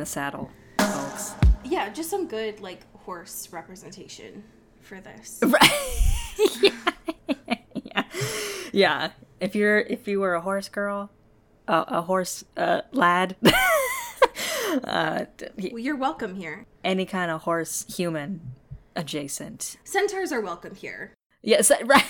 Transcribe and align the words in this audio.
In 0.00 0.04
the 0.04 0.06
saddle, 0.06 0.50
folks. 0.78 1.34
Yeah, 1.62 1.90
just 1.90 2.08
some 2.08 2.26
good 2.26 2.60
like 2.60 2.80
horse 3.00 3.50
representation 3.52 4.42
for 4.80 4.98
this. 4.98 5.40
Right. 5.46 6.62
yeah. 6.62 7.54
yeah. 7.74 8.02
Yeah. 8.72 9.10
If 9.40 9.54
you're 9.54 9.80
if 9.80 10.08
you 10.08 10.20
were 10.20 10.34
a 10.34 10.40
horse 10.40 10.70
girl, 10.70 11.10
uh, 11.68 11.84
a 11.86 12.00
horse 12.00 12.44
uh, 12.56 12.80
lad, 12.92 13.36
uh, 14.84 15.26
Well, 15.58 15.78
you're 15.78 15.96
welcome 15.96 16.34
here. 16.34 16.64
any 16.82 17.04
kind 17.04 17.30
of 17.30 17.42
horse 17.42 17.84
human 17.94 18.40
adjacent. 18.96 19.76
Centaurs 19.84 20.32
are 20.32 20.40
welcome 20.40 20.74
here. 20.76 21.12
Yes, 21.42 21.70
right. 21.84 22.04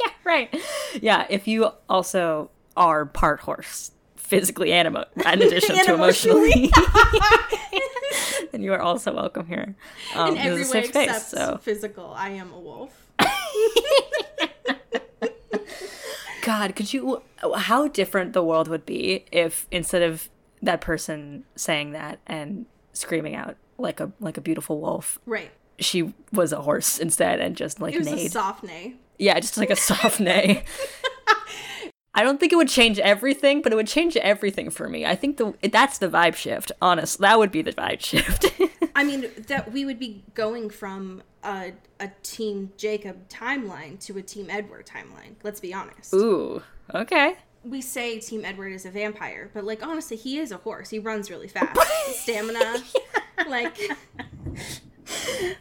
yeah, 0.00 0.10
right. 0.22 0.54
Yeah, 1.00 1.26
if 1.30 1.48
you 1.48 1.70
also 1.88 2.50
are 2.76 3.06
part 3.06 3.40
horse, 3.40 3.92
physically 4.26 4.72
and 4.72 4.88
emo- 4.88 5.04
in 5.32 5.42
addition 5.42 5.76
to 5.84 5.94
emotionally, 5.94 6.70
and 8.52 8.62
you 8.64 8.72
are 8.72 8.80
also 8.80 9.14
welcome 9.14 9.46
here. 9.46 9.74
Um, 10.14 10.32
In 10.32 10.38
every 10.38 10.62
way 10.62 10.64
space, 10.64 10.88
except 11.10 11.30
so 11.30 11.58
physical, 11.62 12.12
I 12.16 12.30
am 12.30 12.52
a 12.52 12.58
wolf. 12.58 12.92
God, 16.42 16.76
could 16.76 16.92
you? 16.92 17.22
How 17.56 17.88
different 17.88 18.32
the 18.32 18.42
world 18.44 18.68
would 18.68 18.86
be 18.86 19.24
if 19.32 19.66
instead 19.72 20.02
of 20.02 20.28
that 20.62 20.80
person 20.80 21.44
saying 21.56 21.92
that 21.92 22.20
and 22.26 22.66
screaming 22.92 23.34
out 23.34 23.56
like 23.78 23.98
a 24.00 24.12
like 24.20 24.36
a 24.36 24.40
beautiful 24.40 24.80
wolf, 24.80 25.18
Right. 25.26 25.50
she 25.80 26.14
was 26.32 26.52
a 26.52 26.62
horse 26.62 26.98
instead 26.98 27.40
and 27.40 27.56
just 27.56 27.80
like 27.80 27.94
It 27.94 27.98
was 27.98 28.08
a 28.08 28.28
soft 28.28 28.62
neigh. 28.62 28.94
Yeah, 29.18 29.38
just 29.40 29.56
like 29.56 29.70
a 29.70 29.76
soft 29.76 30.20
neigh. 30.20 30.62
I 32.16 32.22
don't 32.22 32.40
think 32.40 32.50
it 32.52 32.56
would 32.56 32.68
change 32.68 32.98
everything, 32.98 33.60
but 33.62 33.72
it 33.72 33.76
would 33.76 33.86
change 33.86 34.16
everything 34.16 34.70
for 34.70 34.88
me. 34.88 35.04
I 35.04 35.14
think 35.14 35.36
the 35.36 35.54
that's 35.70 35.98
the 35.98 36.08
vibe 36.08 36.34
shift. 36.34 36.72
Honest, 36.82 37.18
that 37.20 37.38
would 37.38 37.52
be 37.52 37.60
the 37.62 37.72
vibe 37.74 38.00
shift. 38.00 38.46
I 38.96 39.04
mean, 39.04 39.26
that 39.48 39.70
we 39.70 39.84
would 39.84 39.98
be 39.98 40.24
going 40.34 40.70
from 40.70 41.22
a, 41.44 41.72
a 42.00 42.10
Team 42.22 42.72
Jacob 42.78 43.28
timeline 43.28 44.00
to 44.06 44.16
a 44.16 44.22
Team 44.22 44.48
Edward 44.48 44.86
timeline. 44.86 45.34
Let's 45.42 45.60
be 45.60 45.74
honest. 45.74 46.14
Ooh, 46.14 46.62
okay. 46.94 47.36
We 47.62 47.82
say 47.82 48.18
Team 48.20 48.44
Edward 48.44 48.72
is 48.72 48.86
a 48.86 48.90
vampire, 48.90 49.50
but 49.52 49.64
like 49.64 49.86
honestly, 49.86 50.16
he 50.16 50.38
is 50.38 50.50
a 50.52 50.56
horse. 50.56 50.88
He 50.88 50.98
runs 50.98 51.30
really 51.30 51.48
fast. 51.56 51.78
Stamina. 52.22 52.76
Like, 53.46 53.76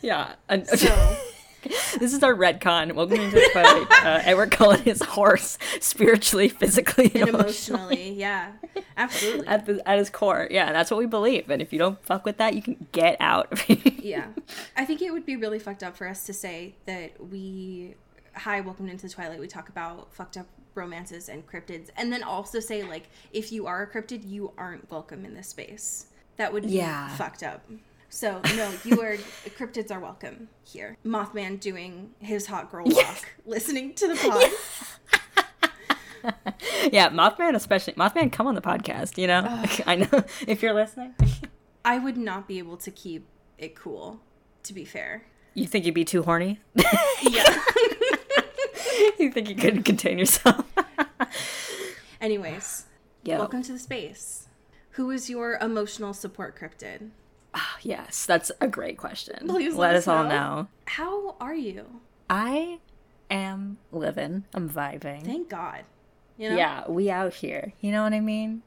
Yeah. 0.02 0.36
And- 0.47 0.66
so. 0.67 1.17
this 2.00 2.14
is 2.14 2.22
our 2.24 2.34
retcon. 2.36 2.94
Welcome 2.94 3.18
to 3.18 3.30
the 3.32 3.50
fight. 3.54 3.88
Uh, 4.06 4.22
Edward 4.26 4.52
Cullen 4.52 4.84
is 4.86 5.02
horse, 5.02 5.58
spiritually, 5.80 6.50
physically, 6.50 7.06
and, 7.06 7.16
and 7.16 7.30
emotionally. 7.30 7.84
emotionally, 7.84 8.12
yeah. 8.20 8.52
Absolutely. 8.98 9.48
At, 9.48 9.66
the, 9.66 9.88
at 9.90 9.98
his 9.98 10.10
core, 10.10 10.48
yeah, 10.52 10.72
that's 10.72 10.92
what 10.92 10.98
we 10.98 11.06
believe. 11.06 11.50
And 11.50 11.62
if 11.62 11.74
you 11.74 11.80
don't 11.80 12.04
fuck 12.06 12.26
with 12.26 12.38
that, 12.38 12.54
you 12.54 12.62
can 12.62 12.88
get 12.92 13.18
out. 13.20 13.68
yeah. 13.70 14.28
I 14.78 14.86
think 14.86 15.02
it 15.02 15.12
would 15.12 15.25
be 15.25 15.36
really 15.36 15.59
fucked 15.59 15.84
up 15.84 15.98
for 15.98 16.08
us 16.08 16.25
to 16.25 16.34
say 16.34 16.75
that 16.86 17.12
we, 17.31 17.96
hi, 18.36 18.62
welcome 18.62 18.88
into 18.88 19.08
the 19.08 19.14
Twilight, 19.14 19.40
we 19.40 19.48
talk 19.48 19.70
about 19.70 20.14
fucked 20.14 20.38
up 20.38 20.46
romances 20.75 21.30
and 21.30 21.48
cryptids, 21.48 21.90
and 21.98 22.12
then 22.12 22.22
also 22.22 22.59
say, 22.59 22.84
like, 22.84 23.09
if 23.31 23.52
you 23.52 23.66
are 23.66 23.81
a 23.84 23.88
cryptid, 23.88 24.30
you 24.30 24.52
aren't 24.58 24.90
welcome 24.92 25.25
in 25.25 25.34
this 25.34 25.48
space. 25.48 26.08
That 26.38 26.52
would 26.54 26.64
be 26.64 26.70
Yeah. 26.74 27.09
fucked 27.16 27.44
up. 27.44 27.64
So, 28.16 28.40
no, 28.56 28.72
you 28.86 29.02
are, 29.02 29.18
cryptids 29.58 29.92
are 29.92 30.00
welcome 30.00 30.48
here. 30.64 30.96
Mothman 31.06 31.59
doing 31.59 32.12
his 32.20 32.48
hot 32.48 32.72
girl 32.72 32.86
walk, 32.88 33.28
listening 33.46 33.94
to 33.96 34.08
the 34.08 34.16
pod. 36.24 36.34
yeah, 36.94 37.09
Mothman, 37.09 37.56
especially 37.56 37.92
Mothman, 37.96 38.31
come 38.31 38.48
on 38.48 38.56
the 38.56 38.62
podcast. 38.62 39.18
You 39.18 39.28
know, 39.28 39.44
I 39.86 39.98
know 39.98 40.24
if 40.48 40.64
you're 40.64 40.74
listening. 40.74 41.14
I 41.84 42.00
would 42.00 42.16
not 42.16 42.48
be 42.48 42.58
able 42.58 42.78
to 42.78 42.90
keep 42.90 43.28
it 43.58 43.75
cool, 43.75 44.22
to 44.64 44.74
be 44.74 44.86
fair. 44.86 45.25
You 45.54 45.68
think 45.68 45.86
you'd 45.86 45.94
be 45.94 46.06
too 46.06 46.24
horny? 46.24 46.62
Yeah. 47.22 47.59
you 49.20 49.30
think 49.30 49.50
you 49.50 49.56
couldn't 49.56 49.84
contain 49.84 50.20
yourself? 50.20 50.64
Anyways, 52.22 52.86
Yeah. 53.24 53.40
welcome 53.40 53.62
to 53.64 53.74
the 53.74 53.80
space. 53.80 54.48
Who 54.92 55.12
is 55.12 55.30
your 55.30 55.58
emotional 55.59 56.14
support 56.14 56.58
cryptid? 56.58 57.09
Ah, 57.56 57.78
yes, 57.82 58.26
that's 58.26 58.52
a 58.60 58.68
great 58.68 58.98
question. 58.98 59.48
Please 59.48 59.76
let, 59.76 59.92
let 59.92 59.96
us 59.96 60.08
all 60.08 60.24
know. 60.24 60.30
know. 60.30 60.68
How 60.86 61.36
are 61.40 61.56
you? 61.56 62.02
I 62.30 62.80
am 63.32 63.78
living. 63.92 64.44
I'm 64.54 64.70
vibing. 64.70 65.24
Thank 65.24 65.50
God. 65.50 65.84
You 66.38 66.50
know? 66.50 66.58
Yeah, 66.58 66.84
we 66.90 67.10
out 67.10 67.36
here. 67.36 67.74
You 67.80 67.92
know 67.92 68.04
what 68.04 68.14
I 68.14 68.20
mean? 68.20 68.62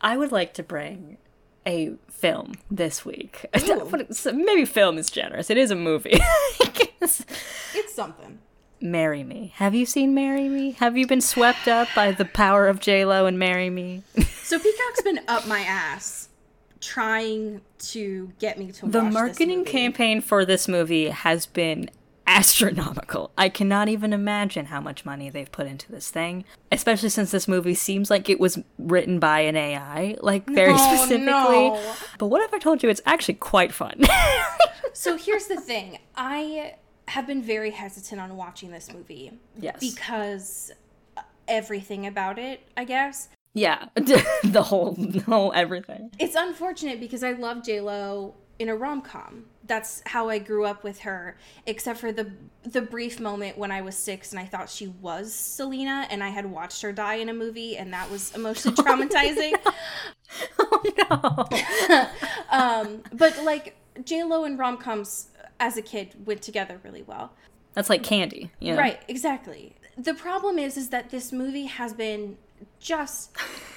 I 0.00 0.16
would 0.16 0.32
like 0.32 0.54
to 0.54 0.62
bring 0.64 1.18
a 1.64 1.92
film 2.10 2.54
this 2.68 3.04
week. 3.04 3.46
Maybe 4.34 4.64
film 4.64 4.98
is 4.98 5.08
generous. 5.08 5.48
It 5.48 5.56
is 5.56 5.70
a 5.70 5.76
movie. 5.76 6.18
It's 7.74 7.94
something. 7.94 8.38
Marry 8.80 9.24
Me. 9.24 9.52
Have 9.56 9.74
you 9.74 9.86
seen 9.86 10.14
Marry 10.14 10.48
Me? 10.48 10.72
Have 10.72 10.96
you 10.96 11.06
been 11.06 11.20
swept 11.20 11.66
up 11.66 11.88
by 11.96 12.12
the 12.12 12.24
power 12.24 12.68
of 12.68 12.80
J 12.80 13.04
Lo 13.04 13.26
and 13.26 13.38
Marry 13.38 13.70
Me? 13.70 14.02
So 14.42 14.58
Peacock's 14.58 15.00
been 15.02 15.20
up 15.28 15.46
my 15.46 15.60
ass 15.60 16.28
trying 16.82 17.62
to 17.78 18.30
get 18.38 18.58
me 18.58 18.70
to 18.72 18.86
the 18.86 18.98
watch 18.98 19.06
this 19.06 19.14
marketing 19.14 19.64
campaign 19.64 20.20
for 20.20 20.44
this 20.44 20.68
movie 20.68 21.08
has 21.08 21.46
been 21.46 21.88
astronomical. 22.26 23.30
I 23.38 23.48
cannot 23.48 23.88
even 23.88 24.12
imagine 24.12 24.66
how 24.66 24.80
much 24.80 25.04
money 25.04 25.30
they've 25.30 25.50
put 25.50 25.66
into 25.66 25.90
this 25.90 26.10
thing, 26.10 26.44
especially 26.70 27.08
since 27.08 27.30
this 27.30 27.48
movie 27.48 27.74
seems 27.74 28.10
like 28.10 28.28
it 28.28 28.38
was 28.38 28.58
written 28.78 29.18
by 29.18 29.40
an 29.40 29.56
AI, 29.56 30.16
like 30.20 30.46
very 30.48 30.72
No, 30.72 30.76
specifically. 30.78 31.26
no. 31.26 31.94
But 32.18 32.26
what 32.26 32.42
if 32.42 32.52
I 32.52 32.58
told 32.58 32.82
you 32.82 32.88
it's 32.90 33.00
actually 33.06 33.34
quite 33.34 33.72
fun? 33.72 34.00
So 34.94 35.16
here's 35.16 35.46
the 35.46 35.58
thing. 35.58 36.00
I 36.16 36.74
have 37.08 37.26
been 37.26 37.42
very 37.42 37.70
hesitant 37.70 38.20
on 38.20 38.36
watching 38.36 38.70
this 38.70 38.92
movie. 38.92 39.32
Yes. 39.58 39.80
Because 39.80 40.70
everything 41.48 42.06
about 42.06 42.38
it, 42.38 42.60
I 42.76 42.84
guess. 42.84 43.28
Yeah, 43.54 43.86
the 43.94 44.62
whole, 44.62 44.92
the 44.92 45.20
whole 45.20 45.52
everything. 45.54 46.10
It's 46.18 46.34
unfortunate 46.34 47.00
because 47.00 47.22
I 47.22 47.32
love 47.32 47.64
J 47.64 47.80
Lo 47.80 48.34
in 48.58 48.68
a 48.68 48.76
rom 48.76 49.02
com. 49.02 49.46
That's 49.64 50.02
how 50.06 50.28
I 50.28 50.38
grew 50.38 50.64
up 50.64 50.82
with 50.84 51.00
her, 51.00 51.36
except 51.66 51.98
for 51.98 52.12
the 52.12 52.32
the 52.62 52.82
brief 52.82 53.20
moment 53.20 53.58
when 53.58 53.70
I 53.70 53.82
was 53.82 53.96
six 53.96 54.32
and 54.32 54.40
I 54.40 54.46
thought 54.46 54.70
she 54.70 54.88
was 54.88 55.34
Selena, 55.34 56.06
and 56.10 56.22
I 56.22 56.28
had 56.28 56.46
watched 56.46 56.82
her 56.82 56.92
die 56.92 57.16
in 57.16 57.28
a 57.28 57.34
movie, 57.34 57.76
and 57.76 57.92
that 57.92 58.10
was 58.10 58.34
emotionally 58.34 58.76
traumatizing. 58.82 59.54
Oh 60.58 60.82
no. 61.10 62.08
um, 62.50 63.02
but 63.12 63.42
like 63.44 63.76
J 64.04 64.24
Lo 64.24 64.44
and 64.44 64.58
rom 64.58 64.78
coms 64.78 65.28
as 65.60 65.76
a 65.76 65.82
kid 65.82 66.14
went 66.24 66.42
together 66.42 66.80
really 66.82 67.02
well. 67.02 67.32
That's 67.74 67.88
like 67.88 68.02
candy, 68.02 68.50
you 68.58 68.72
know? 68.72 68.78
Right, 68.78 69.00
exactly. 69.08 69.74
The 69.96 70.14
problem 70.14 70.58
is 70.58 70.76
is 70.76 70.88
that 70.88 71.10
this 71.10 71.32
movie 71.32 71.66
has 71.66 71.92
been 71.92 72.36
just 72.82 73.30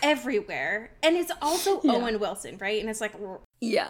everywhere. 0.04 0.92
And 1.04 1.16
it's 1.16 1.31
also 1.42 1.80
Owen 1.86 2.19
Wilson, 2.19 2.57
right? 2.57 2.81
And 2.81 2.90
it's 2.90 3.00
like 3.02 3.13
Yeah. 3.62 3.90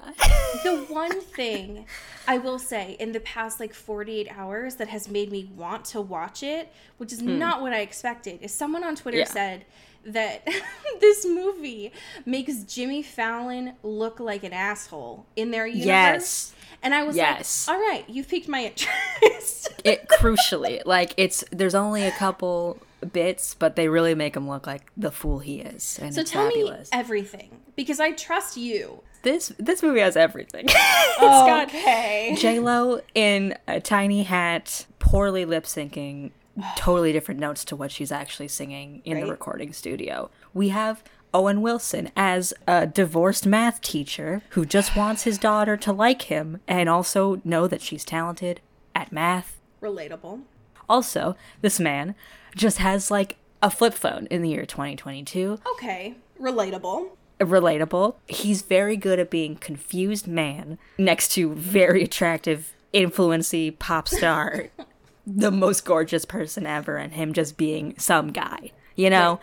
the 0.63 0.85
one 0.89 1.21
thing 1.21 1.85
I 2.27 2.38
will 2.38 2.59
say 2.59 2.97
in 3.00 3.13
the 3.13 3.21
past 3.21 3.59
like 3.59 3.73
48 3.73 4.27
hours 4.35 4.75
that 4.75 4.89
has 4.89 5.07
made 5.07 5.31
me 5.31 5.50
want 5.56 5.85
to 5.85 6.01
watch 6.01 6.44
it, 6.44 6.71
which 6.97 7.13
is 7.13 7.21
hmm. 7.21 7.39
not 7.39 7.62
what 7.62 7.73
I 7.73 7.79
expected, 7.79 8.41
is 8.41 8.53
someone 8.53 8.83
on 8.83 8.95
Twitter. 8.95 9.19
Yeah. 9.19 9.25
said 9.25 9.65
that 10.06 10.47
this 11.00 11.25
movie 11.25 11.91
makes 12.25 12.59
Jimmy 12.63 13.01
Fallon 13.01 13.73
look 13.81 14.19
like 14.19 14.44
an 14.44 14.53
asshole 14.53 15.25
in 15.35 15.50
their 15.51 15.65
universe. 15.65 15.85
Yes. 15.88 16.53
And 16.83 16.94
I 16.94 17.03
was 17.03 17.15
Yes. 17.15 17.68
like, 17.68 17.75
all 17.75 17.81
right, 17.81 18.07
you've 18.07 18.27
piqued 18.27 18.47
my 18.47 18.65
interest. 19.23 19.69
it 19.83 20.07
crucially 20.07 20.81
like 20.85 21.13
it's 21.18 21.44
there's 21.51 21.73
only 21.75 22.03
a 22.03 22.11
couple 22.11 22.77
bits 23.06 23.54
but 23.54 23.75
they 23.75 23.88
really 23.88 24.16
make 24.16 24.36
him 24.36 24.48
look 24.48 24.68
like 24.68 24.92
the 24.98 25.12
fool 25.12 25.40
he 25.40 25.60
is 25.60 26.00
and 26.02 26.13
so 26.13 26.22
it's 26.22 26.31
tell 26.31 26.48
fabulous 26.50 26.92
me 26.92 26.98
everything 27.00 27.60
because 27.75 28.00
I 28.00 28.12
trust 28.12 28.57
you. 28.57 29.02
this 29.24 29.54
this 29.57 29.81
movie 29.84 30.00
has 30.02 30.16
everything 30.16 30.66
it's 30.68 31.19
got 31.19 31.69
okay. 31.69 32.36
j-lo 32.38 33.02
in 33.13 33.57
a 33.68 33.80
tiny 33.80 34.24
hat 34.24 34.86
poorly 35.00 35.46
lip 35.46 35.66
syncing 35.66 36.31
totally 36.75 37.12
different 37.12 37.40
notes 37.40 37.66
to 37.66 37.75
what 37.75 37.92
she's 37.92 38.12
actually 38.12 38.48
singing 38.48 39.02
in 39.06 39.19
the 39.19 39.28
recording 39.28 39.74
studio. 39.74 40.30
We 40.54 40.69
have 40.69 41.04
Owen 41.34 41.62
Wilson 41.62 42.12
as 42.16 42.54
a 42.68 42.88
divorced 42.88 43.46
math 43.46 43.81
teacher 43.81 44.42
who 44.50 44.66
just 44.66 44.96
wants 44.96 45.24
his 45.24 45.38
daughter 45.38 45.78
to 45.78 45.92
like 45.92 46.24
him 46.24 46.62
and 46.68 46.90
also 46.90 47.42
know 47.44 47.68
that 47.68 47.81
she's 47.81 48.06
talented 48.06 48.62
at 48.94 49.12
math. 49.12 49.60
Relatable. 49.81 50.42
Also, 50.88 51.36
this 51.62 51.80
man 51.80 52.16
just 52.56 52.78
has 52.80 53.12
like 53.12 53.38
a 53.62 53.69
flip 53.69 53.94
phone 53.94 54.28
in 54.31 54.42
the 54.42 54.50
year 54.50 54.66
2022 54.66 55.60
Okay. 55.74 56.16
Relatable. 56.40 57.10
relatable. 57.40 58.16
He's 58.28 58.62
very 58.62 58.98
good 58.98 59.19
at 59.19 59.30
being 59.30 59.56
confused 59.56 60.28
man 60.28 60.78
next 60.98 61.30
to 61.34 61.54
very 61.54 62.04
attractive, 62.04 62.74
influency 62.94 63.72
pop 63.72 64.07
star, 64.07 64.66
the 65.28 65.52
most 65.52 65.86
gorgeous 65.86 66.25
person 66.25 66.66
ever, 66.66 66.98
and 66.98 67.13
him 67.13 67.34
just 67.34 67.57
being 67.57 67.98
some 67.98 68.31
guy. 68.31 68.72
You 68.96 69.10
know, 69.10 69.40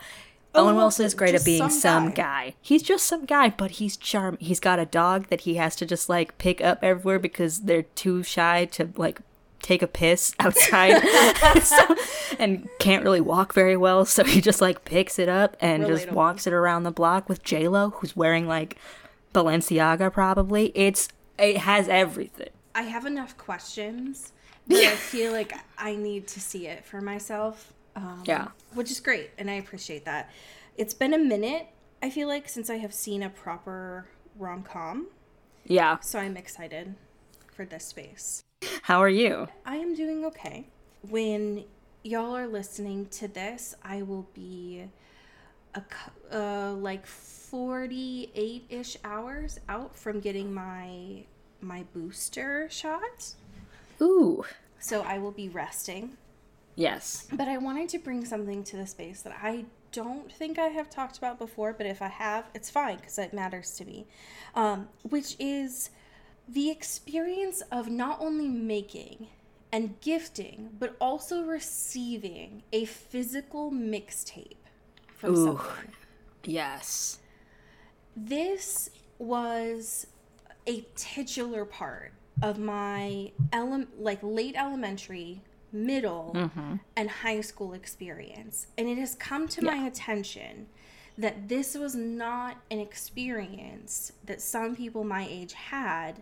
Owen 0.55 0.67
Owen 0.67 0.75
Wilson 0.77 1.05
is 1.05 1.13
great 1.13 1.35
at 1.35 1.43
being 1.45 1.59
some 1.59 1.69
some 1.71 2.09
guy. 2.11 2.13
guy. 2.49 2.53
He's 2.61 2.83
just 2.83 3.05
some 3.05 3.25
guy, 3.25 3.49
but 3.49 3.71
he's 3.71 3.97
charm. 3.97 4.37
He's 4.39 4.59
got 4.59 4.79
a 4.79 4.85
dog 4.85 5.27
that 5.27 5.41
he 5.41 5.55
has 5.55 5.75
to 5.77 5.85
just 5.85 6.09
like 6.09 6.37
pick 6.37 6.61
up 6.61 6.79
everywhere 6.83 7.19
because 7.19 7.61
they're 7.61 7.83
too 7.83 8.23
shy 8.23 8.65
to 8.65 8.89
like 8.95 9.19
take 9.63 9.81
a 9.81 9.87
piss 9.87 10.35
outside 10.39 11.01
So- 11.63 11.95
and 12.37 12.67
can't 12.79 13.03
really 13.03 13.21
walk 13.21 13.53
very 13.53 13.75
well 13.77 14.05
so 14.05 14.23
he 14.23 14.39
just 14.41 14.61
like 14.61 14.85
picks 14.85 15.17
it 15.17 15.29
up 15.29 15.57
and 15.59 15.87
just 15.87 16.11
walks 16.11 16.45
it 16.45 16.53
around 16.53 16.83
the 16.83 16.91
block 16.91 17.27
with 17.27 17.43
j-lo 17.43 17.91
who's 17.97 18.15
wearing 18.15 18.47
like 18.47 18.77
balenciaga 19.33 20.11
probably 20.13 20.71
it's 20.75 21.09
it 21.39 21.57
has 21.57 21.87
everything 21.89 22.49
I 22.75 22.83
have 22.83 23.05
enough 23.05 23.37
questions 23.37 24.31
that 24.67 24.83
I 24.93 24.95
feel 24.95 25.31
like 25.31 25.53
I 25.77 25.95
need 25.95 26.27
to 26.29 26.39
see 26.39 26.65
it 26.67 26.83
for 26.85 27.01
myself. 27.01 27.71
Um, 27.95 28.23
Yeah. 28.25 28.47
Which 28.73 28.89
is 28.89 28.99
great, 28.99 29.29
and 29.37 29.47
I 29.49 29.55
appreciate 29.55 30.05
that. 30.05 30.31
It's 30.77 30.95
been 30.95 31.13
a 31.13 31.19
minute, 31.19 31.67
I 32.01 32.09
feel 32.09 32.27
like, 32.27 32.49
since 32.49 32.69
I 32.71 32.77
have 32.77 32.91
seen 32.93 33.21
a 33.21 33.29
proper 33.29 34.07
rom 34.39 34.63
com, 34.63 35.07
yeah 35.65 35.99
so 35.99 36.17
I'm 36.17 36.35
excited 36.35 36.95
for 37.55 37.63
this 37.65 37.85
space. 37.85 38.43
How 38.83 38.99
are 38.99 39.09
you 39.09 39.47
I 39.65 39.77
am 39.77 39.95
doing 39.95 40.25
okay. 40.25 40.67
When 41.09 41.63
y'all 42.03 42.35
are 42.35 42.47
listening 42.47 43.07
to 43.11 43.29
this, 43.29 43.75
I 43.81 44.01
will 44.01 44.27
be 44.33 44.83
a 45.73 45.81
uh, 46.31 46.73
like 46.73 47.05
48 47.05 48.65
ish 48.69 48.97
hours 49.05 49.57
out 49.69 49.95
from 49.95 50.19
getting 50.19 50.53
my 50.53 51.23
my 51.61 51.85
booster 51.93 52.67
shot. 52.69 53.35
ooh 54.01 54.43
So 54.79 55.01
I 55.01 55.17
will 55.17 55.31
be 55.31 55.47
resting. 55.47 56.17
yes 56.75 57.27
But 57.31 57.47
I 57.47 57.57
wanted 57.59 57.87
to 57.89 57.99
bring 57.99 58.25
something 58.25 58.65
to 58.65 58.75
the 58.75 58.85
space 58.85 59.21
that 59.21 59.37
I 59.41 59.63
don't 59.93 60.29
think 60.29 60.59
I 60.59 60.67
have 60.67 60.89
talked 60.89 61.17
about 61.17 61.39
before, 61.39 61.71
but 61.71 61.85
if 61.85 62.01
I 62.01 62.09
have, 62.09 62.49
it's 62.53 62.69
fine 62.69 62.97
because 62.97 63.17
it 63.17 63.33
matters 63.33 63.71
to 63.77 63.85
me. 63.85 64.07
Um, 64.55 64.89
which 65.03 65.37
is 65.39 65.89
the 66.47 66.69
experience 66.69 67.61
of 67.71 67.89
not 67.89 68.17
only 68.19 68.47
making 68.47 69.27
and 69.71 69.99
gifting, 70.01 70.69
but 70.77 70.95
also 71.01 71.43
receiving 71.43 72.63
a 72.71 72.85
physical 72.85 73.71
mixtape 73.71 74.57
from 75.15 75.31
Ooh. 75.35 75.45
someone. 75.45 75.87
yes 76.43 77.19
This 78.15 78.89
was 79.17 80.07
a 80.67 80.85
titular 80.95 81.65
part 81.65 82.13
of 82.41 82.59
my 82.59 83.31
ele- 83.51 83.85
like 83.97 84.19
late 84.21 84.55
elementary, 84.57 85.41
middle, 85.71 86.33
mm-hmm. 86.35 86.75
and 86.95 87.09
high 87.09 87.41
school 87.41 87.73
experience. 87.73 88.67
And 88.77 88.87
it 88.87 88.97
has 88.97 89.15
come 89.15 89.47
to 89.49 89.61
my 89.63 89.87
attention 89.87 90.67
that 91.17 91.47
this 91.47 91.75
was 91.75 91.95
not 91.95 92.57
an 92.71 92.79
experience 92.79 94.13
that 94.25 94.41
some 94.41 94.75
people 94.75 95.03
my 95.03 95.27
age 95.29 95.53
had 95.53 96.21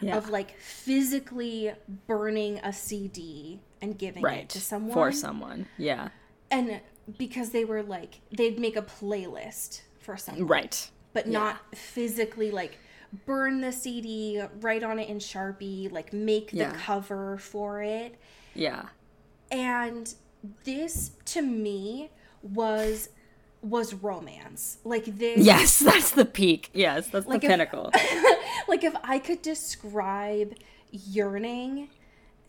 yeah. 0.00 0.16
of 0.16 0.28
like 0.30 0.58
physically 0.58 1.72
burning 2.06 2.58
a 2.62 2.72
CD 2.72 3.60
and 3.80 3.98
giving 3.98 4.22
right. 4.22 4.38
it 4.44 4.48
to 4.50 4.60
someone 4.60 4.92
for 4.94 5.12
someone. 5.12 5.66
yeah. 5.78 6.08
And 6.50 6.80
because 7.18 7.50
they 7.50 7.64
were 7.64 7.82
like 7.82 8.20
they'd 8.36 8.58
make 8.58 8.76
a 8.76 8.82
playlist 8.82 9.82
for 10.00 10.16
someone. 10.16 10.46
Right. 10.46 10.90
But 11.12 11.26
not 11.28 11.74
physically 11.74 12.50
like 12.50 12.78
burn 13.24 13.60
the 13.60 13.72
CD, 13.72 14.42
write 14.60 14.82
on 14.82 14.98
it 14.98 15.08
in 15.08 15.18
Sharpie, 15.18 15.90
like 15.90 16.12
make 16.12 16.50
the 16.50 16.58
Yeah. 16.58 16.76
cover 16.76 17.38
for 17.38 17.82
it. 17.82 18.16
yeah. 18.54 18.86
And 19.50 20.12
this 20.64 21.12
to 21.26 21.42
me 21.42 22.10
was 22.42 23.08
was 23.62 23.94
romance. 23.94 24.78
Like 24.84 25.04
this 25.06 25.38
yes 25.44 25.78
that's 25.88 26.10
the 26.12 26.24
peak 26.24 26.70
yes 26.74 27.08
that's 27.08 27.26
Like 27.26 27.40
the 27.40 27.46
if- 27.46 27.50
pinnacle 27.50 27.90
like 28.68 28.84
if 28.84 28.94
I 29.02 29.18
could 29.18 29.42
describe 29.42 30.54
yearning 30.90 31.88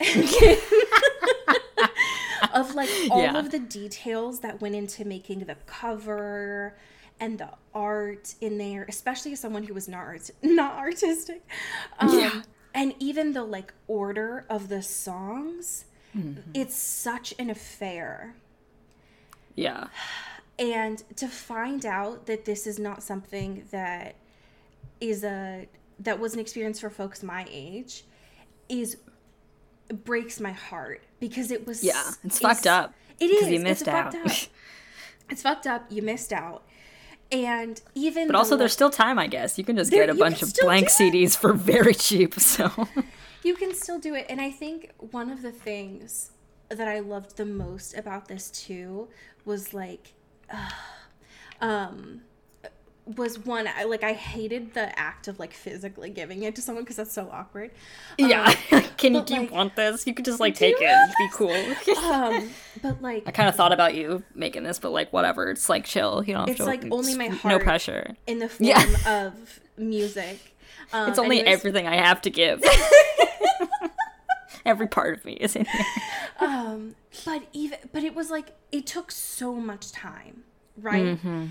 of 2.54 2.74
like 2.74 2.88
all 3.10 3.22
Yeah. 3.22 3.38
of 3.38 3.50
the 3.50 3.58
details 3.58 4.40
that 4.40 4.60
went 4.60 4.74
into 4.74 5.04
making 5.04 5.40
the 5.40 5.56
cover 5.66 6.76
and 7.20 7.38
the 7.38 7.50
art 7.74 8.34
in 8.40 8.58
there, 8.58 8.86
especially 8.88 9.32
as 9.32 9.40
someone 9.40 9.64
who 9.64 9.74
was 9.74 9.88
not 9.88 9.98
art- 10.06 10.30
not 10.42 10.74
artistic, 10.78 11.42
um, 11.98 12.16
Yeah. 12.16 12.42
and 12.74 12.94
even 13.00 13.32
the 13.32 13.42
like 13.42 13.74
order 13.86 14.44
of 14.48 14.68
the 14.68 14.82
songs, 14.82 15.84
Mm-hmm. 16.16 16.52
it's 16.54 16.74
such 16.74 17.34
an 17.38 17.50
affair. 17.50 18.34
yeah 19.54 19.88
and 20.58 21.02
to 21.16 21.28
find 21.28 21.84
out 21.86 22.26
that 22.26 22.44
this 22.44 22.66
is 22.66 22.78
not 22.78 23.02
something 23.02 23.64
that 23.70 24.16
is 25.00 25.22
a 25.24 25.68
that 26.00 26.18
was 26.18 26.34
an 26.34 26.40
experience 26.40 26.80
for 26.80 26.90
folks 26.90 27.22
my 27.22 27.46
age 27.50 28.04
is 28.68 28.96
breaks 30.04 30.38
my 30.40 30.52
heart 30.52 31.02
because 31.20 31.50
it 31.50 31.66
was 31.66 31.82
yeah 31.82 32.10
it's 32.24 32.38
fucked 32.38 32.66
up 32.66 32.92
it 33.20 33.26
is 33.30 33.48
you 33.48 33.54
it's 33.56 33.64
missed 33.64 33.84
fucked 33.86 34.14
out 34.14 34.26
up. 34.26 34.32
it's 35.30 35.42
fucked 35.42 35.66
up 35.66 35.84
you 35.90 36.02
missed 36.02 36.32
out 36.32 36.62
and 37.30 37.82
even 37.94 38.26
But 38.26 38.36
also, 38.36 38.52
like, 38.54 38.60
there's 38.60 38.72
still 38.72 38.88
time, 38.88 39.18
I 39.18 39.26
guess. 39.26 39.58
You 39.58 39.64
can 39.64 39.76
just 39.76 39.90
There- 39.90 40.06
get 40.06 40.08
a 40.08 40.18
bunch 40.18 40.40
of 40.40 40.50
blank. 40.62 40.88
CDs 40.88 41.36
for 41.36 41.52
very 41.52 41.92
cheap. 41.92 42.32
So, 42.40 42.88
you 43.42 43.54
can 43.54 43.74
still 43.74 43.98
do 43.98 44.14
it 44.14 44.24
and 44.30 44.40
i 44.40 44.50
think 44.50 44.90
one 44.98 45.30
of 45.30 45.42
the 45.42 45.52
things 45.52 46.30
that 46.70 46.88
i 46.88 46.98
loved 47.00 47.36
the 47.36 47.44
most 47.44 47.94
about 47.96 48.28
this 48.28 48.50
too 48.50 49.08
was 49.44 49.72
like 49.74 50.14
um 51.60 52.22
was 53.16 53.38
one 53.38 53.66
I 53.66 53.84
like 53.84 54.04
I 54.04 54.12
hated 54.12 54.74
the 54.74 54.96
act 54.98 55.28
of 55.28 55.38
like 55.38 55.54
physically 55.54 56.10
giving 56.10 56.42
it 56.42 56.54
to 56.56 56.60
someone 56.62 56.84
because 56.84 56.96
that's 56.96 57.12
so 57.12 57.30
awkward. 57.32 57.70
yeah. 58.18 58.52
can 58.98 59.14
you, 59.14 59.22
do 59.22 59.34
you 59.34 59.42
want 59.46 59.76
this? 59.76 60.06
You 60.06 60.12
could 60.12 60.26
just 60.26 60.40
like 60.40 60.54
take 60.54 60.76
it 60.78 60.82
and 60.90 61.12
be 61.18 61.28
cool. 61.32 61.74
Um, 62.04 62.50
but 62.82 63.00
like 63.00 63.22
I 63.26 63.30
kind 63.30 63.48
of 63.48 63.54
thought 63.54 63.72
about 63.72 63.94
you 63.94 64.22
making 64.34 64.62
this, 64.62 64.78
but 64.78 64.90
like 64.90 65.10
whatever. 65.12 65.50
It's 65.50 65.68
like 65.70 65.84
chill. 65.86 66.22
You 66.22 66.34
don't 66.34 66.48
It's 66.50 66.58
to. 66.58 66.66
like 66.66 66.84
only 66.90 67.14
my 67.16 67.28
heart. 67.28 67.44
No 67.44 67.58
pressure. 67.58 68.14
in 68.26 68.40
the 68.40 68.48
form 68.48 68.68
Yeah. 68.68 68.84
of 69.06 69.60
music. 69.76 70.38
Um, 70.92 71.10
It's 71.10 71.18
only 71.18 71.40
anyways, 71.40 71.58
everything 71.58 71.86
I 71.86 71.96
have 71.96 72.22
to 72.22 72.30
give. 72.30 72.62
Every 74.64 74.86
part 74.86 75.18
of 75.18 75.24
me 75.24 75.32
is 75.34 75.54
in 75.56 75.64
here. 75.66 75.84
Um, 76.40 76.94
but 77.26 77.42
even 77.52 77.78
but 77.92 78.04
it 78.04 78.14
was 78.14 78.30
like 78.30 78.54
it 78.72 78.86
took 78.86 79.10
so 79.10 79.54
much 79.54 79.92
time, 79.92 80.44
right? 80.80 81.04
Mm-hmm. 81.04 81.46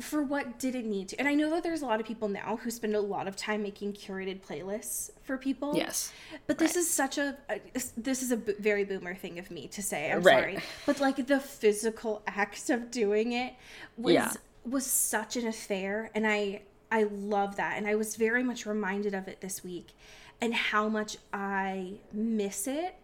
For 0.00 0.22
what 0.22 0.58
did 0.58 0.74
it 0.74 0.84
need 0.84 1.08
to? 1.10 1.16
And 1.18 1.28
I 1.28 1.34
know 1.34 1.50
that 1.50 1.62
there's 1.62 1.82
a 1.82 1.86
lot 1.86 2.00
of 2.00 2.06
people 2.06 2.26
now 2.28 2.58
who 2.62 2.70
spend 2.70 2.94
a 2.96 3.00
lot 3.00 3.28
of 3.28 3.36
time 3.36 3.62
making 3.62 3.92
curated 3.92 4.40
playlists 4.40 5.10
for 5.22 5.36
people. 5.36 5.76
Yes. 5.76 6.12
But 6.46 6.58
this 6.58 6.74
is 6.76 6.90
such 6.90 7.18
a, 7.18 7.36
a 7.48 7.60
this 7.96 8.22
is 8.22 8.32
a 8.32 8.36
b- 8.38 8.54
very 8.58 8.84
boomer 8.84 9.14
thing 9.14 9.38
of 9.38 9.50
me 9.50 9.68
to 9.68 9.82
say. 9.82 10.10
I'm 10.10 10.22
Right. 10.22 10.40
sorry, 10.40 10.58
but 10.86 10.98
like 11.00 11.24
the 11.26 11.38
physical 11.38 12.22
act 12.26 12.68
of 12.70 12.90
doing 12.90 13.32
it 13.32 13.54
was 13.96 14.14
Yeah. 14.14 14.32
was 14.64 14.86
such 14.86 15.36
an 15.36 15.46
affair, 15.46 16.10
and 16.14 16.26
I 16.26 16.62
I 16.90 17.04
love 17.04 17.56
that, 17.56 17.76
and 17.76 17.86
I 17.86 17.94
was 17.94 18.16
very 18.16 18.42
much 18.42 18.66
reminded 18.66 19.14
of 19.14 19.28
it 19.28 19.40
this 19.40 19.62
week, 19.62 19.88
and 20.40 20.52
how 20.54 20.88
much 20.88 21.16
I 21.32 21.92
miss 22.12 22.66
it. 22.66 22.94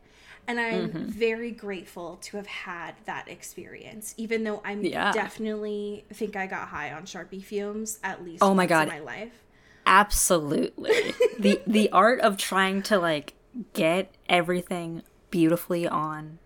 And 0.48 0.58
I'm 0.58 0.88
Mm-hmm. 0.88 1.08
very 1.10 1.50
grateful 1.50 2.16
to 2.22 2.38
have 2.38 2.46
had 2.46 2.94
that 3.04 3.28
experience, 3.28 4.14
even 4.16 4.44
though 4.44 4.62
I'm 4.64 4.82
Yeah. 4.82 5.12
definitely 5.12 6.06
think 6.12 6.36
I 6.36 6.46
got 6.46 6.68
high 6.68 6.90
on 6.92 7.04
Sharpie 7.04 7.44
fumes 7.44 7.98
at 8.02 8.24
least 8.24 8.42
Oh 8.42 8.54
my 8.54 8.66
God. 8.66 8.84
in 8.84 8.88
my 8.88 8.98
life. 9.00 9.44
Absolutely. 9.86 11.14
the 11.38 11.60
the 11.66 11.90
art 11.92 12.20
of 12.20 12.36
trying 12.38 12.82
to 12.84 12.98
like 12.98 13.34
get 13.74 14.14
everything 14.28 15.02
beautifully 15.30 15.86
on 15.86 16.38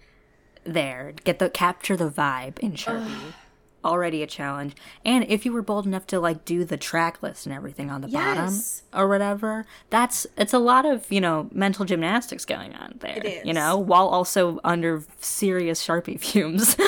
there, 0.65 1.13
get 1.25 1.39
the 1.39 1.49
capture 1.51 1.97
the 1.97 2.11
vibe 2.11 2.59
in 2.59 2.73
Sharpie 2.73 3.35
already 3.85 4.23
a 4.23 4.27
challenge. 4.27 4.75
And 5.05 5.25
if 5.29 5.45
you 5.45 5.53
were 5.53 5.63
bold 5.63 5.87
enough 5.87 6.07
to 6.09 6.21
like 6.21 6.45
do 6.45 6.65
the 6.65 6.77
track 6.77 7.23
list 7.23 7.47
and 7.47 7.55
everything 7.55 7.91
on 7.91 8.01
the 8.01 8.09
Yes. 8.09 8.83
bottom 8.93 9.01
or 9.01 9.09
whatever, 9.09 9.67
that's 9.91 10.27
it's 10.37 10.53
a 10.53 10.59
lot 10.59 10.85
of, 10.87 11.11
you 11.11 11.21
know, 11.21 11.49
mental 11.53 11.85
gymnastics 11.85 12.45
going 12.45 12.75
on 12.75 12.97
there. 13.01 13.21
It 13.25 13.47
You 13.47 13.53
know, 13.53 13.77
while 13.79 14.09
also 14.09 14.61
under 14.65 15.03
serious 15.21 15.85
Sharpie 15.87 16.19
fumes. 16.21 16.77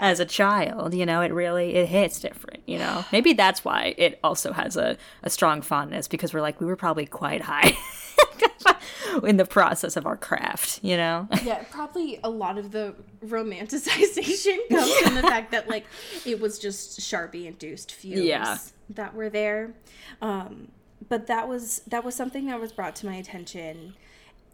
As 0.00 0.20
a 0.20 0.24
child, 0.26 0.94
you 0.94 1.06
know, 1.06 1.22
it 1.22 1.32
really 1.32 1.74
it 1.74 1.88
hits 1.88 2.20
different, 2.20 2.62
you 2.66 2.78
know. 2.78 3.04
Maybe 3.10 3.32
that's 3.32 3.64
why 3.64 3.94
it 3.96 4.18
also 4.22 4.52
has 4.52 4.76
a, 4.76 4.96
a 5.22 5.30
strong 5.30 5.62
fondness 5.62 6.06
because 6.08 6.32
we're 6.34 6.40
like 6.42 6.60
we 6.60 6.66
were 6.66 6.76
probably 6.76 7.06
quite 7.06 7.40
high 7.42 7.76
in 9.24 9.36
the 9.36 9.44
process 9.44 9.96
of 9.96 10.06
our 10.06 10.16
craft, 10.16 10.80
you 10.82 10.96
know. 10.96 11.28
Yeah, 11.42 11.64
probably 11.70 12.20
a 12.22 12.30
lot 12.30 12.58
of 12.58 12.70
the 12.72 12.94
romanticization 13.24 14.58
comes 14.70 14.92
from 14.98 15.14
the 15.14 15.22
fact 15.22 15.52
that 15.52 15.68
like 15.68 15.86
it 16.26 16.40
was 16.40 16.58
just 16.58 17.00
Sharpie 17.00 17.46
induced 17.46 17.92
fumes 17.92 18.20
Yeah. 18.20 18.58
that 18.90 19.14
were 19.14 19.30
there. 19.30 19.74
Um, 20.20 20.68
but 21.08 21.26
that 21.28 21.48
was 21.48 21.80
that 21.86 22.04
was 22.04 22.14
something 22.14 22.46
that 22.46 22.60
was 22.60 22.72
brought 22.72 22.96
to 22.96 23.06
my 23.06 23.14
attention 23.14 23.94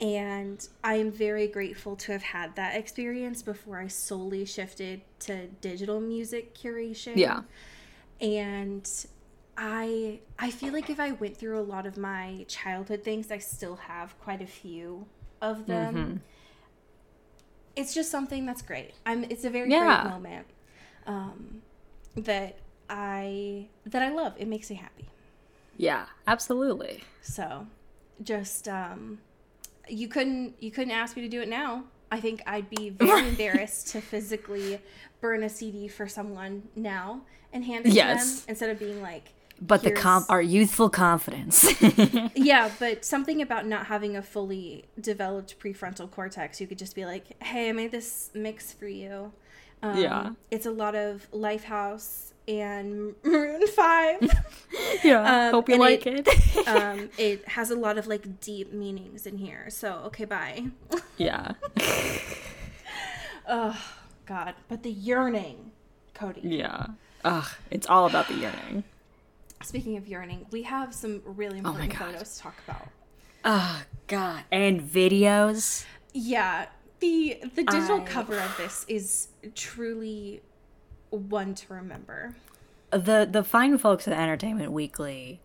and 0.01 0.67
I 0.83 0.95
am 0.97 1.11
very 1.11 1.47
grateful 1.47 1.97
to 1.97 2.13
have 2.13 2.23
had 2.23 2.57
that 2.57 2.77
experience 2.77 3.43
before 3.43 3.79
I 3.79 3.87
solely 3.89 4.45
shifted 4.45 5.03
to 5.21 5.47
digital 5.61 6.01
music 6.01 6.55
curation. 6.55 7.17
Yeah. 7.17 7.43
And 8.21 8.89
I 9.57 10.21
I 10.39 10.51
feel 10.51 10.73
like 10.73 10.91
if 10.91 10.99
I 10.99 11.13
went 11.13 11.37
through 11.37 11.59
a 11.59 11.63
lot 11.63 11.87
of 11.87 11.97
my 11.97 12.45
childhood 12.49 13.03
things, 13.05 13.31
I 13.31 13.39
still 13.39 13.77
have 13.77 14.19
quite 14.21 14.43
a 14.43 14.47
few 14.47 15.07
of 15.41 15.67
them. 15.67 15.95
Mm-hmm. 15.95 16.17
It's 17.77 17.93
just 17.95 18.11
something 18.11 18.47
that's 18.47 18.63
great. 18.63 18.93
I'm 19.05 19.25
it's 19.25 19.45
a 19.45 19.51
very 19.51 19.71
Yeah. 19.71 20.03
great 20.03 20.11
moment. 20.13 20.47
Um 21.07 21.63
that 22.17 22.59
I 22.89 23.69
that 23.87 24.03
I 24.03 24.11
love. 24.11 24.35
It 24.39 24.49
makes 24.49 24.71
me 24.71 24.77
happy. 24.77 25.09
Yeah, 25.77 26.07
absolutely. 26.27 27.03
So 27.23 27.67
just 28.23 28.69
um 28.69 29.19
you 29.89 30.09
couldn't 30.09 30.55
you 30.61 30.71
couldn't 30.71 30.93
ask 30.93 31.17
me 31.17 31.23
to 31.23 31.29
do 31.29 31.43
it 31.43 31.49
now. 31.49 31.85
I 32.11 32.21
think 32.21 32.43
I'd 32.47 32.71
be 32.71 32.91
very 33.05 33.29
embarrassed 33.29 33.89
to 33.89 34.01
physically 34.01 34.81
burn 35.21 35.43
a 35.43 35.49
CD 35.49 35.89
for 35.89 36.07
someone 36.07 36.69
now 36.77 37.23
and 37.53 37.65
hand 37.65 37.87
it 37.87 37.91
to 37.91 37.95
them 37.95 38.43
instead 38.49 38.71
of 38.71 38.79
being 38.79 39.01
like 39.03 39.31
But 39.61 39.83
the 39.83 39.93
com- 39.93 40.27
our 40.29 40.43
youthful 40.43 40.91
confidence. 40.91 41.65
Yeah, 42.35 42.71
but 42.79 43.05
something 43.05 43.41
about 43.41 43.67
not 43.67 43.87
having 43.87 44.17
a 44.17 44.23
fully 44.23 44.85
developed 45.01 45.59
prefrontal 45.59 46.11
cortex, 46.11 46.61
you 46.61 46.67
could 46.67 46.79
just 46.79 46.95
be 46.95 47.05
like, 47.07 47.43
"Hey, 47.43 47.69
I 47.71 47.73
made 47.73 47.91
this 47.93 48.31
mix 48.35 48.73
for 48.73 48.87
you." 48.89 49.33
Um, 49.83 49.97
Yeah. 49.99 50.31
it's 50.51 50.67
a 50.67 50.71
lot 50.71 50.95
of 50.95 51.31
Lifehouse 51.33 52.33
and 52.49 53.15
Maroon 53.23 53.67
Five. 53.75 54.21
yeah, 55.05 55.47
Um, 55.47 55.53
hope 55.53 55.69
you 55.69 55.79
like 55.79 56.07
it- 56.07 56.27
it. 56.29 56.69
um, 56.69 57.09
it 57.17 57.47
has 57.49 57.71
a 57.71 57.77
lot 57.77 57.97
of 57.97 58.07
like 58.07 58.41
deep 58.41 58.73
meanings 58.73 59.25
in 59.27 59.39
here. 59.39 59.67
So 59.71 60.03
okay, 60.07 60.25
bye. 60.27 60.67
yeah. 61.17 61.53
oh 63.49 63.79
God, 64.27 64.55
but 64.69 64.83
the 64.83 64.91
yearning, 64.91 65.71
Cody. 66.15 66.41
Yeah. 66.43 66.87
Ugh, 67.25 67.49
it's 67.71 67.87
all 67.87 68.07
about 68.07 68.29
the 68.29 68.35
yearning. 68.35 68.85
Speaking 69.65 69.97
of 69.97 70.07
yearning, 70.07 70.47
we 70.51 70.63
have 70.63 70.95
some 70.95 71.23
really 71.25 71.57
oh 71.65 71.71
important 71.71 71.99
God. 71.99 72.13
photos 72.13 72.35
to 72.37 72.41
talk 72.41 72.55
about. 72.67 72.89
Oh 73.45 73.83
god. 74.07 74.45
And 74.53 74.81
videos. 74.81 75.85
Yeah, 76.13 76.67
the 77.01 77.41
the 77.55 77.65
digital 77.65 78.01
I- 78.01 78.05
cover 78.05 78.39
of 78.39 78.57
this 78.57 78.85
is 78.89 79.29
truly 79.55 80.43
one 81.11 81.55
to 81.55 81.73
remember. 81.73 82.37
The 82.91 83.29
the 83.31 83.43
fine 83.43 83.79
folks 83.79 84.07
at 84.07 84.15
Entertainment 84.15 84.73
Weekly 84.73 85.41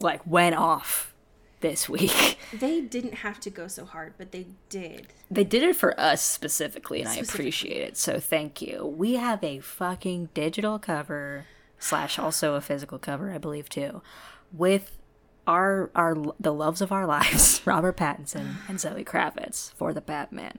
like 0.00 0.26
went 0.26 0.56
off 0.56 1.14
this 1.60 1.88
week. 1.88 2.38
They 2.52 2.80
didn't 2.80 3.14
have 3.14 3.40
to 3.40 3.50
go 3.50 3.66
so 3.66 3.84
hard, 3.84 4.14
but 4.16 4.30
they 4.30 4.46
did. 4.68 5.08
They 5.30 5.42
did 5.44 5.62
it 5.64 5.74
for 5.76 5.98
us 5.98 6.22
specifically, 6.22 7.00
and 7.00 7.08
I 7.08 7.16
appreciate 7.16 7.82
it. 7.82 7.96
So 7.96 8.20
thank 8.20 8.62
you. 8.62 8.86
We 8.86 9.14
have 9.14 9.42
a 9.42 9.58
fucking 9.58 10.28
digital 10.32 10.78
cover 10.78 11.46
slash 11.78 12.18
also 12.18 12.54
a 12.54 12.60
physical 12.60 12.98
cover, 12.98 13.30
I 13.30 13.38
believe 13.38 13.68
too, 13.68 14.02
with 14.52 14.96
our 15.46 15.90
our 15.94 16.16
the 16.40 16.52
loves 16.52 16.80
of 16.80 16.92
our 16.92 17.06
lives, 17.16 17.60
Robert 17.64 17.96
Pattinson 17.96 18.56
and 18.68 18.80
Zoe 18.80 19.04
Kravitz 19.04 19.72
for 19.74 19.92
the 19.92 20.00
Batman. 20.00 20.58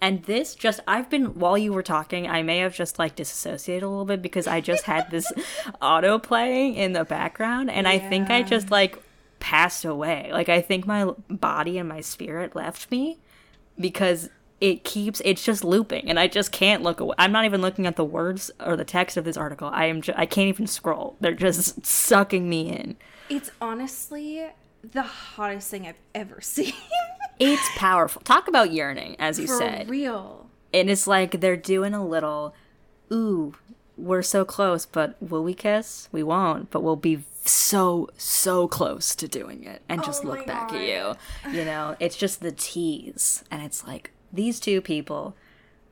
And 0.00 0.24
this 0.24 0.54
just 0.54 0.80
I've 0.86 1.08
been 1.08 1.38
while 1.38 1.56
you 1.56 1.72
were 1.72 1.82
talking, 1.82 2.28
I 2.28 2.42
may 2.42 2.58
have 2.58 2.74
just 2.74 2.98
like 2.98 3.14
disassociated 3.14 3.82
a 3.82 3.88
little 3.88 4.04
bit 4.04 4.22
because 4.22 4.46
I 4.46 4.60
just 4.60 4.84
had 4.84 5.10
this 5.10 5.32
auto 5.80 6.18
playing 6.18 6.74
in 6.74 6.92
the 6.92 7.04
background, 7.04 7.70
and 7.70 7.86
I 7.86 7.98
think 7.98 8.30
I 8.30 8.42
just 8.42 8.70
like 8.70 9.02
passed 9.40 9.84
away. 9.84 10.30
Like 10.32 10.48
I 10.48 10.60
think 10.60 10.86
my 10.86 11.12
body 11.28 11.78
and 11.78 11.88
my 11.88 12.00
spirit 12.00 12.56
left 12.56 12.90
me 12.90 13.18
because 13.78 14.28
it 14.70 14.82
keeps 14.84 15.20
it's 15.24 15.44
just 15.44 15.62
looping 15.64 16.08
and 16.08 16.18
I 16.18 16.26
just 16.26 16.50
can't 16.52 16.82
look 16.82 16.98
away. 17.00 17.14
I'm 17.18 17.32
not 17.32 17.44
even 17.44 17.60
looking 17.60 17.86
at 17.86 17.96
the 17.96 18.04
words 18.04 18.50
or 18.64 18.76
the 18.76 18.84
text 18.84 19.16
of 19.18 19.24
this 19.24 19.36
article. 19.36 19.68
I 19.72 19.86
am 19.86 20.00
ju- 20.00 20.14
I 20.16 20.24
can't 20.26 20.48
even 20.48 20.66
scroll. 20.66 21.16
They're 21.20 21.34
just 21.34 21.84
sucking 21.84 22.48
me 22.48 22.70
in. 22.70 22.96
It's 23.28 23.50
honestly 23.60 24.46
the 24.82 25.02
hottest 25.02 25.70
thing 25.70 25.86
I've 25.86 25.98
ever 26.14 26.40
seen. 26.54 26.72
It's 27.38 27.68
powerful. 27.76 28.22
Talk 28.22 28.48
about 28.48 28.72
yearning 28.72 29.16
as 29.18 29.38
you 29.38 29.46
For 29.48 29.58
said. 29.58 29.90
real. 29.90 30.48
and 30.72 30.88
it's 30.88 31.06
like 31.06 31.40
they're 31.40 31.56
doing 31.56 31.92
a 31.92 32.06
little 32.06 32.54
ooh, 33.12 33.54
we're 33.98 34.22
so 34.22 34.44
close, 34.44 34.86
but 34.86 35.16
will 35.20 35.44
we 35.44 35.52
kiss? 35.54 36.08
We 36.10 36.22
won't, 36.22 36.70
but 36.70 36.82
we'll 36.82 36.96
be 36.96 37.24
so 37.44 38.08
so 38.16 38.66
close 38.66 39.14
to 39.16 39.28
doing 39.28 39.64
it 39.64 39.82
and 39.90 40.02
just 40.02 40.24
Oh 40.24 40.28
look 40.28 40.46
back 40.46 40.70
God. 40.70 40.78
at 40.80 40.82
you. 40.88 41.52
You 41.58 41.64
know, 41.66 41.96
it's 42.00 42.16
just 42.16 42.40
the 42.40 42.50
tease 42.52 43.44
and 43.50 43.60
it's 43.62 43.86
like 43.86 44.10
these 44.34 44.60
two 44.60 44.80
people 44.80 45.36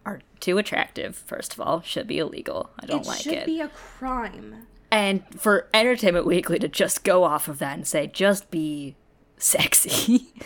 are 0.05 0.21
too 0.41 0.59
attractive, 0.59 1.17
first 1.17 1.53
of 1.53 1.61
all, 1.61 1.81
should 1.83 2.07
be 2.07 2.19
illegal. 2.19 2.71
I 2.79 2.87
don't 2.87 2.99
like 2.99 3.07
it 3.07 3.09
like 3.09 3.21
should 3.21 3.33
it. 3.35 3.47
be 3.47 3.61
a 3.61 3.69
crime. 3.69 4.67
And 4.91 5.23
for 5.41 5.69
Entertainment 5.73 6.27
Weekly 6.27 6.59
to 6.59 6.69
just 6.69 7.05
go 7.05 7.25
off 7.25 7.49
of 7.49 7.59
that 7.61 7.75
and 7.75 7.87
say, 7.87 8.07
just 8.07 8.51
be 8.51 8.97
sexy. 9.39 10.29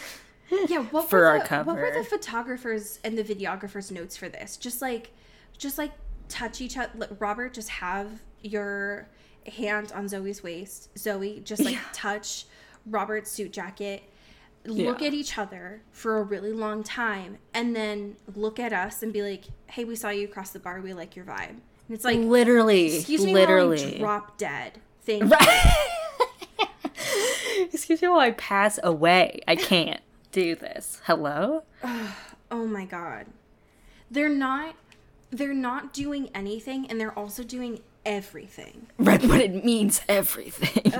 Yeah, 0.69 0.83
what 0.91 1.11
For 1.11 1.21
were 1.21 1.27
our 1.27 1.39
the, 1.41 1.65
What 1.65 1.77
were 1.77 1.93
the 1.93 2.05
photographers 2.05 3.01
and 3.03 3.19
the 3.19 3.25
videographers' 3.25 3.91
notes 3.91 4.17
for 4.17 4.29
this? 4.29 4.57
Just 4.57 4.81
like, 4.81 5.11
just 5.59 5.79
like 5.79 5.93
touch 6.29 6.61
each 6.61 6.77
other. 6.77 7.09
Robert, 7.19 7.55
just 7.55 7.69
have 7.69 8.23
your 8.43 9.09
hand 9.57 9.93
on 9.93 10.09
Zoe's 10.09 10.43
waist. 10.43 10.97
Zoe, 10.99 11.41
just 11.45 11.65
like 11.65 11.79
touch 11.93 12.47
Robert's 12.87 13.31
suit 13.31 13.53
jacket. 13.53 14.05
Look 14.67 15.01
Yeah. 15.01 15.07
at 15.09 15.15
each 15.15 15.39
other 15.39 15.83
for 15.93 16.19
a 16.19 16.23
really 16.23 16.53
long 16.53 16.83
time, 16.83 17.39
and 17.55 17.75
then 17.77 18.17
look 18.35 18.59
at 18.59 18.73
us 18.73 19.03
and 19.03 19.13
be 19.13 19.23
like, 19.23 19.45
"Hey, 19.69 19.85
we 19.85 19.95
saw 19.97 20.11
you 20.11 20.25
across 20.27 20.51
the 20.51 20.59
bar. 20.59 20.81
We 20.81 20.93
like 20.95 21.15
your 21.17 21.25
vibe." 21.25 21.51
And 21.89 21.95
it's 21.95 22.05
like, 22.05 22.19
literally, 22.19 22.97
excuse 22.97 23.25
me, 23.25 23.33
while 23.33 23.43
I 23.43 23.47
literally. 23.63 23.99
drop 23.99 24.39
dead. 24.39 24.81
Thank 25.03 25.23
you. 25.25 25.37
Excuse 27.73 28.03
me 28.03 28.09
while 28.09 28.21
I 28.21 28.33
pass 28.33 28.79
away. 28.83 29.41
I 29.49 29.57
can't 29.57 30.01
do 30.33 30.55
this. 30.55 31.01
Hello? 31.05 31.63
Oh 32.49 32.65
my 32.65 32.85
god. 32.85 33.27
They're 34.09 34.29
not 34.29 34.77
they're 35.33 35.53
not 35.53 35.93
doing 35.93 36.31
anything 36.33 36.87
and 36.89 37.01
they're 37.01 37.17
also 37.19 37.43
doing 37.43 37.81
everything. 38.05 38.87
Right, 38.99 39.21
but 39.21 39.41
it 39.41 39.65
means 39.65 40.01
everything. 40.09 40.93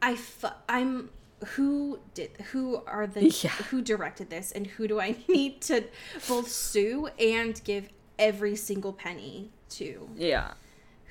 I 0.00 0.16
fu- 0.16 0.48
I'm 0.70 1.10
who 1.56 1.98
did 2.14 2.30
who 2.52 2.82
are 2.86 3.06
the 3.06 3.28
Yeah. 3.28 3.50
who 3.70 3.82
directed 3.82 4.30
this 4.30 4.52
and 4.52 4.66
who 4.66 4.86
do 4.88 5.00
I 5.00 5.16
need 5.28 5.60
to 5.62 5.84
both 6.28 6.48
sue 6.48 7.08
and 7.18 7.60
give 7.64 7.88
every 8.18 8.56
single 8.56 8.92
penny 8.92 9.50
to? 9.70 10.08
yeah. 10.16 10.52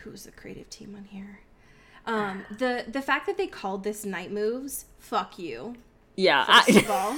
Who's 0.03 0.23
the 0.23 0.31
creative 0.31 0.69
team 0.69 0.95
on 0.95 1.03
here? 1.05 1.41
Um 2.05 2.45
the 2.57 2.85
the 2.88 3.01
fact 3.01 3.27
that 3.27 3.38
they 3.38 3.47
called 3.47 3.83
this 3.83 4.05
night 4.05 4.31
moves, 4.31 4.85
fuck 4.97 5.38
you. 5.38 5.75
Yeah. 6.15 6.45
First 6.63 6.77
of 6.79 6.89
all. 6.97 7.15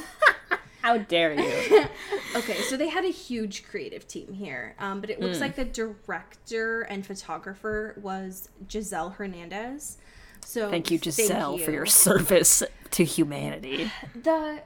how 0.82 0.98
dare 0.98 1.34
you? 1.34 1.86
Okay, 2.36 2.62
so 2.64 2.76
they 2.78 2.90
had 2.90 3.06
a 3.06 3.10
huge 3.12 3.64
creative 3.64 4.08
team 4.08 4.34
here, 4.34 4.74
um, 4.80 5.02
but 5.02 5.12
it 5.12 5.20
looks 5.20 5.40
like 5.40 5.56
the 5.56 5.66
director 5.66 6.82
and 6.82 7.06
photographer 7.06 7.94
was 8.02 8.50
Giselle 8.68 9.12
Hernandez. 9.12 10.00
So 10.46 10.70
Thank 10.70 10.92
you, 10.92 10.98
Giselle, 11.00 11.58
for 11.58 11.72
you. 11.72 11.78
your 11.78 11.86
service 11.86 12.64
to 12.92 13.04
humanity. 13.04 13.92
the 14.16 14.62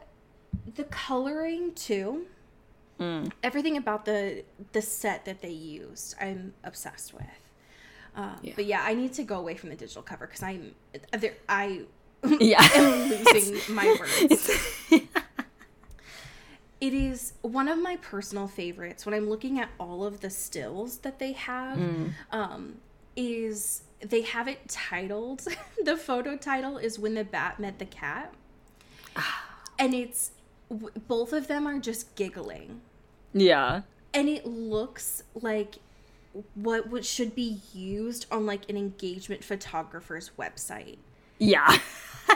the 0.76 0.84
coloring 0.86 1.74
too. 1.76 2.26
Hmm. 3.00 3.28
Everything 3.44 3.78
about 3.78 4.06
the 4.06 4.44
the 4.74 4.82
set 4.82 5.26
that 5.26 5.42
they 5.42 5.52
used, 5.52 6.16
I'm 6.20 6.54
obsessed 6.64 7.14
with. 7.14 7.24
Uh, 8.16 8.36
But 8.56 8.66
yeah, 8.66 8.82
I 8.84 8.96
need 8.96 9.14
to 9.14 9.24
go 9.24 9.38
away 9.38 9.56
from 9.56 9.70
the 9.70 9.76
digital 9.76 10.02
cover 10.02 10.26
because 10.26 10.42
I'm 10.44 10.74
there. 11.12 11.36
I 11.48 11.82
Yeah. 12.40 12.68
am 12.76 13.10
losing 13.34 13.76
my 13.76 13.86
words. 14.00 14.50
it 16.82 16.94
is 16.94 17.34
one 17.42 17.68
of 17.68 17.80
my 17.82 17.98
personal 17.98 18.48
favorites 18.48 19.06
when 19.06 19.14
I'm 19.16 19.30
looking 19.30 19.60
at 19.60 19.70
all 19.80 20.04
of 20.04 20.22
the 20.22 20.30
stills 20.30 20.98
that 21.00 21.20
they 21.20 21.34
have. 21.34 21.80
Um, 22.32 22.78
is 23.18 23.82
they 24.00 24.22
have 24.22 24.48
it 24.48 24.70
titled. 24.70 25.46
the 25.84 25.98
photo 25.98 26.38
title 26.38 26.78
is 26.78 26.98
"When 26.98 27.16
the 27.16 27.26
Bat 27.26 27.60
Met 27.60 27.80
the 27.80 27.86
Cat," 27.86 28.34
and 29.80 29.94
it's 29.94 30.32
both 31.08 31.34
of 31.34 31.48
them 31.48 31.68
are 31.68 31.80
just 31.80 32.16
giggling, 32.16 32.82
Yeah. 33.34 33.82
and 34.14 34.28
it 34.30 34.46
looks 34.46 35.24
like 35.34 35.78
what 36.54 37.06
should 37.06 37.34
be 37.34 37.62
used 37.74 38.26
on 38.32 38.46
like 38.46 38.70
an 38.70 38.78
engagement 38.78 39.44
photographer's 39.44 40.32
website. 40.38 40.98
Yeah. 41.40 41.78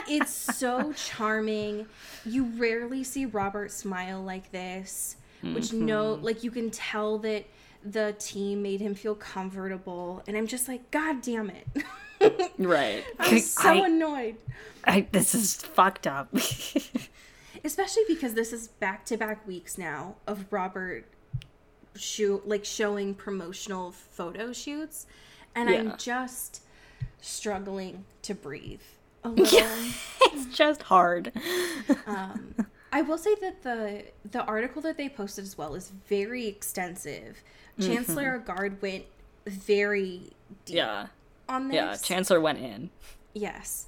It's 0.08 0.32
so 0.32 0.94
charming. 0.94 1.86
You 2.24 2.44
rarely 2.44 3.04
see 3.04 3.26
Robert 3.26 3.70
smile 3.70 4.22
like 4.22 4.50
this, 4.50 5.16
which 5.42 5.64
mm-hmm. 5.66 5.84
no, 5.84 6.14
like 6.14 6.42
you 6.42 6.50
can 6.50 6.70
tell 6.70 7.18
that 7.18 7.44
the 7.84 8.14
team 8.18 8.62
made 8.62 8.80
him 8.80 8.94
feel 8.94 9.14
comfortable, 9.14 10.22
and 10.26 10.36
I'm 10.36 10.46
just 10.46 10.68
like, 10.68 10.90
God 10.90 11.22
damn 11.22 11.50
it! 11.50 12.52
right. 12.58 13.04
I'm 13.18 13.38
so 13.38 13.68
I, 13.68 13.86
annoyed, 13.86 14.36
I, 14.84 15.06
this 15.12 15.34
is 15.34 15.56
fucked 15.56 16.06
up. 16.06 16.28
especially 17.64 18.02
because 18.08 18.34
this 18.34 18.52
is 18.52 18.68
back 18.68 19.04
to 19.06 19.16
back 19.16 19.46
weeks 19.46 19.78
now 19.78 20.16
of 20.26 20.46
Robert 20.52 21.04
shoot 21.94 22.46
like 22.48 22.64
showing 22.64 23.14
promotional 23.14 23.92
photo 23.92 24.52
shoots, 24.52 25.06
and 25.54 25.68
Yeah. 25.70 25.76
I'm 25.78 25.96
just 25.98 26.62
struggling 27.20 28.04
to 28.22 28.34
breathe 28.34 28.80
little. 29.24 29.60
it's 30.22 30.56
just 30.56 30.82
hard. 30.82 31.32
Um, 32.06 32.54
I 32.92 33.02
will 33.02 33.18
say 33.18 33.34
that 33.40 33.62
the 33.62 34.04
the 34.30 34.42
article 34.44 34.82
that 34.82 34.96
they 34.96 35.08
posted 35.08 35.44
as 35.44 35.56
well 35.56 35.74
is 35.74 35.90
very 36.08 36.46
extensive. 36.46 37.42
Chancellor 37.80 38.38
mm-hmm. 38.38 38.46
Guard 38.46 38.82
went 38.82 39.04
very 39.46 40.32
deep 40.64 40.76
Yeah. 40.76 41.06
on 41.48 41.68
this. 41.68 41.74
Yeah. 41.74 41.96
Chancellor 41.96 42.40
went 42.40 42.58
in. 42.58 42.90
yes. 43.34 43.86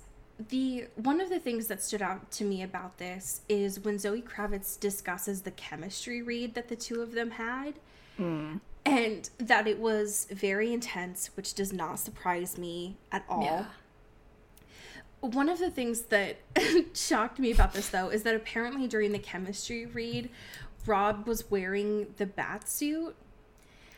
The 0.48 0.86
one 0.96 1.20
of 1.20 1.28
the 1.28 1.38
things 1.38 1.68
that 1.68 1.80
stood 1.80 2.02
out 2.02 2.32
to 2.32 2.44
me 2.44 2.60
about 2.62 2.98
this 2.98 3.42
is 3.48 3.78
when 3.78 4.00
Zoe 4.00 4.20
Kravitz 4.20 4.78
discusses 4.80 5.42
the 5.42 5.52
chemistry 5.52 6.22
read 6.22 6.54
that 6.54 6.66
the 6.68 6.74
two 6.74 7.02
of 7.02 7.12
them 7.12 7.30
had. 7.32 7.74
Mm. 8.18 8.60
And 8.84 9.30
that 9.38 9.68
it 9.68 9.78
was 9.78 10.26
very 10.32 10.72
intense, 10.72 11.30
which 11.36 11.54
does 11.54 11.72
not 11.72 12.00
surprise 12.00 12.58
me 12.58 12.96
at 13.12 13.24
all. 13.28 13.44
Yeah. 13.44 13.64
One 15.20 15.48
of 15.48 15.58
the 15.58 15.70
things 15.70 16.02
that 16.06 16.36
shocked 16.94 17.38
me 17.38 17.50
about 17.50 17.72
this, 17.72 17.88
though, 17.88 18.08
is 18.08 18.24
that 18.24 18.34
apparently 18.34 18.86
during 18.86 19.12
the 19.12 19.18
chemistry 19.18 19.86
read, 19.86 20.28
Rob 20.84 21.26
was 21.26 21.50
wearing 21.50 22.08
the 22.18 22.26
bat 22.26 22.68
suit. 22.68 23.14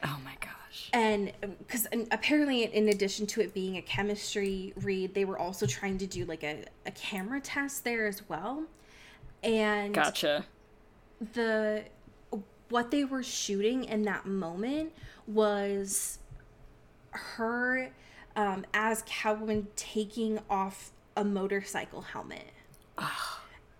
Oh 0.05 0.19
my 0.25 0.35
gosh. 0.41 0.91
And 0.93 1.33
because 1.59 1.87
apparently, 2.11 2.65
in 2.65 2.88
addition 2.88 3.26
to 3.29 3.41
it 3.41 3.55
being 3.55 3.76
a 3.76 3.83
chemistry 3.83 4.73
read, 4.76 5.15
they 5.15 5.25
were 5.25 5.38
also 5.38 5.67
trying 5.67 5.99
to 5.99 6.07
do 6.07 6.25
like 6.25 6.45
a, 6.45 6.65
a 6.85 6.91
camera 6.91 7.41
test 7.41 7.85
there 7.85 8.07
as 8.07 8.29
well. 8.29 8.65
And 9.43 9.95
Gotcha. 9.95 10.45
the 11.33 11.85
what 12.69 12.91
they 12.91 13.05
were 13.05 13.23
shooting 13.23 13.85
in 13.85 14.03
that 14.03 14.26
moment 14.26 14.93
was 15.26 16.19
her 17.11 17.91
um, 18.35 18.67
as 18.75 19.03
Catwoman 19.05 19.67
taking 19.76 20.41
off 20.50 20.91
a 21.17 21.25
motorcycle 21.25 22.03
helmet, 22.03 22.50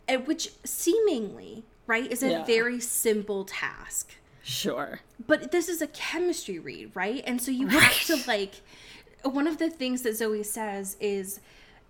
and 0.08 0.26
which 0.26 0.50
seemingly 0.64 1.64
right 1.87 2.11
is 2.11 2.23
a 2.23 2.30
Yeah. 2.30 2.44
very 2.44 2.80
simple 2.80 3.44
task. 3.44 4.14
Sure. 4.46 5.00
But 5.26 5.50
this 5.50 5.68
is 5.68 5.82
a 5.82 5.88
chemistry 5.88 6.60
read, 6.60 6.92
right? 6.94 7.20
And 7.26 7.42
so 7.42 7.50
you 7.50 7.66
have 7.66 8.00
to 8.04 8.16
like 8.28 8.62
one 9.24 9.48
of 9.48 9.58
the 9.58 9.68
things 9.68 10.02
that 10.02 10.16
Zoe 10.16 10.44
says 10.44 10.96
is 11.00 11.40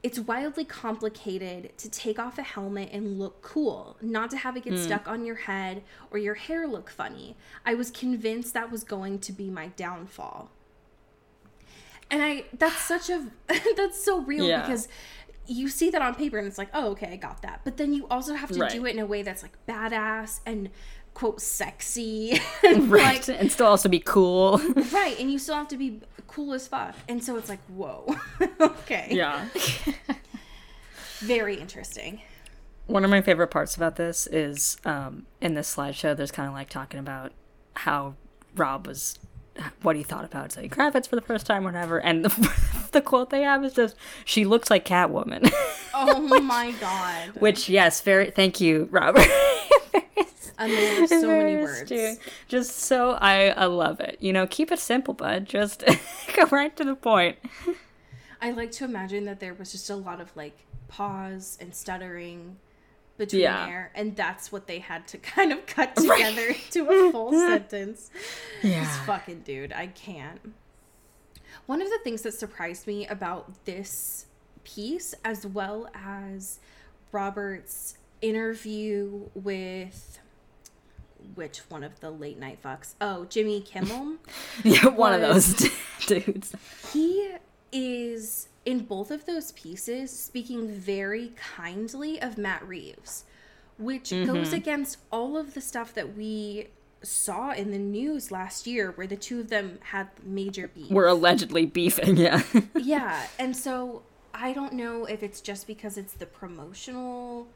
it's 0.02 0.18
wildly 0.18 0.64
complicated 0.64 1.76
to 1.76 1.90
take 1.90 2.18
off 2.18 2.38
a 2.38 2.42
helmet 2.42 2.88
and 2.92 3.18
look 3.18 3.42
cool, 3.42 3.98
not 4.00 4.30
to 4.30 4.38
have 4.38 4.56
it 4.56 4.64
get 4.64 4.72
hmm. 4.72 4.78
stuck 4.78 5.06
on 5.06 5.26
your 5.26 5.34
head 5.34 5.82
or 6.10 6.16
your 6.16 6.32
hair 6.32 6.66
look 6.66 6.88
funny. 6.88 7.36
I 7.66 7.74
was 7.74 7.90
convinced 7.90 8.54
that 8.54 8.72
was 8.72 8.84
going 8.84 9.18
to 9.18 9.32
be 9.32 9.50
my 9.50 9.66
downfall. 9.76 10.50
And 12.10 12.22
I 12.22 12.44
that's 12.54 12.80
such 12.88 13.10
a 13.10 13.26
that's 13.76 14.02
so 14.02 14.22
real 14.22 14.46
Yeah. 14.46 14.62
because 14.62 14.88
you 15.46 15.68
see 15.68 15.90
that 15.90 16.00
on 16.00 16.14
paper 16.14 16.38
and 16.38 16.46
it's 16.46 16.56
like, 16.56 16.70
"Oh, 16.72 16.92
okay, 16.92 17.12
I 17.12 17.16
got 17.16 17.42
that." 17.42 17.60
But 17.64 17.76
then 17.76 17.92
you 17.92 18.06
also 18.08 18.32
have 18.32 18.50
to 18.50 18.60
Right. 18.60 18.72
do 18.72 18.86
it 18.86 18.94
in 18.94 18.98
a 18.98 19.06
way 19.06 19.22
that's 19.22 19.42
like 19.42 19.58
badass 19.68 20.40
and 20.46 20.70
quote 21.16 21.40
sexy 21.40 22.38
and 22.62 22.90
Right. 22.90 23.26
like 23.26 23.40
and 23.40 23.50
still 23.50 23.66
also 23.68 23.88
be 23.88 24.00
cool. 24.00 24.58
right 24.92 25.16
and 25.18 25.32
you 25.32 25.38
still 25.38 25.54
have 25.54 25.68
to 25.68 25.78
be 25.78 26.00
cool 26.26 26.52
as 26.52 26.68
fuck 26.68 26.94
and 27.08 27.24
so 27.24 27.36
it's 27.38 27.48
like 27.48 27.60
whoa 27.68 28.14
okay 28.60 29.08
yeah. 29.10 29.48
very 31.20 31.56
interesting 31.56 32.20
One 32.86 33.02
of 33.02 33.10
my 33.10 33.22
favorite 33.22 33.48
parts 33.48 33.74
about 33.76 33.96
this 33.96 34.26
is 34.26 34.76
um, 34.84 35.24
in 35.40 35.54
this 35.54 35.74
slideshow, 35.74 36.14
there's 36.14 36.30
kind 36.30 36.48
of 36.48 36.54
like 36.54 36.68
talking 36.68 37.00
about 37.00 37.32
how 37.74 38.14
Rob 38.54 38.86
was, 38.86 39.18
what 39.82 39.96
he 39.96 40.02
thought 40.02 40.24
about 40.26 40.52
Zoe 40.52 40.68
Kravitz 40.68 41.08
for 41.08 41.16
the 41.16 41.22
first 41.22 41.46
time, 41.46 41.64
whatever. 41.64 41.98
And 41.98 42.24
the, 42.24 42.52
the 42.92 43.00
quote 43.00 43.30
they 43.30 43.42
have 43.42 43.64
is 43.64 43.72
just, 43.72 43.96
she 44.24 44.44
looks 44.44 44.70
like 44.70 44.84
Catwoman. 44.84 45.50
oh 45.94 46.40
my 46.42 46.72
god 46.80 47.30
Which, 47.40 47.68
yes, 47.68 48.02
very, 48.02 48.30
thank 48.30 48.60
you, 48.60 48.88
Robert. 48.92 49.26
And 50.58 50.72
there 50.72 51.00
were 51.00 51.06
so 51.06 51.28
many 51.28 51.56
words 51.56 51.82
astute. 51.82 52.18
Just 52.48 52.78
so, 52.78 53.12
I, 53.20 53.48
I 53.50 53.66
love 53.66 54.00
it. 54.00 54.16
You 54.20 54.32
know, 54.32 54.46
keep 54.46 54.72
it 54.72 54.78
simple, 54.78 55.14
bud. 55.14 55.44
Just 55.46 55.84
go 56.36 56.44
right 56.50 56.74
to 56.76 56.84
the 56.84 56.94
point. 56.94 57.36
i 58.40 58.50
like 58.50 58.70
to 58.72 58.84
imagine 58.84 59.24
that 59.24 59.40
there 59.40 59.54
was 59.54 59.72
just 59.72 59.88
a 59.90 59.96
lot 59.96 60.20
of 60.20 60.34
like 60.36 60.66
pause 60.88 61.56
and 61.60 61.74
stuttering 61.74 62.56
between 63.16 63.42
Yeah. 63.42 63.66
there 63.66 63.90
and 63.94 64.14
that's 64.14 64.52
what 64.52 64.66
they 64.66 64.78
had 64.78 65.06
to 65.08 65.18
kind 65.34 65.52
of 65.52 65.64
cut 65.66 65.96
together 65.96 66.54
to 66.72 66.80
a 66.84 67.10
full 67.12 67.32
sentence 67.48 68.10
Yeah. 68.62 68.80
This 68.84 68.96
fucking 69.06 69.40
dude, 69.40 69.72
I 69.72 69.86
can't. 69.88 70.52
One 71.64 71.80
of 71.82 71.88
the 71.88 71.98
things 72.04 72.22
that 72.22 72.34
surprised 72.34 72.86
me 72.86 73.06
about 73.06 73.64
this 73.64 74.26
piece, 74.64 75.14
as 75.24 75.46
well 75.46 75.88
as 75.94 76.60
Robert's 77.10 77.96
interview 78.20 79.28
with 79.34 80.18
which 81.34 81.58
one 81.68 81.82
of 81.82 82.00
the 82.00 82.10
late 82.10 82.38
night 82.38 82.62
fucks? 82.62 82.94
Oh, 83.00 83.24
Jimmy 83.26 83.60
Kimmel. 83.60 84.16
Yeah, 84.64 84.86
one 84.88 85.12
of 85.12 85.20
those 85.20 85.68
dudes. 86.06 86.54
he 86.92 87.34
is 87.72 88.48
in 88.64 88.80
both 88.80 89.10
of 89.10 89.26
those 89.26 89.52
pieces 89.52 90.10
speaking 90.10 90.68
very 90.68 91.32
kindly 91.36 92.20
of 92.20 92.36
Matt 92.36 92.66
Reeves, 92.66 93.24
which 93.78 94.10
goes 94.10 94.48
mm-hmm. 94.48 94.54
against 94.54 94.98
all 95.10 95.36
of 95.36 95.54
the 95.54 95.60
stuff 95.60 95.94
that 95.94 96.16
we 96.16 96.68
saw 97.02 97.52
in 97.52 97.70
the 97.70 97.78
news 97.78 98.30
last 98.30 98.66
year 98.66 98.90
where 98.92 99.06
the 99.06 99.16
two 99.16 99.40
of 99.40 99.48
them 99.48 99.78
had 99.82 100.08
major 100.24 100.68
beef. 100.68 100.90
We're 100.90 101.06
allegedly 101.06 101.66
beefing, 101.66 102.16
yeah. 102.16 102.42
yeah, 102.74 103.26
and 103.38 103.56
so 103.56 104.02
I 104.34 104.52
don't 104.52 104.72
know 104.72 105.04
if 105.04 105.22
it's 105.22 105.40
just 105.40 105.66
because 105.66 105.96
it's 105.96 106.14
the 106.14 106.26
promotional 106.26 107.46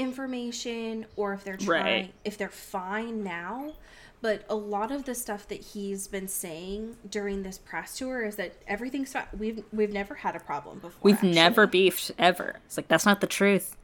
information 0.00 1.06
or 1.16 1.32
if 1.34 1.44
they're 1.44 1.56
trying 1.56 1.84
Right. 2.04 2.14
if 2.24 2.36
they're 2.38 2.48
fine 2.48 3.22
now. 3.22 3.74
But 4.22 4.44
a 4.50 4.54
lot 4.54 4.90
of 4.90 5.04
the 5.06 5.14
stuff 5.14 5.48
that 5.48 5.60
he's 5.60 6.06
been 6.06 6.28
saying 6.28 6.96
during 7.10 7.42
this 7.42 7.56
press 7.56 7.96
tour 7.96 8.22
is 8.22 8.36
that 8.36 8.52
everything's 8.68 9.12
fine. 9.12 9.24
We've 9.38 9.64
we've 9.72 9.92
never 9.92 10.16
had 10.16 10.36
a 10.36 10.40
problem 10.40 10.78
before. 10.80 10.98
We've 11.02 11.14
actually. 11.14 11.32
never 11.32 11.66
beefed 11.66 12.10
ever. 12.18 12.56
It's 12.66 12.76
like 12.76 12.88
that's 12.88 13.06
not 13.06 13.20
the 13.22 13.26
truth. 13.26 13.76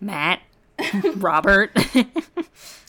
Matt, 0.00 0.40
Robert. 1.16 1.70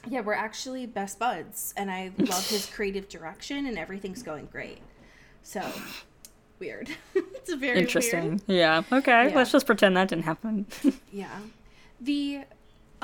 Yeah, 0.07 0.21
we're 0.21 0.33
actually 0.33 0.85
best 0.85 1.17
buds, 1.17 1.73
and 1.75 1.89
I 1.89 2.11
love 2.19 2.47
his 2.47 2.67
creative 2.67 3.09
direction, 3.09 3.65
and 3.65 3.75
everything's 3.75 4.21
going 4.21 4.47
great. 4.51 4.77
So 5.41 5.63
weird. 6.59 6.89
it's 7.15 7.51
very 7.55 7.79
Interesting. 7.79 8.29
Weird. 8.29 8.41
Yeah. 8.45 8.83
Okay. 8.91 9.29
Yeah. 9.29 9.35
Let's 9.35 9.51
just 9.51 9.65
pretend 9.65 9.97
that 9.97 10.09
didn't 10.09 10.25
happen. 10.25 10.67
Yeah. 11.11 11.39
The 11.99 12.41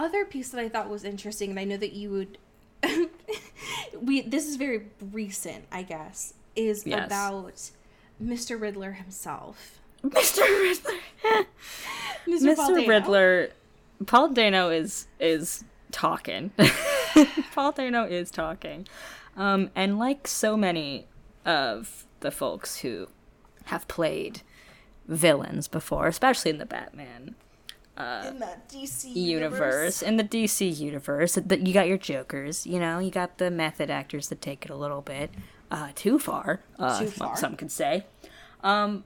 other 0.02 0.26
piece 0.26 0.50
that 0.50 0.60
I 0.60 0.70
thought 0.70 0.90
was 0.90 1.04
interesting, 1.04 1.50
and 1.52 1.60
I 1.60 1.64
know 1.64 1.78
that 1.78 1.94
you 1.94 2.10
would 2.10 2.38
we 4.02 4.22
this 4.22 4.48
is 4.48 4.56
very 4.56 4.88
recent, 5.12 5.66
I 5.72 5.84
guess, 5.84 6.34
is 6.56 6.86
Yes. 6.86 7.06
about 7.08 7.72
Mr. 8.22 8.60
Riddler 8.60 8.94
himself. 8.94 9.80
Mr. 10.04 10.40
Riddler. 10.42 11.00
Mr. 12.28 12.56
Paul 12.56 12.70
Mr. 12.72 12.76
Dano. 12.76 12.88
Riddler. 12.88 13.50
Paul 14.08 14.30
Dano 14.30 14.70
is 14.70 15.08
is 15.20 15.64
talking. 15.92 16.52
Paul 17.54 17.72
Dano 17.72 18.06
is 18.06 18.32
talking. 18.32 18.88
Um, 19.38 19.70
and 19.76 19.98
like 20.00 20.28
so 20.28 20.58
many 20.58 21.06
of 21.46 22.06
the 22.22 22.32
folks 22.32 22.78
who 22.80 23.08
have 23.66 23.88
played 23.88 24.42
villains 25.08 25.68
before, 25.68 26.08
especially 26.08 26.52
in 26.52 26.58
the 26.58 26.66
Batman 26.66 27.36
in 28.28 28.40
that 28.40 28.70
DC 28.70 29.14
universe 29.16 30.02
in 30.02 30.18
the 30.18 30.24
DC 30.24 30.78
universe 30.78 31.36
that 31.36 31.66
you 31.68 31.74
got 31.74 31.88
your 31.88 31.98
jokers 31.98 32.66
you 32.66 32.80
know 32.80 33.00
you 33.00 33.12
got 33.12 33.38
the 33.38 33.52
method 33.52 33.90
actors 33.90 34.30
that 34.30 34.42
take 34.42 34.66
it 34.66 34.72
a 34.72 34.76
little 34.76 35.02
bit 35.02 35.30
uh, 35.70 35.90
too 35.96 36.18
far 36.20 36.62
uh, 36.80 37.00
Too 37.00 37.08
far. 37.08 37.38
some 37.38 37.56
could 37.56 37.72
say 37.72 38.06
um, 38.64 39.04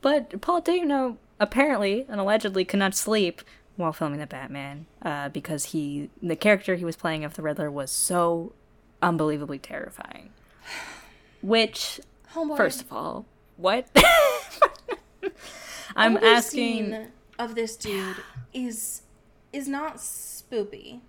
but 0.00 0.40
Paul 0.40 0.60
Dano 0.60 1.18
apparently 1.38 2.06
and 2.08 2.20
allegedly 2.20 2.64
could 2.64 2.78
not 2.78 2.94
sleep 2.94 3.42
while 3.76 3.92
filming 3.92 4.20
the 4.20 4.26
Batman 4.26 4.86
uh, 5.02 5.28
because 5.30 5.66
he 5.66 6.10
the 6.22 6.36
character 6.36 6.76
he 6.76 6.84
was 6.84 6.96
playing 6.96 7.24
of 7.24 7.34
the 7.34 7.42
Riddler 7.42 7.70
was 7.70 7.90
so 7.90 8.52
unbelievably 9.02 9.58
terrifying 9.58 10.30
which 11.42 12.00
Homeboy. 12.34 12.56
first 12.56 12.82
of 12.82 12.92
all 12.92 13.26
what 13.56 13.86
I'm 15.96 16.16
asking 16.16 16.90
scene 16.92 17.08
of 17.40 17.54
this 17.54 17.76
dude 17.76 18.16
is 18.52 19.02
is 19.52 19.66
not 19.66 19.96
spoopy. 19.96 21.00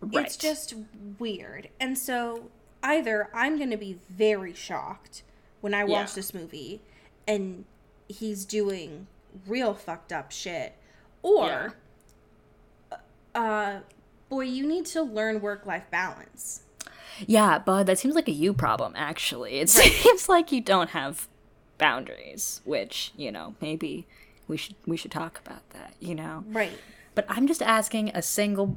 right. 0.00 0.26
It's 0.26 0.36
just 0.36 0.74
weird. 1.18 1.68
And 1.80 1.96
so 1.96 2.50
either 2.82 3.28
I'm 3.32 3.56
going 3.56 3.70
to 3.70 3.76
be 3.78 3.98
very 4.10 4.52
shocked 4.52 5.22
when 5.62 5.72
I 5.72 5.84
watch 5.84 6.08
Yeah. 6.10 6.14
this 6.16 6.34
movie 6.34 6.82
and 7.26 7.64
he's 8.08 8.44
doing 8.44 9.06
real 9.46 9.72
fucked 9.72 10.12
up 10.12 10.30
shit 10.30 10.74
or 11.22 11.74
uh 13.34 13.78
boy 14.28 14.42
you 14.42 14.66
need 14.66 14.84
to 14.86 15.02
learn 15.02 15.40
work 15.40 15.64
life 15.64 15.84
balance. 15.90 16.62
Yeah, 17.26 17.58
bud, 17.58 17.86
that 17.86 17.98
seems 17.98 18.14
like 18.14 18.26
a 18.28 18.32
you 18.32 18.52
problem, 18.54 18.94
actually. 18.96 19.60
It 19.60 19.68
seems 19.70 20.28
like 20.28 20.50
you 20.50 20.60
don't 20.60 20.90
have 20.90 21.28
boundaries, 21.78 22.60
which, 22.64 23.12
you 23.16 23.30
know, 23.30 23.54
maybe 23.60 24.06
we 24.48 24.56
should 24.56 24.74
we 24.86 24.96
should 24.96 25.10
talk 25.10 25.40
about 25.44 25.68
that, 25.70 25.94
you 26.00 26.14
know. 26.14 26.44
Right. 26.48 26.72
But 27.14 27.26
I'm 27.28 27.46
just 27.46 27.62
asking 27.62 28.10
a 28.10 28.22
single 28.22 28.76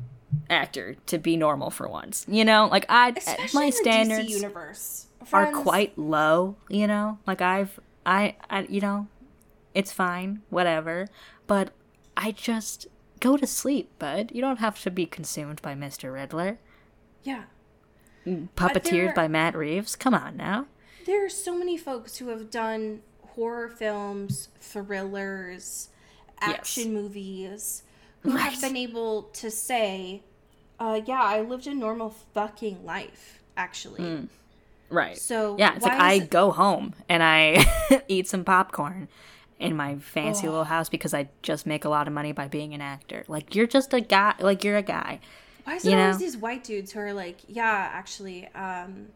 actor 0.49 0.95
to 1.07 1.17
be 1.17 1.37
normal 1.37 1.69
for 1.69 1.87
once. 1.87 2.25
You 2.27 2.43
know, 2.45 2.67
like 2.71 2.85
I 2.89 3.09
Especially 3.15 3.59
my 3.59 3.65
in 3.65 3.71
the 3.71 3.75
DC 3.77 3.81
standards 3.81 4.29
universe. 4.29 5.07
are 5.31 5.51
quite 5.51 5.97
low, 5.97 6.55
you 6.69 6.87
know? 6.87 7.19
Like 7.25 7.41
I've 7.41 7.79
I 8.05 8.35
I 8.49 8.61
you 8.69 8.81
know, 8.81 9.07
it's 9.73 9.91
fine, 9.91 10.41
whatever, 10.49 11.07
but 11.47 11.71
I 12.17 12.31
just 12.31 12.87
go 13.19 13.37
to 13.37 13.47
sleep, 13.47 13.97
bud. 13.99 14.31
You 14.33 14.41
don't 14.41 14.59
have 14.59 14.81
to 14.83 14.91
be 14.91 15.05
consumed 15.05 15.61
by 15.61 15.73
Mr. 15.75 16.13
Riddler. 16.13 16.59
Yeah. 17.23 17.43
Mm, 18.25 18.49
puppeteered 18.55 18.91
there- 19.07 19.13
by 19.13 19.27
Matt 19.27 19.55
Reeves. 19.55 19.95
Come 19.95 20.13
on 20.13 20.35
now. 20.37 20.67
There 21.05 21.23
are 21.23 21.29
so 21.29 21.55
many 21.55 21.77
folks 21.77 22.17
who 22.17 22.29
have 22.29 22.49
done 22.49 23.01
horror 23.35 23.69
films, 23.69 24.49
thrillers, 24.59 25.89
action 26.39 26.93
movies, 26.93 27.83
who 28.21 28.31
Right. 28.31 28.41
have 28.51 28.61
been 28.61 28.77
able 28.77 29.23
to 29.33 29.51
say, 29.51 30.23
uh, 30.79 31.01
yeah, 31.05 31.21
I 31.21 31.41
lived 31.41 31.67
a 31.67 31.73
normal 31.73 32.09
fucking 32.33 32.85
life, 32.85 33.41
actually. 33.55 34.27
Right. 34.89 35.17
So, 35.17 35.55
yeah, 35.57 35.75
it's 35.75 35.83
like 35.83 35.93
I 35.93 36.13
it- 36.13 36.29
go 36.29 36.51
home 36.51 36.93
and 37.09 37.23
I 37.23 37.65
eat 38.07 38.27
some 38.27 38.43
popcorn 38.43 39.07
in 39.59 39.75
my 39.75 39.95
fancy 39.95 40.47
little 40.47 40.65
house 40.65 40.89
because 40.89 41.13
I 41.13 41.29
just 41.41 41.65
make 41.65 41.85
a 41.85 41.89
lot 41.89 42.07
of 42.07 42.13
money 42.13 42.33
by 42.33 42.47
being 42.47 42.73
an 42.73 42.81
actor. 42.81 43.23
Like 43.27 43.55
you're 43.55 43.67
just 43.67 43.93
a 43.93 44.01
guy. 44.01 44.35
Like 44.39 44.63
you're 44.63 44.77
a 44.77 44.81
guy. 44.83 45.19
Why 45.63 45.75
is 45.75 45.83
there 45.83 45.99
always 45.99 46.19
these 46.19 46.37
white 46.37 46.63
dudes 46.63 46.91
who 46.91 46.99
are 46.99 47.13
like, 47.13 47.37
yeah, 47.47 47.89
actually, 47.93 48.47
um, 48.49 49.07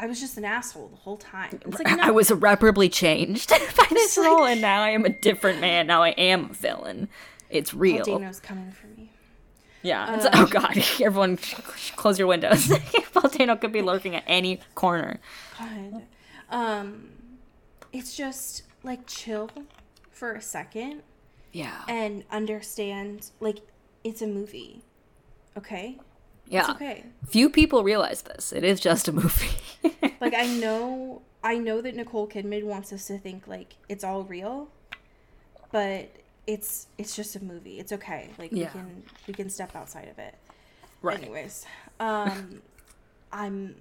I 0.00 0.06
was 0.06 0.18
just 0.18 0.38
an 0.38 0.46
asshole 0.46 0.88
the 0.88 0.96
whole 0.96 1.18
time? 1.18 1.60
It's 1.66 1.78
like, 1.78 1.96
no, 1.98 2.02
I 2.02 2.10
was 2.10 2.30
irreparably 2.30 2.88
changed 2.88 3.50
by 3.76 3.86
this 3.90 4.16
like- 4.16 4.26
role, 4.26 4.46
and 4.46 4.60
now 4.60 4.82
I 4.82 4.90
am 4.90 5.04
a 5.04 5.10
different 5.10 5.60
man. 5.60 5.86
Now 5.86 6.02
I 6.02 6.10
am 6.10 6.46
a 6.46 6.54
villain. 6.54 7.08
It's 7.50 7.74
real. 7.74 8.04
Dano's 8.04 8.40
coming 8.40 8.72
for 8.72 8.86
me. 8.86 9.10
Yeah. 9.82 10.16
It's, 10.16 10.26
oh 10.32 10.46
God! 10.46 10.76
Everyone, 11.00 11.36
close 11.96 12.18
your 12.18 12.28
windows. 12.28 12.72
Paul 13.12 13.30
Dano 13.30 13.56
could 13.56 13.72
be 13.72 13.82
lurking 13.82 14.14
at 14.16 14.24
any 14.26 14.60
corner. 14.74 15.18
God. 15.58 16.02
Um, 16.50 17.10
it's 17.92 18.16
just 18.16 18.62
like 18.82 19.06
chill 19.06 19.50
for 20.10 20.32
a 20.32 20.40
second. 20.40 21.02
Yeah. 21.52 21.82
and 21.88 22.22
understand 22.30 23.30
like 23.40 23.58
it's 24.04 24.22
a 24.22 24.26
movie. 24.26 24.82
Okay? 25.58 25.98
Yeah. 26.50 26.60
It's 26.62 26.70
okay. 26.70 27.04
Few 27.28 27.48
people 27.48 27.82
realize 27.84 28.22
this. 28.22 28.52
It 28.52 28.64
is 28.64 28.80
just 28.80 29.08
a 29.08 29.12
movie. 29.12 29.48
Like 30.20 30.34
I 30.34 30.46
know 30.46 31.22
I 31.42 31.56
know 31.56 31.80
that 31.80 31.96
Nicole 31.96 32.28
Kidman 32.28 32.64
wants 32.64 32.92
us 32.92 33.06
to 33.06 33.16
think 33.16 33.48
like 33.48 33.76
it's 33.88 34.04
all 34.04 34.24
real, 34.24 34.68
but 35.72 36.10
it's 36.46 36.88
it's 36.98 37.16
just 37.16 37.36
a 37.36 37.42
movie. 37.42 37.78
It's 37.80 37.90
okay. 37.92 38.28
Like 38.38 38.52
Yeah. 38.52 38.66
we 38.66 38.70
can 38.80 39.02
we 39.28 39.32
can 39.34 39.48
step 39.48 39.74
outside 39.74 40.08
of 40.08 40.18
it. 40.18 40.34
Right. 41.00 41.18
Anyways, 41.22 41.64
um 42.00 42.60
I'm 43.32 43.76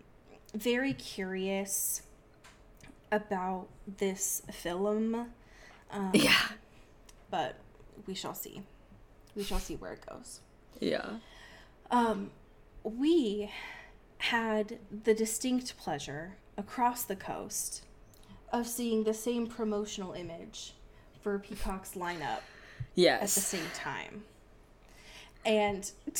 very 0.54 0.94
curious 0.94 2.04
about 3.12 3.68
this 3.98 4.42
film, 4.52 5.28
Um, 5.92 6.12
yeah. 6.14 6.40
but 7.30 7.56
we 8.08 8.14
shall 8.14 8.34
see. 8.36 8.62
We 9.36 9.44
shall 9.44 9.60
see 9.60 9.76
where 9.76 9.94
it 9.94 10.06
goes. 10.08 10.40
Yeah. 10.80 11.06
Um, 11.92 12.30
we 12.98 13.52
had 14.18 14.80
the 15.04 15.14
distinct 15.14 15.78
pleasure 15.78 16.36
across 16.58 17.04
the 17.04 17.16
coast 17.16 17.84
of 18.52 18.68
seeing 18.68 19.04
the 19.04 19.14
same 19.14 19.48
promotional 19.48 20.14
image 20.14 20.74
for 21.22 21.40
Peacock's 21.40 21.94
lineup 21.94 22.40
at 22.98 23.22
the 23.22 23.28
same 23.28 23.66
time. 23.74 24.24
And 25.46 25.90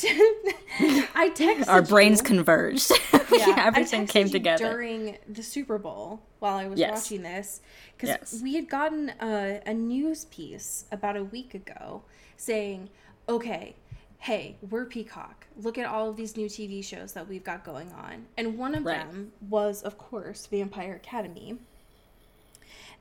I 1.14 1.30
texted 1.34 1.68
Our 1.68 1.82
brains 1.82 2.20
you- 2.20 2.24
converged. 2.24 2.90
yeah, 3.32 3.54
Everything 3.66 4.06
came 4.06 4.30
together. 4.30 4.70
during 4.70 5.18
the 5.28 5.42
Super 5.42 5.76
Bowl 5.78 6.22
while 6.38 6.56
I 6.56 6.66
was 6.68 6.78
Yes. 6.78 7.02
watching 7.04 7.22
this 7.22 7.60
because 7.96 8.08
Yes. 8.08 8.40
we 8.42 8.54
had 8.54 8.68
gotten 8.68 9.12
a, 9.20 9.60
a 9.66 9.74
news 9.74 10.24
piece 10.26 10.86
about 10.90 11.16
a 11.16 11.24
week 11.24 11.52
ago 11.54 12.02
saying, 12.38 12.88
"Okay, 13.28 13.76
hey, 14.20 14.56
we're 14.70 14.84
Peacock. 14.84 15.46
Look 15.56 15.78
at 15.78 15.86
all 15.86 16.08
of 16.10 16.16
these 16.16 16.36
new 16.36 16.46
TV 16.46 16.82
shows 16.84 17.12
that 17.14 17.28
we've 17.28 17.44
got 17.44 17.64
going 17.64 17.90
on." 17.92 18.26
And 18.36 18.56
one 18.58 18.74
of 18.74 18.84
Right. 18.84 18.98
them 19.10 19.32
was, 19.48 19.82
of 19.82 19.98
course, 19.98 20.46
Vampire 20.46 20.94
Academy. 20.94 21.58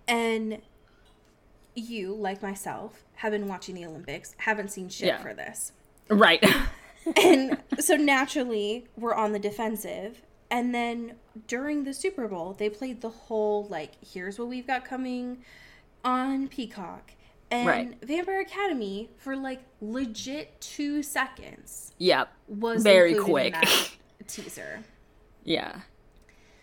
And 0.08 0.62
you, 1.76 2.14
like 2.14 2.42
myself, 2.42 3.04
have 3.16 3.32
been 3.32 3.48
watching 3.48 3.76
the 3.76 3.86
Olympics, 3.86 4.34
haven't 4.38 4.70
seen 4.72 4.90
shit 4.90 5.08
Yeah. 5.08 5.22
for 5.22 5.34
this 5.34 5.72
right. 6.10 6.44
and 7.24 7.58
so 7.80 7.96
naturally 7.96 8.86
we're 8.98 9.14
on 9.14 9.32
the 9.32 9.40
defensive 9.40 10.22
and 10.50 10.74
then 10.74 11.14
during 11.48 11.84
the 11.84 11.94
super 11.94 12.28
bowl 12.28 12.54
they 12.58 12.70
played 12.70 13.02
the 13.02 13.10
whole 13.10 13.66
like 13.70 13.92
here's 14.04 14.38
what 14.40 14.48
we've 14.48 14.66
got 14.68 14.84
coming 14.84 15.38
on 16.04 16.48
peacock 16.48 17.12
and 17.52 17.68
Right. 17.68 18.04
vampire 18.04 18.42
academy 18.42 19.10
for 19.18 19.36
like 19.36 19.62
legit 19.82 20.60
two 20.62 21.02
seconds 21.04 21.94
yep. 21.98 22.32
was 22.48 22.84
Very 22.84 23.16
quick. 23.16 23.56
teaser 24.28 24.84
Yeah. 25.44 25.82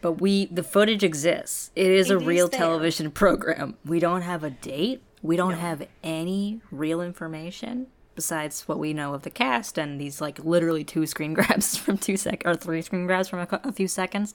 But 0.01 0.12
we 0.20 0.46
the 0.46 0.62
footage 0.62 1.03
exists. 1.03 1.70
It 1.75 1.90
is 1.90 2.11
a 2.11 2.16
It 2.16 2.20
is 2.22 2.27
real 2.27 2.49
there. 2.49 2.61
television 2.61 3.11
program. 3.22 3.77
We 3.85 3.99
don't 3.99 4.22
have 4.22 4.44
a 4.44 4.51
date. 4.51 5.03
We 5.22 5.37
don't 5.37 5.55
have 5.55 5.87
any 6.05 6.61
real 6.70 7.01
information 7.01 7.88
besides 8.14 8.66
what 8.68 8.79
we 8.79 8.92
know 8.94 9.12
of 9.14 9.22
the 9.22 9.31
cast 9.31 9.77
and 9.79 10.01
these 10.01 10.20
like 10.20 10.38
literally 10.44 10.85
two 10.85 11.07
screen 11.07 11.35
grabs 11.38 11.77
from 11.77 11.99
two 11.99 12.16
sec 12.16 12.42
or 12.46 12.55
three 12.55 12.81
screen 12.83 13.07
grabs 13.07 13.29
from 13.29 13.40
a, 13.40 13.49
a 13.64 13.72
few 13.72 13.88
seconds 13.88 14.33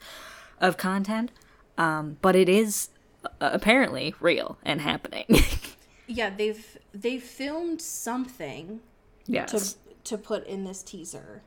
of 0.60 0.76
content. 0.78 1.32
Um, 1.78 2.18
but 2.22 2.36
it 2.36 2.50
is 2.50 2.90
uh, 3.24 3.52
apparently 3.54 4.14
real 4.20 4.58
and 4.64 4.82
happening. 4.82 5.26
Yeah 6.12 6.30
they've 6.30 6.78
they've 6.94 7.24
filmed 7.24 7.82
something 7.82 8.80
yes. 9.28 9.52
to 9.52 9.78
to 10.04 10.18
put 10.18 10.46
in 10.48 10.64
this 10.64 10.84
teaser 10.84 11.42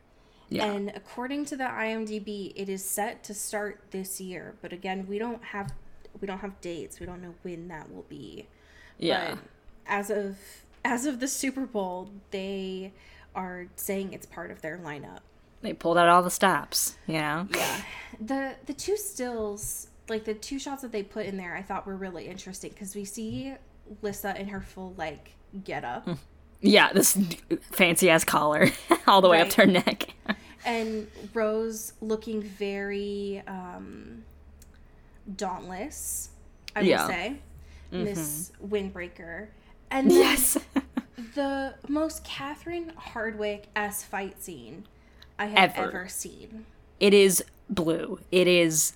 Yeah. 0.50 0.66
And 0.66 0.92
according 0.94 1.46
to 1.46 1.57
the 1.57 1.64
IMDb, 1.64 2.53
it 2.55 2.68
is 2.68 2.85
set 2.85 3.24
to 3.24 3.35
start 3.35 3.81
this 3.90 4.20
year. 4.20 4.55
But 4.62 4.72
again, 4.72 5.07
we 5.09 5.18
don't 5.18 5.42
have 5.42 5.72
we 6.20 6.27
don't 6.27 6.38
have 6.40 6.61
dates. 6.61 7.00
We 7.00 7.07
don't 7.07 7.22
know 7.22 7.35
when 7.42 7.68
that 7.68 7.92
will 7.92 8.07
be. 8.09 8.46
yeah. 8.98 9.31
But 9.31 9.38
as 9.87 10.11
of 10.11 10.37
as 10.85 11.07
of 11.07 11.18
the 11.20 11.29
Super 11.29 11.66
Bowl, 11.66 12.11
they 12.31 12.92
are 13.35 13.66
saying 13.77 14.12
it's 14.12 14.27
part 14.27 14.50
of 14.50 14.61
their 14.61 14.79
lineup. 14.79 15.20
They 15.62 15.72
pulled 15.72 15.96
out 15.96 16.09
all 16.09 16.22
the 16.22 16.31
stops, 16.31 16.96
you 17.07 17.14
know? 17.14 17.48
Yeah. 17.55 17.81
The 18.20 18.55
the 18.66 18.74
two 18.74 18.96
stills, 18.96 19.88
like 20.09 20.24
the 20.24 20.35
two 20.35 20.59
shots 20.59 20.83
that 20.83 20.92
they 20.92 21.03
put 21.03 21.27
in 21.27 21.37
there, 21.38 21.57
I 21.57 21.62
thought 21.62 21.87
were 21.87 21.96
really 21.96 22.27
interesting 22.29 22.70
because 22.70 22.94
we 22.94 23.05
see 23.07 23.55
Lissa 24.03 24.38
in 24.40 24.49
her 24.49 24.61
full 24.61 24.94
like 24.97 25.33
get 25.64 25.85
up. 25.85 26.09
Yeah, 26.61 26.92
this 26.92 27.18
fancy 27.73 28.09
ass 28.11 28.25
collar 28.25 28.68
all 29.07 29.20
the 29.20 29.29
way 29.29 29.40
up 29.40 29.51
to 29.51 29.62
her 29.62 29.66
neck. 29.66 30.14
and 30.64 31.07
Rose 31.35 31.92
looking 32.01 32.42
very 32.42 33.42
um, 33.47 34.25
dauntless, 35.37 36.31
I 36.75 36.81
would 36.81 36.88
Yeah. 36.88 37.07
say, 37.07 37.37
Miss 37.90 38.53
Windbreaker. 38.66 39.49
And 39.90 40.11
yes. 40.11 40.57
the 41.35 41.75
most 41.88 42.25
Catherine 42.25 42.92
Hardwicke 42.99 43.64
s 43.77 44.03
fight 44.03 44.42
scene 44.42 44.87
I 45.38 45.47
have 45.47 45.75
Ever. 45.77 45.88
ever, 45.88 46.09
seen. 46.09 46.66
It 47.01 47.12
is 47.14 47.44
blue. 47.68 48.20
It 48.33 48.47
is 48.49 48.94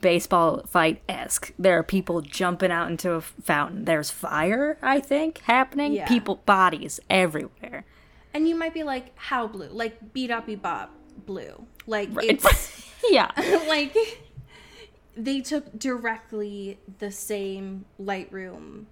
baseball 0.00 0.62
fight 0.66 1.02
esque. 1.08 1.52
There 1.58 1.78
are 1.78 1.82
people 1.82 2.20
jumping 2.20 2.70
out 2.70 2.90
into 2.90 3.12
a 3.12 3.20
fountain. 3.20 3.84
There's 3.84 4.10
fire, 4.10 4.78
I 4.82 5.00
think, 5.00 5.38
happening. 5.42 5.94
Yeah. 5.94 6.06
People, 6.06 6.36
bodies 6.46 7.00
everywhere. 7.08 7.84
And 8.34 8.48
you 8.48 8.54
might 8.54 8.74
be 8.74 8.82
like, 8.82 9.12
how 9.16 9.46
blue? 9.46 9.68
Like 9.68 10.12
beat 10.12 10.30
up 10.30 10.48
bop 10.62 10.90
blue. 11.26 11.66
Like 11.86 12.08
Right. 12.12 12.30
it's 12.30 12.90
yeah. 13.10 13.30
like 13.68 13.96
they 15.16 15.40
took 15.40 15.78
directly 15.78 16.78
the 16.98 17.10
same 17.10 17.84
Lightroom. 18.00 18.84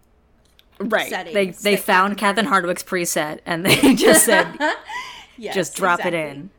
Right. 0.78 1.10
settings 1.10 1.34
They 1.62 1.70
they 1.72 1.76
found 1.76 2.16
Catherine 2.16 2.46
Hardwicke's 2.46 2.82
preset 2.82 3.40
and 3.44 3.66
they 3.66 3.94
just 3.94 4.24
said 4.24 4.56
Yes, 5.36 5.54
just 5.54 5.76
drop 5.76 6.04
it 6.04 6.14
in. 6.14 6.50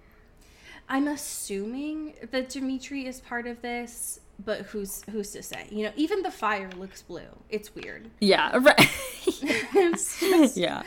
I'm 0.92 1.08
assuming 1.08 2.14
that 2.32 2.50
Dimitri 2.50 3.08
is 3.08 3.22
part 3.22 3.48
of 3.48 3.62
this, 3.62 4.20
but 4.44 4.60
who's 4.64 5.04
who's 5.10 5.32
to 5.32 5.42
say? 5.42 5.66
You 5.72 5.86
know, 5.86 5.92
even 5.96 6.22
the 6.22 6.30
fire 6.32 6.70
looks 6.78 7.02
blue. 7.02 7.30
It's 7.50 7.74
weird. 7.74 8.10
Yeah. 8.20 8.52
Right. 8.60 8.90
Just- 9.74 10.58
yeah. 10.58 10.84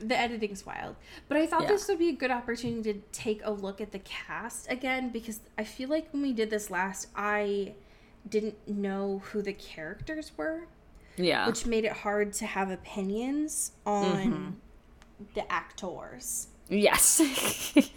the 0.00 0.16
editing's 0.18 0.64
wild. 0.64 0.96
But 1.28 1.36
I 1.36 1.46
thought 1.46 1.62
Yeah. 1.62 1.68
this 1.68 1.86
would 1.88 1.98
be 1.98 2.08
a 2.08 2.12
good 2.12 2.30
opportunity 2.30 2.92
to 2.94 3.00
take 3.12 3.40
a 3.44 3.50
look 3.50 3.80
at 3.80 3.92
the 3.92 3.98
cast 4.00 4.70
again 4.70 5.10
because 5.10 5.40
I 5.58 5.64
feel 5.64 5.88
like 5.90 6.10
when 6.12 6.22
we 6.22 6.32
did 6.32 6.48
this 6.48 6.70
last, 6.70 7.08
I 7.14 7.74
didn't 8.28 8.66
know 8.68 9.20
who 9.26 9.42
the 9.42 9.52
characters 9.52 10.32
were, 10.36 10.66
Yeah. 11.16 11.46
which 11.46 11.66
made 11.66 11.84
it 11.84 11.92
hard 11.92 12.32
to 12.34 12.46
have 12.46 12.70
opinions 12.70 13.72
on 13.84 14.04
Mm-hmm. 14.16 14.50
the 15.34 15.52
actors. 15.52 16.48
yes. 16.70 17.20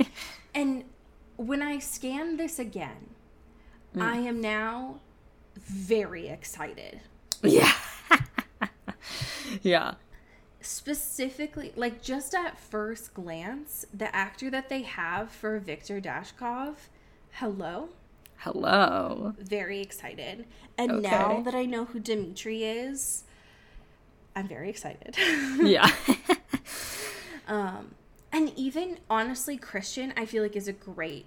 And 0.55 0.85
when 1.37 1.61
I 1.61 1.79
scan 1.79 2.37
this 2.37 2.59
again, 2.59 3.09
Mm. 3.95 4.01
I 4.01 4.17
am 4.17 4.41
now 4.41 4.99
very 5.55 6.27
excited. 6.27 6.99
yeah. 7.41 7.71
yeah. 9.61 9.93
Specifically, 10.59 11.71
like 11.77 12.01
just 12.01 12.33
at 12.35 12.59
first 12.59 13.13
glance, 13.13 13.85
the 13.93 14.13
actor 14.13 14.49
that 14.49 14.67
they 14.67 14.81
have 14.81 15.31
for 15.31 15.59
Victor 15.59 16.01
Dashkov, 16.01 16.75
hello, 17.33 17.89
Hello. 18.37 19.33
very 19.39 19.79
excited. 19.79 20.45
And 20.77 21.01
now 21.01 21.39
that 21.41 21.55
I 21.55 21.63
know 21.65 21.85
who 21.85 21.99
Dimitri 22.01 22.63
is, 22.65 23.23
I'm 24.35 24.47
very 24.47 24.69
excited. 24.69 25.15
Yeah. 25.63 25.89
um, 27.47 27.95
and 28.31 28.51
even 28.55 28.99
honestly, 29.09 29.57
Christian, 29.57 30.13
I 30.17 30.25
feel 30.25 30.43
like 30.43 30.55
is 30.55 30.67
a 30.67 30.73
great, 30.73 31.25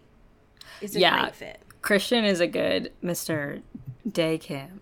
is 0.81 0.95
a 0.97 1.01
Yeah. 1.01 1.21
great 1.23 1.35
fit. 1.35 1.61
Christian 1.83 2.25
is 2.25 2.41
a 2.41 2.47
good 2.47 2.93
Mr. 3.03 3.63
Dae 4.11 4.39
Kim. 4.39 4.81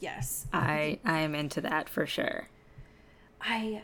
Yes, 0.00 0.46
I 0.52 0.98
I 1.04 1.20
am 1.20 1.34
into 1.34 1.60
that 1.62 1.88
for 1.88 2.06
sure. 2.06 2.48
I 3.40 3.82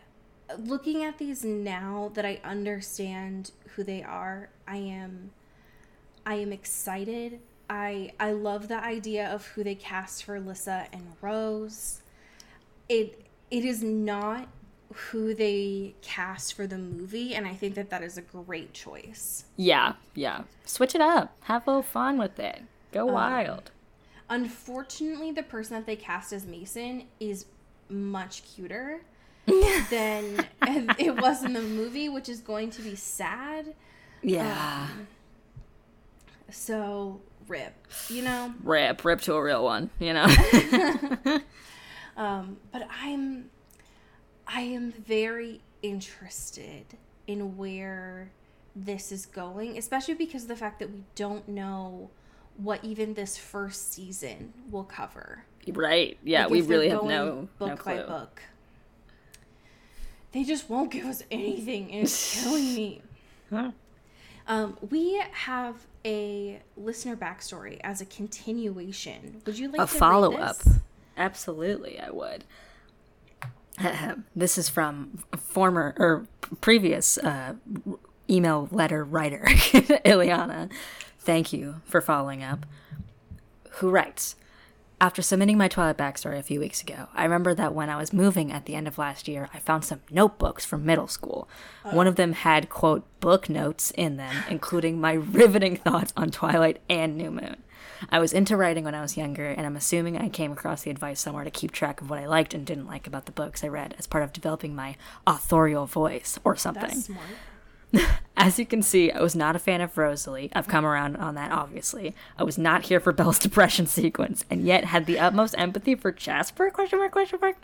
looking 0.59 1.03
at 1.03 1.19
these 1.19 1.45
now 1.45 2.11
that 2.15 2.27
I 2.27 2.41
understand 2.45 3.53
who 3.75 3.85
they 3.85 4.03
are, 4.03 4.51
I 4.69 4.77
am 4.77 5.31
I 6.27 6.35
am 6.35 6.53
excited. 6.53 7.41
I 7.71 8.13
I 8.21 8.33
love 8.33 8.69
the 8.69 8.83
idea 8.83 9.27
of 9.33 9.47
who 9.47 9.65
they 9.65 9.75
cast 9.75 10.25
for 10.25 10.39
Lissa 10.39 10.87
and 10.93 11.17
Rose. 11.23 12.03
It 12.89 13.25
it 13.51 13.65
is 13.65 13.83
not 13.83 14.49
who 14.93 15.35
they 15.35 15.95
cast 16.03 16.55
for 16.55 16.67
the 16.67 16.79
movie 16.79 17.35
and 17.35 17.47
I 17.47 17.55
think 17.55 17.75
that 17.75 17.91
that 17.91 18.03
is 18.03 18.17
a 18.17 18.23
great 18.23 18.73
choice. 18.73 19.45
Yeah, 19.57 19.95
yeah. 20.15 20.43
Switch 20.65 20.95
it 20.95 21.01
up. 21.01 21.35
Have 21.43 21.67
a 21.67 21.71
little 21.71 21.83
fun 21.83 22.19
with 22.19 22.39
it. 22.39 22.63
Go 22.93 23.07
wild. 23.07 23.71
Unfortunately, 24.29 25.33
the 25.33 25.43
person 25.43 25.77
that 25.77 25.87
they 25.87 25.97
cast 25.97 26.33
as 26.33 26.47
Mason 26.47 27.05
is 27.21 27.47
much 27.89 28.43
cuter 28.45 29.03
than 29.47 30.47
it 30.99 31.21
was 31.21 31.45
in 31.45 31.53
the 31.53 31.63
movie, 31.63 32.09
which 32.09 32.29
is 32.29 32.41
going 32.41 32.71
to 32.71 32.83
be 32.83 32.95
sad. 32.95 33.75
Yeah. 34.23 34.89
So 36.51 37.21
rip, 37.49 37.75
you 38.09 38.23
know. 38.23 38.55
rip, 38.63 39.05
rip 39.05 39.21
to 39.23 39.35
a 39.35 39.43
real 39.43 39.65
one, 39.65 39.91
you 39.99 40.13
know? 40.13 40.27
Um, 42.17 42.59
but 42.73 42.87
I'm, 43.03 43.51
I 44.53 44.61
am 44.63 44.93
very 44.93 45.61
interested 45.83 46.85
in 47.27 47.57
where 47.57 48.31
this 48.77 49.11
is 49.11 49.25
going, 49.25 49.79
especially 49.79 50.15
because 50.15 50.43
of 50.43 50.49
the 50.49 50.57
fact 50.57 50.79
that 50.81 50.91
we 50.91 51.05
don't 51.15 51.49
know 51.49 52.11
what 52.59 52.85
even 52.85 53.15
this 53.15 53.39
first 53.39 53.93
season 53.93 54.53
will 54.71 54.85
cover. 54.85 55.45
right. 55.69 56.19
Yeah, 56.23 56.43
Like, 56.43 56.51
we 56.51 56.63
really 56.63 56.91
have 56.91 57.03
no, 57.03 57.49
book 57.59 57.69
no 57.69 57.77
by 57.77 58.03
book. 58.03 58.43
They 60.33 60.45
just 60.45 60.69
won't 60.69 60.91
give 60.91 61.07
us 61.07 61.23
anything, 61.31 61.91
and 61.93 62.03
it's 62.05 62.43
killing 62.43 62.75
me. 62.75 63.03
Huh. 63.51 63.71
Um, 64.47 64.77
we 64.91 65.23
have 65.33 65.77
a 66.05 66.61
listener 66.77 67.17
backstory 67.17 67.79
as 67.83 68.01
a 68.01 68.07
continuation. 68.07 69.41
Would 69.47 69.59
you 69.59 69.69
like 69.69 69.81
a 69.81 69.87
follow 69.87 70.37
up. 70.37 70.57
Absolutely, 71.17 72.01
I 72.01 72.11
would. 72.11 72.45
this 74.37 74.59
is 74.59 74.69
from 74.69 75.19
former 75.37 75.95
or 75.99 76.27
previous 76.61 77.19
uh, 77.19 77.55
email 78.29 78.69
letter 78.71 79.05
writer, 79.05 79.45
Ileana. 79.49 80.71
Thank 81.19 81.53
you 81.53 81.77
for 81.85 82.01
following 82.01 82.43
up. 82.43 82.67
Who 83.77 83.91
writes? 83.91 84.37
After 85.01 85.21
submitting 85.21 85.59
my 85.59 85.67
Twilight 85.67 85.97
backstory 85.97 86.39
a 86.39 86.45
few 86.45 86.61
weeks 86.61 86.81
ago, 86.81 87.09
I 87.13 87.25
remember 87.25 87.55
that 87.55 87.75
when 87.75 87.91
I 87.91 87.97
was 87.97 88.13
moving 88.13 88.53
at 88.53 88.67
the 88.67 88.77
end 88.77 88.87
of 88.87 88.99
last 88.99 89.27
year, 89.27 89.49
I 89.53 89.59
found 89.59 89.85
some 89.85 90.01
notebooks 90.13 90.65
from 90.65 90.87
middle 90.87 91.09
school. 91.09 91.49
One 91.91 92.07
of 92.07 92.15
them 92.15 92.35
had, 92.35 92.69
quote, 92.69 93.05
book 93.19 93.49
notes 93.49 93.91
in 93.97 94.17
them, 94.17 94.45
including 94.49 95.01
my 95.01 95.13
riveting 95.33 95.75
thoughts 95.75 96.13
on 96.17 96.31
Twilight 96.31 96.81
and 96.89 97.17
New 97.17 97.33
Moon. 97.33 97.57
I 98.11 98.19
was 98.19 98.33
into 98.33 98.57
writing 98.57 98.85
when 98.85 98.95
I 98.95 99.03
was 99.03 99.17
younger, 99.17 99.49
and 99.49 99.67
I'm 99.67 99.77
assuming 99.77 100.19
I 100.19 100.29
came 100.29 100.53
across 100.53 100.83
the 100.83 100.91
advice 100.91 101.21
somewhere 101.21 101.45
to 101.45 101.51
keep 101.51 101.73
track 101.73 102.01
of 102.01 102.11
what 102.11 102.19
I 102.19 102.27
liked 102.27 102.55
and 102.55 102.67
didn't 102.67 102.87
like 102.87 103.07
about 103.07 103.27
the 103.27 103.33
books 103.33 103.63
I 103.63 103.69
read 103.69 103.95
as 103.99 104.07
part 104.07 104.25
of 104.25 104.33
developing 104.33 104.75
my 104.75 104.97
authorial 105.27 105.87
voice 105.87 106.39
or 106.45 106.57
something. 106.57 107.17
As 108.37 108.59
you 108.59 108.65
can 108.65 108.83
see, 108.83 109.11
I 109.11 109.21
was 109.21 109.37
not 109.37 109.55
a 109.55 109.59
fan 109.59 109.81
of 109.81 109.97
Rosalie. 109.99 110.51
I've 110.55 110.67
come 110.67 110.87
around 110.87 111.17
on 111.17 111.35
that, 111.35 111.53
obviously. 111.53 112.15
I 112.39 112.45
was 112.45 112.57
not 112.57 112.87
here 112.87 113.01
for 113.01 113.13
Belle's 113.13 113.39
depression 113.39 113.87
sequence, 113.87 114.45
and 114.51 114.65
yet 114.65 114.87
had 114.87 115.07
the 115.07 115.19
utmost 115.19 115.55
empathy 115.59 115.95
for 115.95 116.11
Jasper? 116.11 116.71
Question 116.71 116.99
mark? 116.99 117.13
Question 117.13 117.39
mark? 117.41 117.57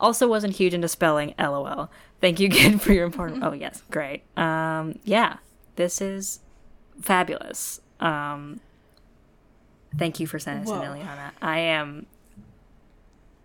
Also, 0.00 0.28
wasn't 0.28 0.56
huge 0.56 0.74
into 0.74 0.88
spelling. 0.88 1.34
LOL. 1.38 1.90
Thank 2.20 2.38
you 2.38 2.46
again 2.46 2.78
for 2.78 2.92
your 2.92 3.04
important. 3.04 3.42
oh 3.44 3.52
yes, 3.52 3.82
great. 3.90 4.22
Um, 4.36 4.98
yeah, 5.04 5.38
this 5.76 6.00
is 6.00 6.40
fabulous. 7.00 7.80
Um, 7.98 8.60
thank 9.98 10.20
you 10.20 10.26
for 10.26 10.38
sending 10.38 10.66
in, 10.66 10.78
Whoa. 10.80 10.82
Ileana. 10.86 11.30
I 11.40 11.58
am. 11.58 12.06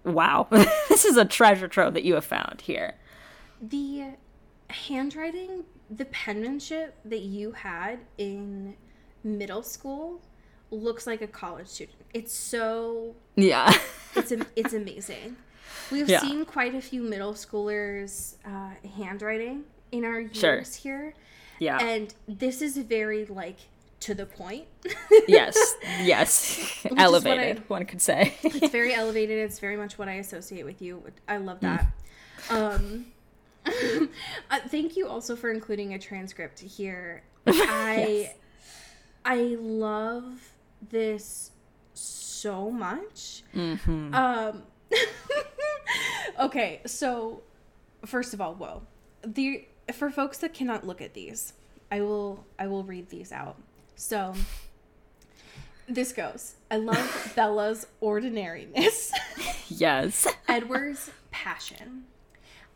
Wow, 0.04 0.48
this 0.90 1.04
is 1.06 1.18
a 1.18 1.26
treasure 1.26 1.68
trove 1.68 1.94
that 1.94 2.04
you 2.04 2.14
have 2.14 2.26
found 2.26 2.62
here. 2.62 2.96
The 3.62 4.06
handwriting, 4.70 5.66
the 5.90 6.06
penmanship 6.06 6.96
that 7.06 7.22
you 7.22 7.52
had 7.52 8.00
in 8.18 8.76
middle 9.24 9.64
school 9.64 10.22
looks 10.72 11.06
like 11.08 11.22
a 11.22 11.28
college 11.28 11.68
student. 11.68 11.98
It's 12.14 12.34
so 12.34 13.16
Yeah. 13.36 13.74
it's 14.16 14.32
am- 14.32 14.46
it's 14.56 14.74
amazing. 14.74 15.36
We've 15.92 16.08
Yeah. 16.10 16.22
seen 16.22 16.46
quite 16.46 16.74
a 16.76 16.82
few 16.82 17.02
middle 17.04 17.34
schoolers 17.34 18.36
uh, 18.46 18.72
handwriting 18.98 19.64
in 19.92 20.06
our 20.06 20.20
years 20.22 20.38
Sure. 20.40 20.62
here, 20.64 21.14
yeah. 21.60 21.80
and 21.82 22.14
this 22.28 22.62
is 22.62 22.78
very 22.78 23.26
like 23.26 23.58
to 24.02 24.14
the 24.14 24.26
point. 24.26 24.66
yes, 25.28 25.58
yes, 26.02 26.86
I- 26.86 27.04
elevated. 27.04 27.68
one 27.70 27.86
could 27.86 28.02
say. 28.02 28.36
it's 28.44 28.72
very 28.72 28.94
elevated. 28.94 29.40
It's 29.40 29.60
very 29.60 29.78
much 29.78 29.98
what 29.98 30.08
I 30.08 30.14
associate 30.14 30.66
with 30.66 30.82
you. 30.82 31.04
I 31.28 31.38
love 31.38 31.60
that. 31.62 31.88
Um, 32.50 33.08
uh, 33.66 34.60
thank 34.68 34.96
you 34.96 35.08
also 35.08 35.36
for 35.36 35.52
including 35.52 35.94
a 35.94 36.00
transcript 36.00 36.60
here. 36.60 37.24
I 37.48 38.34
I 39.26 39.58
love 39.60 40.52
this 40.90 41.52
so 41.94 42.70
much. 42.70 43.44
Um, 43.56 44.64
okay, 46.40 46.82
so 46.86 47.42
first 48.06 48.34
of 48.34 48.42
all, 48.42 48.54
whoa, 48.56 48.84
the 49.26 49.68
for 49.94 50.10
folks 50.10 50.38
that 50.40 50.54
cannot 50.54 50.86
look 50.86 51.02
at 51.02 51.14
these, 51.14 51.54
I 51.92 52.02
will 52.02 52.46
I 52.60 52.68
will 52.68 52.84
read 52.84 53.10
these 53.10 53.32
out. 53.32 53.58
So 53.98 54.34
this 55.90 56.14
goes. 56.14 56.56
I 56.72 56.78
love 56.78 57.34
Bella's 57.36 57.88
ordinariness. 58.00 59.12
yes. 59.68 60.28
Edward's 60.48 61.10
passion. 61.32 62.06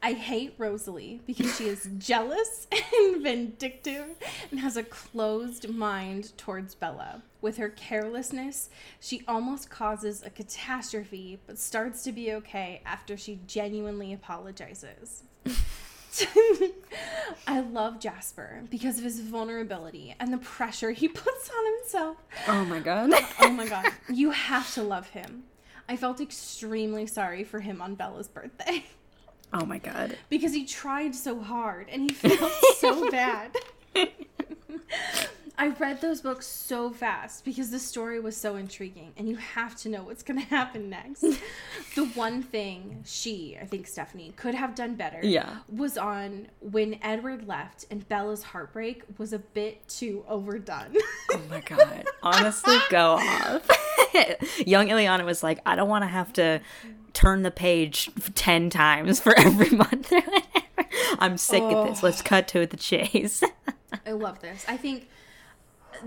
I 0.03 0.13
hate 0.13 0.55
Rosalie 0.57 1.21
because 1.27 1.55
she 1.55 1.67
is 1.67 1.87
jealous 1.99 2.67
and 2.97 3.21
vindictive 3.21 4.15
and 4.49 4.59
has 4.59 4.75
a 4.75 4.83
closed 4.83 5.69
mind 5.69 6.35
towards 6.37 6.73
Bella. 6.73 7.21
With 7.39 7.57
her 7.57 7.69
carelessness, 7.69 8.71
she 8.99 9.23
almost 9.27 9.69
causes 9.69 10.23
a 10.23 10.31
catastrophe, 10.31 11.39
but 11.45 11.59
starts 11.59 12.03
to 12.03 12.11
be 12.11 12.33
okay 12.33 12.81
after 12.83 13.15
she 13.15 13.41
genuinely 13.45 14.11
apologizes. 14.11 15.21
I 17.47 17.61
love 17.61 17.99
Jasper 17.99 18.63
because 18.69 18.97
of 18.97 19.03
his 19.03 19.19
vulnerability 19.21 20.15
and 20.19 20.33
the 20.33 20.37
pressure 20.37 20.91
he 20.91 21.07
puts 21.23 21.49
on 21.49 21.73
himself. 21.79 22.17
Oh 22.47 22.65
my 22.65 22.79
god. 22.79 23.11
Oh 23.39 23.49
my 23.49 23.67
god, 23.67 23.85
you 24.09 24.31
have 24.31 24.71
to 24.75 24.83
love 24.83 25.09
him. 25.09 25.43
I 25.89 25.95
felt 25.97 26.21
extremely 26.21 27.05
sorry 27.07 27.43
for 27.43 27.59
him 27.59 27.81
on 27.81 27.95
Bella's 27.95 28.27
birthday 28.27 28.85
Oh 29.51 29.65
my 29.65 29.77
god. 29.77 30.17
because 30.29 30.53
he 30.53 30.65
tried 30.65 31.13
so 31.15 31.39
hard 31.39 31.87
and 31.89 32.09
he 32.09 32.15
felt 32.15 32.51
so 32.77 33.09
bad. 33.11 33.55
I 35.61 35.67
read 35.77 36.01
those 36.01 36.21
books 36.21 36.47
so 36.47 36.89
fast 36.89 37.45
because 37.45 37.69
the 37.69 37.77
story 37.77 38.19
was 38.19 38.35
so 38.35 38.55
intriguing 38.55 39.13
and 39.15 39.29
you 39.29 39.35
have 39.35 39.75
to 39.81 39.89
know 39.89 40.01
what's 40.01 40.23
going 40.23 40.39
to 40.41 40.45
happen 40.47 40.89
next. 40.89 41.21
the 41.21 42.05
one 42.15 42.41
thing 42.41 43.03
she, 43.05 43.59
I 43.61 43.65
think 43.67 43.85
Stephenie, 43.85 44.33
could 44.35 44.55
have 44.55 44.73
done 44.73 44.95
better 44.95 45.19
Yeah. 45.21 45.57
was 45.71 45.99
on 45.99 46.47
when 46.61 46.97
Edward 47.03 47.47
left 47.47 47.85
and 47.91 48.09
Bella's 48.09 48.41
heartbreak 48.41 49.03
was 49.19 49.33
a 49.33 49.37
bit 49.37 49.87
too 49.87 50.25
overdone. 50.27 50.95
Oh 51.31 51.41
my 51.47 51.59
god. 51.59 52.05
Honestly, 52.23 52.77
go 52.89 53.19
off. 53.19 53.69
Young 54.65 54.87
Ileana 54.87 55.23
was 55.25 55.43
like, 55.43 55.59
I 55.63 55.75
don't 55.75 55.89
want 55.89 56.01
to 56.01 56.07
have 56.07 56.33
to 56.33 56.59
turn 57.13 57.43
the 57.43 57.51
page 57.51 58.09
10 58.33 58.71
times 58.71 59.19
for 59.19 59.37
every 59.37 59.69
month. 59.69 60.11
I'm 61.19 61.37
sick 61.37 61.61
of 61.61 61.87
this. 61.87 62.01
Let's 62.01 62.23
cut 62.23 62.47
to 62.47 62.65
the 62.65 62.77
chase. 62.77 63.43
I 64.07 64.13
love 64.13 64.39
this. 64.39 64.65
I 64.67 64.75
think 64.77 65.07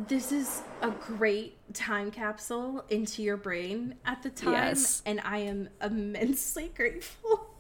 this 0.09 0.33
is 0.33 0.62
a 0.83 0.90
great 0.90 1.57
time 1.75 2.11
capsule 2.11 2.85
into 2.88 3.23
your 3.23 3.37
brain 3.37 3.94
at 4.05 4.23
the 4.23 4.31
time, 4.31 4.53
Yes. 4.53 5.03
and 5.07 5.20
I 5.25 5.38
am 5.38 5.68
immensely 5.83 6.73
grateful. 6.77 7.51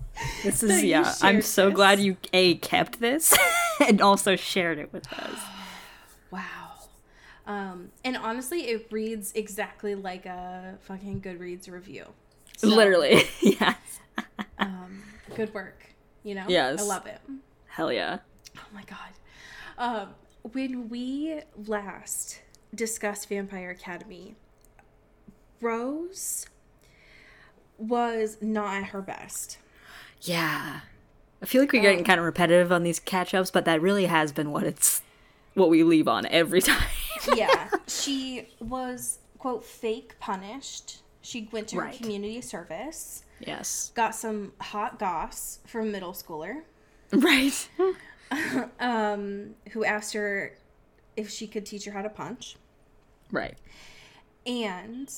This 0.42 0.62
is 0.62 0.84
yeah. 0.84 1.12
I'm 1.22 1.42
so 1.42 1.66
this. 1.66 1.74
glad 1.74 2.00
you, 2.00 2.16
A, 2.32 2.54
kept 2.56 3.00
this 3.00 3.36
and 3.86 4.00
also 4.00 4.36
shared 4.36 4.78
it 4.78 4.92
with 4.92 5.12
us. 5.12 5.38
Wow. 6.30 6.72
Um, 7.46 7.90
and 8.04 8.16
honestly, 8.16 8.62
it 8.62 8.88
reads 8.90 9.30
exactly 9.36 9.94
like 9.94 10.26
a 10.26 10.78
fucking 10.80 11.20
Goodreads 11.20 11.70
review. 11.70 12.06
So, 12.56 12.66
Literally. 12.68 13.22
yes. 13.40 13.76
Um, 14.58 15.02
good 15.36 15.54
work. 15.54 15.84
You 16.24 16.34
know? 16.34 16.44
Yes. 16.48 16.80
I 16.80 16.84
love 16.84 17.06
it. 17.06 17.20
Hell 17.68 17.92
yeah. 17.92 18.18
Oh 18.56 18.60
my 18.74 18.82
god. 18.82 18.98
Um, 19.78 20.08
when 20.52 20.88
we 20.88 21.40
last 21.66 22.40
discussed 22.74 23.28
Vampire 23.28 23.70
Academy, 23.70 24.36
Rose 25.60 26.46
was 27.78 28.38
not 28.40 28.74
at 28.76 28.84
her 28.88 29.02
best. 29.02 29.58
Yeah. 30.22 30.80
I 31.42 31.46
feel 31.46 31.62
like 31.62 31.72
we're 31.72 31.82
getting 31.82 31.98
um, 32.00 32.04
kind 32.04 32.18
of 32.20 32.26
repetitive 32.26 32.72
on 32.72 32.82
these 32.82 32.98
catch 33.00 33.34
ups, 33.34 33.50
but 33.50 33.64
that 33.64 33.80
really 33.82 34.06
has 34.06 34.32
been 34.32 34.50
what 34.50 34.64
it's 34.64 35.02
what 35.54 35.68
we 35.70 35.82
leave 35.82 36.08
on 36.08 36.26
every 36.26 36.60
time. 36.62 36.86
Yeah. 37.34 37.70
she 37.86 38.48
was, 38.60 39.18
quote, 39.38 39.64
fake 39.64 40.18
punished. 40.20 41.02
She 41.22 41.48
went 41.52 41.68
to 41.68 41.76
her 41.76 41.82
Right. 41.82 41.96
community 41.96 42.40
service, 42.42 43.24
yes. 43.40 43.92
got 43.94 44.14
some 44.14 44.52
hot 44.60 44.98
goss 44.98 45.60
from 45.66 45.90
middle 45.90 46.12
schooler, 46.12 46.62
Right. 47.12 47.66
um, 48.80 49.54
who 49.72 49.84
asked 49.84 50.12
her 50.14 50.56
if 51.16 51.30
she 51.30 51.46
could 51.46 51.64
teach 51.66 51.84
her 51.84 51.92
how 51.92 52.02
to 52.02 52.08
punch. 52.08 52.56
Right. 53.30 53.56
And 54.46 55.10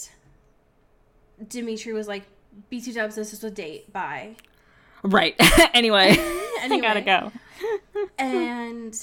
Dimitri 1.49 1.93
was 1.93 2.09
like, 2.09 2.25
BT 2.71 2.93
dubs, 2.93 3.15
this 3.17 3.33
is 3.33 3.45
a 3.45 3.51
date. 3.51 3.93
Bye. 3.93 4.37
Right. 5.03 5.35
anyway, 5.75 6.15
I 6.19 6.61
Anyway. 6.63 6.81
gotta 6.81 7.01
go. 7.03 7.33
and 8.19 8.95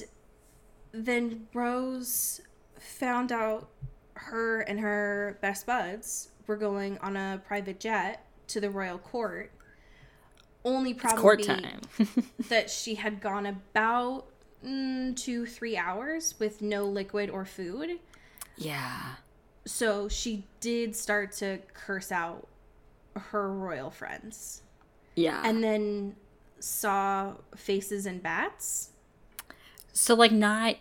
then 0.92 1.48
Rose 1.54 2.42
found 2.80 3.32
out 3.32 3.70
her 4.16 4.62
and 4.62 4.80
her 4.80 5.38
best 5.42 5.66
buds 5.66 6.30
were 6.48 6.56
going 6.56 6.98
on 7.00 7.16
a 7.18 7.42
private 7.46 7.80
jet 7.80 8.26
to 8.48 8.60
the 8.60 8.70
royal 8.70 8.98
court. 8.98 9.52
Only 10.66 10.92
It's 10.92 11.02
probably 11.02 11.22
court 11.22 11.44
time. 11.44 11.82
that 12.50 12.70
she 12.70 12.96
had 12.96 13.20
gone 13.22 13.46
about 13.46 14.26
mm, 14.66 15.16
two, 15.16 15.46
three 15.46 15.76
hours 15.78 16.36
with 16.40 16.62
no 16.62 16.86
liquid 16.86 17.30
or 17.30 17.46
food. 17.46 18.00
yeah. 18.58 19.16
So 19.66 20.10
she 20.10 20.44
did 20.60 20.94
start 20.94 21.32
to 21.34 21.60
curse 21.74 22.12
out 22.12 22.48
her 23.16 23.50
royal 23.52 23.90
friends. 23.92 24.62
Yeah. 25.16 25.42
And 25.46 25.64
then 25.64 26.16
saw 26.60 27.34
faces 27.56 28.06
and 28.06 28.22
bats. 28.22 28.90
so 29.94 30.16
like 30.16 30.32
not 30.32 30.76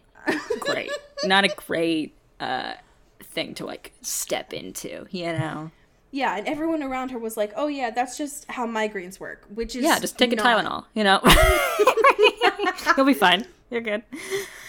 great. 0.60 0.90
not 1.24 1.44
a 1.44 1.48
great 1.48 2.14
uh 2.40 2.74
thing 3.22 3.54
to 3.54 3.66
like 3.66 3.92
step 4.02 4.52
into, 4.52 5.06
you 5.10 5.26
know. 5.26 5.70
Yeah, 6.14 6.36
and 6.36 6.46
everyone 6.46 6.82
around 6.82 7.10
her 7.10 7.18
was 7.18 7.38
like, 7.38 7.52
"Oh 7.56 7.68
yeah, 7.68 7.90
that's 7.90 8.18
just 8.18 8.44
how 8.50 8.66
migraines 8.66 9.18
work," 9.18 9.46
which 9.52 9.74
is 9.74 9.82
Yeah, 9.82 9.98
just 9.98 10.18
take 10.18 10.32
a 10.32 10.36
Tylenol, 10.36 10.84
you 10.94 11.04
know. 11.04 11.20
You'll 12.96 13.06
be 13.06 13.14
fine. 13.14 13.46
You're 13.70 13.80
good. 13.80 14.02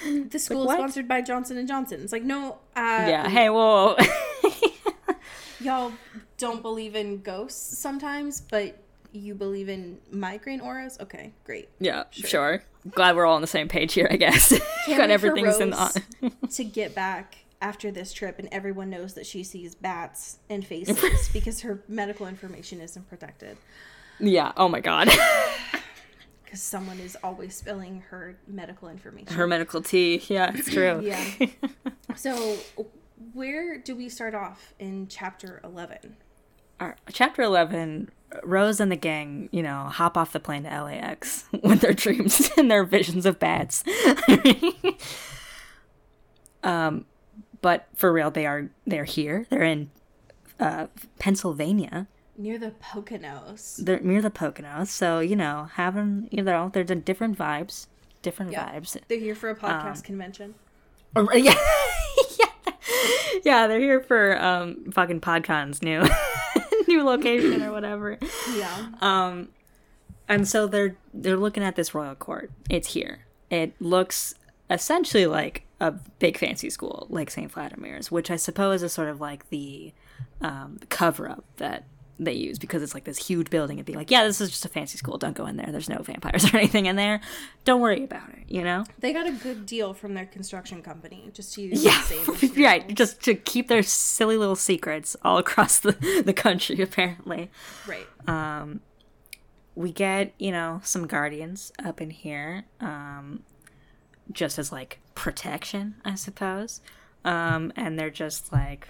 The 0.06 0.40
school 0.40 0.62
is 0.62 0.68
what? 0.68 0.78
sponsored 0.78 1.10
by 1.10 1.22
Johnson 1.22 1.58
and 1.58 1.68
Johnson. 1.68 2.02
It's 2.02 2.14
like, 2.14 2.24
no, 2.24 2.54
uh, 2.74 3.06
yeah. 3.06 3.28
Hey, 3.28 3.50
whoa. 3.50 3.98
y'all 5.60 5.92
don't 6.38 6.62
believe 6.62 6.96
in 6.96 7.22
ghosts 7.22 7.78
sometimes, 7.78 8.40
but 8.40 8.82
you 9.12 9.36
believe 9.36 9.68
in 9.68 10.00
migraine 10.10 10.62
auras. 10.62 10.98
Okay, 11.02 11.34
great. 11.44 11.68
yeah, 11.80 12.04
sure. 12.12 12.64
Glad 12.92 13.18
we're 13.18 13.26
all 13.26 13.36
on 13.36 13.42
the 13.42 13.48
same 13.48 13.68
page 13.68 13.94
here, 13.94 14.08
I 14.10 14.16
guess. 14.16 14.58
Got 14.88 15.10
everything's 15.10 15.60
in 15.60 15.72
the 15.72 16.02
to 16.52 16.64
get 16.64 16.96
back 16.96 17.43
after 17.64 17.92
this 17.92 18.12
trip, 18.14 18.38
and 18.38 18.50
everyone 18.52 18.90
knows 18.90 19.14
that 19.14 19.26
she 19.26 19.44
sees 19.44 19.74
bats 19.74 20.38
and 20.50 20.68
faces 20.68 21.30
because 21.30 21.62
her 21.62 21.82
medical 21.88 22.28
information 22.28 22.82
isn't 22.82 23.10
protected. 23.10 23.58
Yeah. 24.20 24.52
Oh 24.56 24.70
my 24.70 24.80
god. 24.80 25.10
Because 26.44 26.68
someone 26.68 27.00
is 27.00 27.18
always 27.24 27.56
spilling 27.56 28.02
her 28.12 28.38
medical 28.48 28.88
information. 28.88 29.34
Her 29.34 29.48
medical 29.48 29.82
tea. 29.82 30.22
Yeah, 30.28 30.52
it's 30.54 30.70
true. 30.70 31.02
Yeah. 31.04 31.48
so, 32.16 32.58
where 33.34 33.80
do 33.80 33.96
we 33.96 34.08
start 34.08 34.36
off 34.36 34.76
in 34.78 35.08
chapter 35.08 35.60
11? 35.64 36.16
All 36.80 36.90
right, 36.90 36.98
chapter 37.12 37.42
11 37.42 38.12
Rose 38.44 38.80
and 38.80 38.92
the 38.92 38.96
gang, 38.96 39.50
you 39.52 39.64
know, 39.64 39.86
hop 39.86 40.16
off 40.16 40.32
the 40.32 40.40
plane 40.40 40.62
to 40.66 40.70
LAX 40.70 41.46
with 41.64 41.82
their 41.82 41.94
dreams 41.94 42.52
and 42.56 42.70
their 42.70 42.84
visions 42.84 43.26
of 43.26 43.40
bats. 43.40 43.84
um, 46.64 47.06
but 47.64 47.88
for 47.96 48.14
real, 48.14 48.30
they 48.30 48.46
are 48.46 48.70
they're 48.86 49.06
here. 49.06 49.48
They're 49.50 49.64
in 49.64 49.90
uh, 50.60 50.86
Pennsylvania. 51.18 52.06
Near 52.38 52.60
the 52.60 52.72
Poconos. 52.82 53.78
They're 53.84 54.00
near 54.00 54.22
the 54.22 54.30
Poconos, 54.30 54.88
so 54.88 55.20
you 55.20 55.36
know, 55.36 55.70
having 55.74 56.28
you 56.32 56.44
know, 56.44 56.70
there's 56.72 56.92
a 56.92 56.96
different 56.96 57.38
vibes, 57.38 57.88
different 58.22 58.52
vibes. 58.54 58.96
They're 59.08 59.18
here 59.20 59.34
for 59.36 59.50
a 59.50 59.56
podcast 59.56 59.98
Um, 59.98 60.02
convention. 60.04 60.56
Or- 61.16 61.28
yeah, 61.36 61.54
yeah, 62.40 62.74
yeah. 63.44 63.68
They're 63.68 63.80
here 63.80 64.02
for 64.02 64.40
um 64.44 64.92
fucking 64.92 65.22
PodCon's 65.22 65.82
new 65.82 66.04
new 66.88 67.04
location 67.04 67.62
or 67.64 67.72
whatever. 67.72 68.18
Yeah. 68.56 68.88
Um, 69.02 69.50
and 70.28 70.48
so 70.48 70.68
they're 70.68 70.96
they're 71.14 71.38
looking 71.38 71.64
at 71.64 71.76
this 71.76 71.94
royal 71.94 72.16
court. 72.16 72.52
It's 72.70 72.94
here. 72.94 73.26
It 73.52 73.80
looks 73.80 74.34
essentially 74.70 75.28
like 75.28 75.66
a 75.84 75.92
big 75.92 76.38
fancy 76.38 76.70
school, 76.70 77.08
like 77.10 77.30
St. 77.30 77.52
Vladimir's, 77.52 78.10
which 78.10 78.32
I 78.32 78.38
suppose 78.38 78.84
is 78.84 78.94
sort 78.94 79.10
of 79.10 79.20
like 79.20 79.50
the 79.50 79.94
um, 80.40 80.80
cover 80.90 81.30
up 81.30 81.44
that 81.58 81.84
they 82.20 82.32
use 82.32 82.58
because 82.58 82.82
it's 82.82 82.94
like 82.94 83.04
this 83.04 83.28
huge 83.28 83.50
building 83.50 83.80
and 83.80 83.86
be 83.86 83.94
like, 83.94 84.10
yeah, 84.10 84.24
this 84.24 84.40
is 84.40 84.50
just 84.50 84.64
a 84.64 84.70
fancy 84.70 84.98
school. 84.98 85.18
Don't 85.18 85.36
go 85.36 85.46
in 85.46 85.58
there. 85.58 85.68
There's 85.72 85.90
no 85.90 85.98
vampires 85.98 86.46
or 86.54 86.58
anything 86.58 86.86
in 86.86 86.96
there. 86.96 87.20
Don't 87.66 87.82
worry 87.82 88.06
about 88.06 88.30
it. 88.30 88.46
You 88.48 88.64
know? 88.64 88.86
They 89.00 89.12
got 89.12 89.28
a 89.28 89.32
good 89.32 89.66
deal 89.66 89.94
from 89.94 90.14
their 90.14 90.26
construction 90.26 90.82
company 90.82 91.30
just 91.34 91.54
to 91.56 91.62
use 91.64 91.84
Yeah, 91.84 92.02
right. 92.66 92.96
Just 92.96 93.22
to 93.24 93.36
keep 93.36 93.68
their 93.68 93.84
silly 93.84 94.38
little 94.38 94.56
secrets 94.56 95.18
all 95.22 95.38
across 95.46 95.80
the 95.80 95.92
the 96.26 96.34
country, 96.34 96.82
apparently. 96.82 97.52
right. 97.86 98.08
Um, 98.26 98.80
we 99.76 99.92
get 99.92 100.34
you 100.38 100.52
know 100.52 100.80
some 100.84 101.08
guardians 101.08 101.72
up 101.84 102.00
in 102.00 102.12
here 102.12 102.64
um 102.80 103.42
just 104.32 104.58
as 104.58 104.72
like 104.72 105.00
protection 105.16 105.96
i 106.06 106.16
suppose 106.16 106.82
um 107.26 107.72
and 107.76 107.98
they're 108.00 108.10
just 108.10 108.52
like 108.52 108.90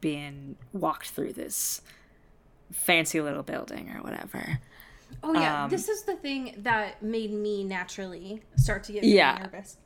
being 0.00 0.56
walked 0.72 1.10
through 1.10 1.32
this 1.32 1.82
fancy 2.72 3.20
little 3.20 3.42
building 3.42 3.90
or 3.94 4.02
whatever 4.02 4.58
Oh 5.22 5.34
yeah, 5.34 5.64
Um, 5.64 5.70
this 5.70 5.88
is 5.90 6.04
the 6.04 6.16
thing 6.16 6.54
that 6.60 7.02
made 7.02 7.30
me 7.32 7.64
naturally 7.64 8.42
start 8.56 8.82
to 8.84 8.92
get 8.92 9.04
Yeah. 9.04 9.40
nervous. 9.42 9.76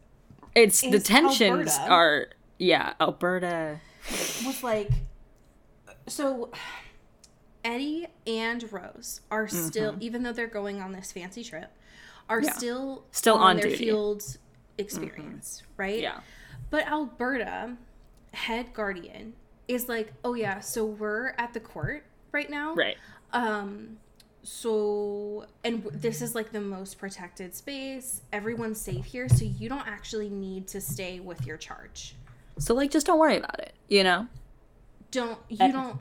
It's 0.54 0.80
the 0.80 1.00
tensions 1.00 1.42
Alberta. 1.72 1.90
are 1.90 2.26
yeah, 2.58 2.94
Alberta. 3.00 3.80
Was 4.46 4.62
like, 4.62 4.88
so 6.06 6.52
Eddie 7.64 8.06
and 8.26 8.72
Rose 8.72 9.20
are 9.30 9.48
still, 9.48 9.96
even 9.98 10.22
though 10.22 10.32
they're 10.32 10.46
going 10.46 10.80
on 10.80 10.92
this 10.92 11.10
fancy 11.10 11.42
trip, 11.42 11.72
are 12.28 12.38
Mm-hmm. 12.38 12.46
Yeah. 12.46 12.52
still 12.52 13.04
Still 13.10 13.36
on 13.36 13.56
their 13.56 13.64
duty. 13.70 13.74
Mm-hmm. 13.76 13.84
field 13.84 14.36
experience, 14.78 15.62
right? 15.76 16.00
Yeah. 16.00 16.20
But 16.70 16.86
Alberta, 16.88 17.76
head 18.34 18.72
guardian, 18.72 19.34
is 19.68 19.88
like, 19.88 20.12
oh 20.24 20.34
yeah, 20.34 20.60
so 20.60 20.84
we're 20.84 21.28
at 21.38 21.52
the 21.54 21.60
court 21.60 22.04
right 22.32 22.48
now, 22.50 22.74
Right. 22.74 22.96
Um, 23.32 23.98
so 24.42 25.44
and 25.64 25.82
this 25.92 26.22
is 26.22 26.34
like 26.36 26.52
the 26.52 26.60
most 26.60 26.98
protected 26.98 27.54
space. 27.54 28.22
Everyone's 28.32 28.80
safe 28.80 29.04
here, 29.04 29.28
so 29.28 29.44
you 29.44 29.68
don't 29.68 29.86
actually 29.86 30.28
need 30.28 30.68
to 30.68 30.80
stay 30.80 31.18
with 31.20 31.44
your 31.46 31.56
charge. 31.56 32.14
So 32.58 32.72
like 32.74 32.90
just 32.92 33.06
don't 33.06 33.18
worry 33.18 33.36
about 33.36 33.58
it, 33.60 33.72
you 33.88 34.04
know? 34.04 34.28
Don't 35.10 35.38
you 35.48 35.58
Eh. 35.60 35.72
don't 35.72 35.98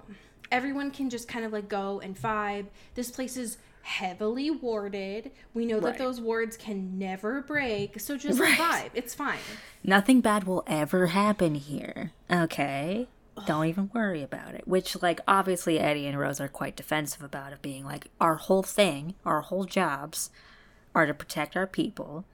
everyone 0.51 0.91
can 0.91 1.09
just 1.09 1.27
kind 1.27 1.43
of 1.43 1.51
like 1.51 1.67
go 1.67 1.99
and 2.01 2.15
vibe. 2.15 2.67
This 2.93 3.09
place 3.09 3.35
is 3.35 3.57
heavily 3.85 4.49
warded. 4.49 5.31
We 5.53 5.65
know 5.67 5.75
Right. 5.75 5.83
that 5.93 5.97
those 5.99 6.19
wards 6.19 6.57
can 6.57 6.97
never 6.97 7.41
break, 7.41 7.99
so 7.99 8.17
just 8.17 8.39
Right. 8.39 8.57
vibe. 8.57 8.89
It's 8.95 9.13
fine. 9.13 9.37
Nothing 9.83 10.21
bad 10.21 10.45
will 10.45 10.63
ever 10.65 11.07
happen 11.07 11.53
here. 11.53 12.11
Okay? 12.31 13.07
Don't 13.45 13.67
even 13.67 13.91
worry 13.93 14.23
about 14.23 14.55
it. 14.55 14.67
Which, 14.67 14.99
like, 15.03 15.21
obviously 15.27 15.77
Eddie 15.79 16.07
and 16.07 16.17
Rose 16.17 16.41
are 16.41 16.47
quite 16.47 16.75
defensive 16.75 17.21
about 17.21 17.53
it, 17.53 17.61
being 17.61 17.85
like, 17.85 18.07
our 18.19 18.35
whole 18.35 18.63
thing, 18.63 19.13
our 19.23 19.41
whole 19.41 19.65
jobs 19.65 20.31
are 20.95 21.05
to 21.05 21.13
protect 21.13 21.55
our 21.55 21.67
people, 21.67 22.25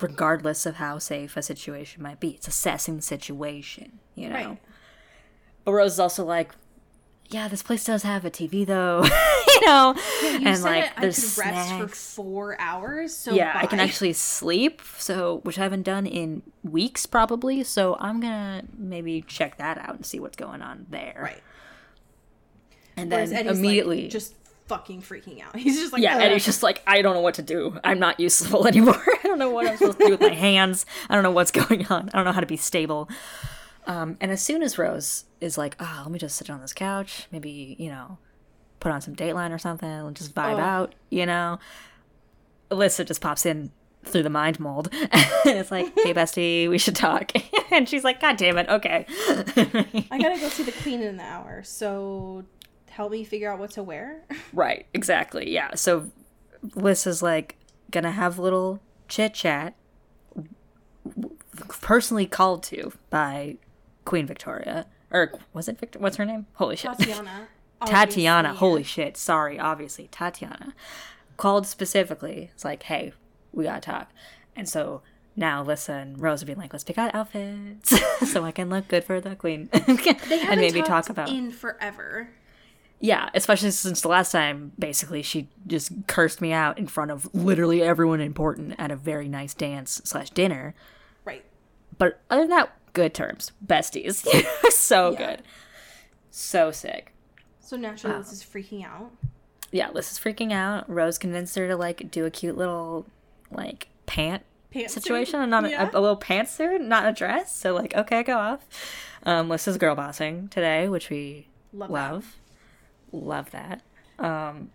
regardless 0.00 0.66
of 0.66 0.76
how 0.76 0.98
safe 0.98 1.36
a 1.36 1.42
situation 1.42 2.02
might 2.02 2.18
be. 2.18 2.30
It's 2.30 2.48
assessing 2.48 2.96
the 2.96 3.02
situation, 3.02 4.00
you 4.16 4.28
know? 4.28 4.34
Right. 4.34 4.58
But 5.64 5.72
Rose 5.72 5.92
is 5.92 6.00
also 6.00 6.24
like, 6.24 6.52
yeah, 7.28 7.46
this 7.48 7.62
place 7.62 7.84
does 7.84 8.02
have 8.02 8.24
a 8.24 8.30
TV 8.30 8.66
though, 8.66 9.02
you 9.60 9.66
know, 9.66 9.94
You 10.22 10.28
and 10.46 10.62
like 10.62 10.96
I 10.96 11.00
there's 11.02 11.38
rest 11.38 11.72
for 11.74 11.88
four 11.88 12.60
hours, 12.60 13.14
so 13.16 13.32
yeah, 13.32 13.52
I 13.54 13.66
can 13.66 13.80
actually 13.80 14.12
sleep, 14.12 14.82
so 14.98 15.40
which 15.44 15.58
I 15.58 15.62
haven't 15.62 15.82
done 15.82 16.06
in 16.06 16.42
weeks 16.62 17.06
probably. 17.06 17.64
So 17.64 17.96
I'm 18.00 18.20
gonna 18.20 18.64
maybe 18.76 19.22
check 19.22 19.58
that 19.58 19.78
out 19.78 19.96
and 19.96 20.06
see 20.06 20.20
what's 20.20 20.36
going 20.36 20.62
on 20.62 20.86
there. 20.90 21.18
right. 21.22 21.42
and 22.96 23.10
Whereas 23.10 23.30
then 23.30 23.40
Eddie's 23.40 23.52
like, 23.52 23.58
immediately, 23.58 24.08
just 24.08 24.34
fucking 24.66 25.02
freaking 25.02 25.42
out. 25.42 25.56
He's 25.56 25.78
just 25.78 25.92
like, 25.92 26.02
yeah, 26.02 26.16
"Ugh." 26.16 26.22
Eddie's 26.22 26.44
just 26.44 26.62
like, 26.62 26.82
I 26.86 27.02
don't 27.02 27.14
know 27.14 27.20
what 27.20 27.34
to 27.34 27.42
do. 27.42 27.78
I'm 27.84 27.98
not 27.98 28.18
useful 28.20 28.66
anymore. 28.68 29.02
I 29.06 29.26
don't 29.26 29.38
know 29.38 29.50
what 29.50 29.66
I'm 29.66 29.76
supposed 29.76 29.98
to 29.98 30.06
do 30.06 30.10
with 30.12 30.20
my 30.20 30.34
hands. 30.34 30.86
I 31.08 31.14
don't 31.14 31.22
know 31.22 31.30
what's 31.30 31.50
going 31.50 31.86
on. 31.86 32.10
I 32.12 32.18
don't 32.18 32.24
know 32.24 32.32
how 32.32 32.40
to 32.40 32.46
be 32.46 32.56
stable. 32.56 33.08
Um, 33.86 34.16
and 34.20 34.30
as 34.30 34.40
soon 34.40 34.62
as 34.62 34.78
Rose 34.78 35.26
is 35.40 35.58
like, 35.58 35.76
oh, 35.78 36.00
let 36.04 36.10
me 36.10 36.18
just 36.18 36.36
sit 36.36 36.48
on 36.48 36.60
this 36.62 36.72
couch, 36.72 37.26
maybe, 37.30 37.76
you 37.78 37.90
know, 37.90 38.16
put 38.84 38.92
on 38.92 39.00
some 39.00 39.16
Dateline 39.16 39.50
or 39.50 39.56
something 39.56 39.88
and 39.88 40.14
just 40.14 40.34
vibe 40.34 40.56
Oh. 40.56 40.60
out, 40.60 40.94
you 41.08 41.24
know, 41.24 41.58
Alyssa 42.70 43.06
just 43.06 43.22
pops 43.22 43.46
in 43.46 43.72
through 44.04 44.22
the 44.22 44.28
mind 44.30 44.60
mold. 44.60 44.90
and 44.92 45.58
it's 45.58 45.70
like, 45.70 45.86
hey, 46.00 46.12
bestie, 46.12 46.68
we 46.68 46.76
should 46.76 46.94
talk. 46.94 47.32
and 47.72 47.88
she's 47.88 48.04
like, 48.04 48.20
God 48.20 48.36
damn 48.36 48.58
it, 48.58 48.68
okay. 48.68 49.06
I 50.10 50.18
gotta 50.20 50.38
go 50.38 50.50
see 50.50 50.64
the 50.64 50.74
queen 50.82 51.00
in 51.00 51.08
an 51.08 51.20
hour, 51.20 51.62
so 51.64 52.44
help 52.90 53.10
me 53.10 53.24
figure 53.24 53.50
out 53.50 53.58
what 53.58 53.70
to 53.72 53.82
wear. 53.82 54.22
Right, 54.52 54.84
exactly. 54.92 55.50
Yeah. 55.50 55.74
So 55.76 56.10
Liz 56.74 57.06
is 57.06 57.22
like 57.22 57.56
gonna 57.90 58.12
have 58.12 58.38
a 58.38 58.42
little 58.42 58.80
chit 59.08 59.32
chat, 59.32 59.74
personally 61.80 62.26
called 62.26 62.62
to 62.64 62.92
by 63.08 63.56
Queen 64.04 64.26
Victoria, 64.26 64.84
or 65.10 65.32
was 65.54 65.68
it 65.68 65.78
Victor? 65.78 65.98
What's 66.00 66.16
her 66.18 66.26
name? 66.26 66.46
Holy 66.54 66.76
shit, 66.76 66.90
Tatiana. 66.98 67.48
Tatiana. 67.86 68.48
obviously. 68.50 68.58
Holy 68.68 68.82
shit. 68.82 69.16
Sorry, 69.16 69.58
obviously 69.58 70.08
Tatiana 70.10 70.74
called 71.36 71.66
specifically. 71.66 72.50
It's 72.54 72.64
like, 72.64 72.84
hey, 72.84 73.12
we 73.52 73.64
gotta 73.64 73.80
talk, 73.80 74.10
and 74.56 74.68
so. 74.68 75.02
Now, 75.36 75.64
Lissa 75.64 75.94
and 75.94 76.20
Rose 76.22 76.44
are 76.44 76.46
being 76.46 76.58
like, 76.58 76.72
let's 76.72 76.84
pick 76.84 76.96
out 76.96 77.12
outfits 77.12 77.92
so 78.30 78.44
I 78.44 78.52
can 78.52 78.70
look 78.70 78.86
good 78.86 79.02
for 79.02 79.20
the 79.20 79.34
queen. 79.34 79.68
They 79.72 80.40
and 80.42 80.60
maybe 80.60 80.80
talk 80.80 81.08
about 81.10 81.28
in 81.28 81.50
forever. 81.50 82.28
yeah, 83.00 83.30
especially 83.34 83.72
since 83.72 84.00
the 84.00 84.06
last 84.06 84.30
time, 84.30 84.70
basically, 84.78 85.22
she 85.22 85.48
just 85.66 85.90
cursed 86.06 86.40
me 86.40 86.52
out 86.52 86.78
in 86.78 86.86
front 86.86 87.10
of 87.10 87.28
literally 87.34 87.82
everyone 87.82 88.20
important 88.20 88.76
at 88.78 88.92
a 88.92 88.96
very 88.96 89.26
nice 89.28 89.54
dance 89.54 90.00
slash 90.04 90.30
dinner. 90.30 90.72
Right. 91.24 91.44
But 91.98 92.20
other 92.30 92.42
than 92.42 92.50
that, 92.50 92.72
good 92.92 93.12
terms, 93.12 93.50
besties, 93.66 94.24
so 94.70 95.10
Yeah. 95.18 95.18
good, 95.18 95.42
so 96.30 96.70
sick. 96.70 97.12
So 97.64 97.76
naturally, 97.76 98.18
this 98.18 98.32
is 98.32 98.42
freaking 98.44 98.84
out. 98.84 99.10
Yeah, 99.72 99.90
Liz 99.90 100.12
is 100.12 100.18
freaking 100.18 100.52
out. 100.52 100.88
Rose 100.88 101.18
convinced 101.18 101.56
her 101.56 101.66
to 101.66 101.76
like 101.76 102.10
do 102.10 102.24
a 102.26 102.30
cute 102.30 102.56
little 102.56 103.06
like 103.50 103.88
pant 104.06 104.42
Pantsuit? 104.72 104.90
situation, 104.90 105.40
and 105.40 105.50
not 105.50 105.64
a- 105.64 105.70
Yeah. 105.70 105.90
a, 105.92 105.98
a 105.98 106.00
little 106.00 106.16
pantsuit, 106.18 106.80
not 106.80 107.06
a 107.08 107.12
dress. 107.12 107.56
So 107.56 107.74
like, 107.74 107.94
okay, 107.96 108.22
go 108.22 108.36
off. 108.38 108.60
Um, 109.24 109.48
Liz 109.48 109.66
is 109.66 109.78
girl 109.78 109.94
bossing 109.94 110.48
today, 110.48 110.88
which 110.88 111.10
we 111.10 111.48
Love 111.72 111.88
that. 111.90 111.94
love. 112.12 112.36
Love 113.12 113.50
that. 113.52 113.80
Um, 114.18 114.70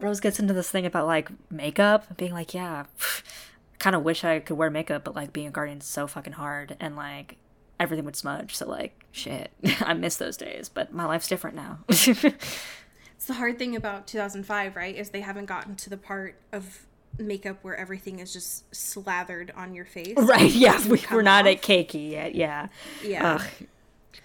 Rose 0.00 0.20
gets 0.20 0.40
into 0.40 0.52
this 0.52 0.70
thing 0.70 0.84
about 0.84 1.06
like 1.06 1.30
makeup, 1.50 2.16
being 2.16 2.32
like, 2.32 2.52
yeah, 2.54 2.84
kind 3.78 3.94
of 3.96 4.02
wish 4.02 4.24
I 4.24 4.40
could 4.40 4.56
wear 4.56 4.68
makeup, 4.70 5.04
but 5.04 5.14
like 5.14 5.32
being 5.32 5.46
a 5.46 5.50
guardian 5.50 5.78
is 5.78 5.84
so 5.84 6.06
fucking 6.06 6.32
hard, 6.34 6.76
and 6.80 6.96
like 6.96 7.36
everything 7.80 8.04
would 8.04 8.16
smudge. 8.16 8.54
So 8.56 8.68
like, 8.68 9.04
shit, 9.12 9.50
I 9.80 9.94
miss 9.94 10.16
those 10.16 10.36
days, 10.36 10.68
but 10.68 10.92
my 10.92 11.04
life's 11.04 11.28
different 11.28 11.56
now. 11.56 11.78
It's 13.14 13.28
the 13.28 13.34
hard 13.34 13.56
thing 13.56 13.76
about 13.76 14.08
2005, 14.08 14.74
right? 14.74 14.96
Is 14.96 15.10
they 15.10 15.20
haven't 15.20 15.44
gotten 15.46 15.76
to 15.76 15.88
the 15.88 15.96
part 15.96 16.34
of 16.50 16.86
makeup 17.18 17.58
where 17.62 17.76
everything 17.76 18.18
is 18.18 18.32
just 18.32 18.74
slathered 18.74 19.52
on 19.54 19.74
your 19.76 19.84
face. 19.84 20.14
right? 20.20 20.50
Yeah, 20.50 20.84
we, 20.88 21.00
we're 21.08 21.22
not 21.22 21.46
at 21.46 21.62
cakey 21.62 22.10
yet. 22.10 22.34
Yeah. 22.34 22.66
Yeah. 23.04 23.34
Ugh, 23.40 23.42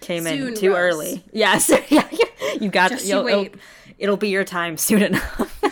came 0.00 0.26
in 0.26 0.52
too 0.56 0.70
Rose. 0.74 0.78
early. 0.96 1.24
Yes, 1.32 1.70
yeah, 1.90 2.08
yeah. 2.10 2.24
You 2.60 2.70
got 2.70 2.90
Just 2.90 3.06
you 3.06 3.12
it'll, 3.24 3.24
wait. 3.42 3.54
it'll 4.00 4.16
be 4.16 4.30
your 4.30 4.42
time 4.42 4.76
soon 4.76 5.02
enough. 5.02 5.62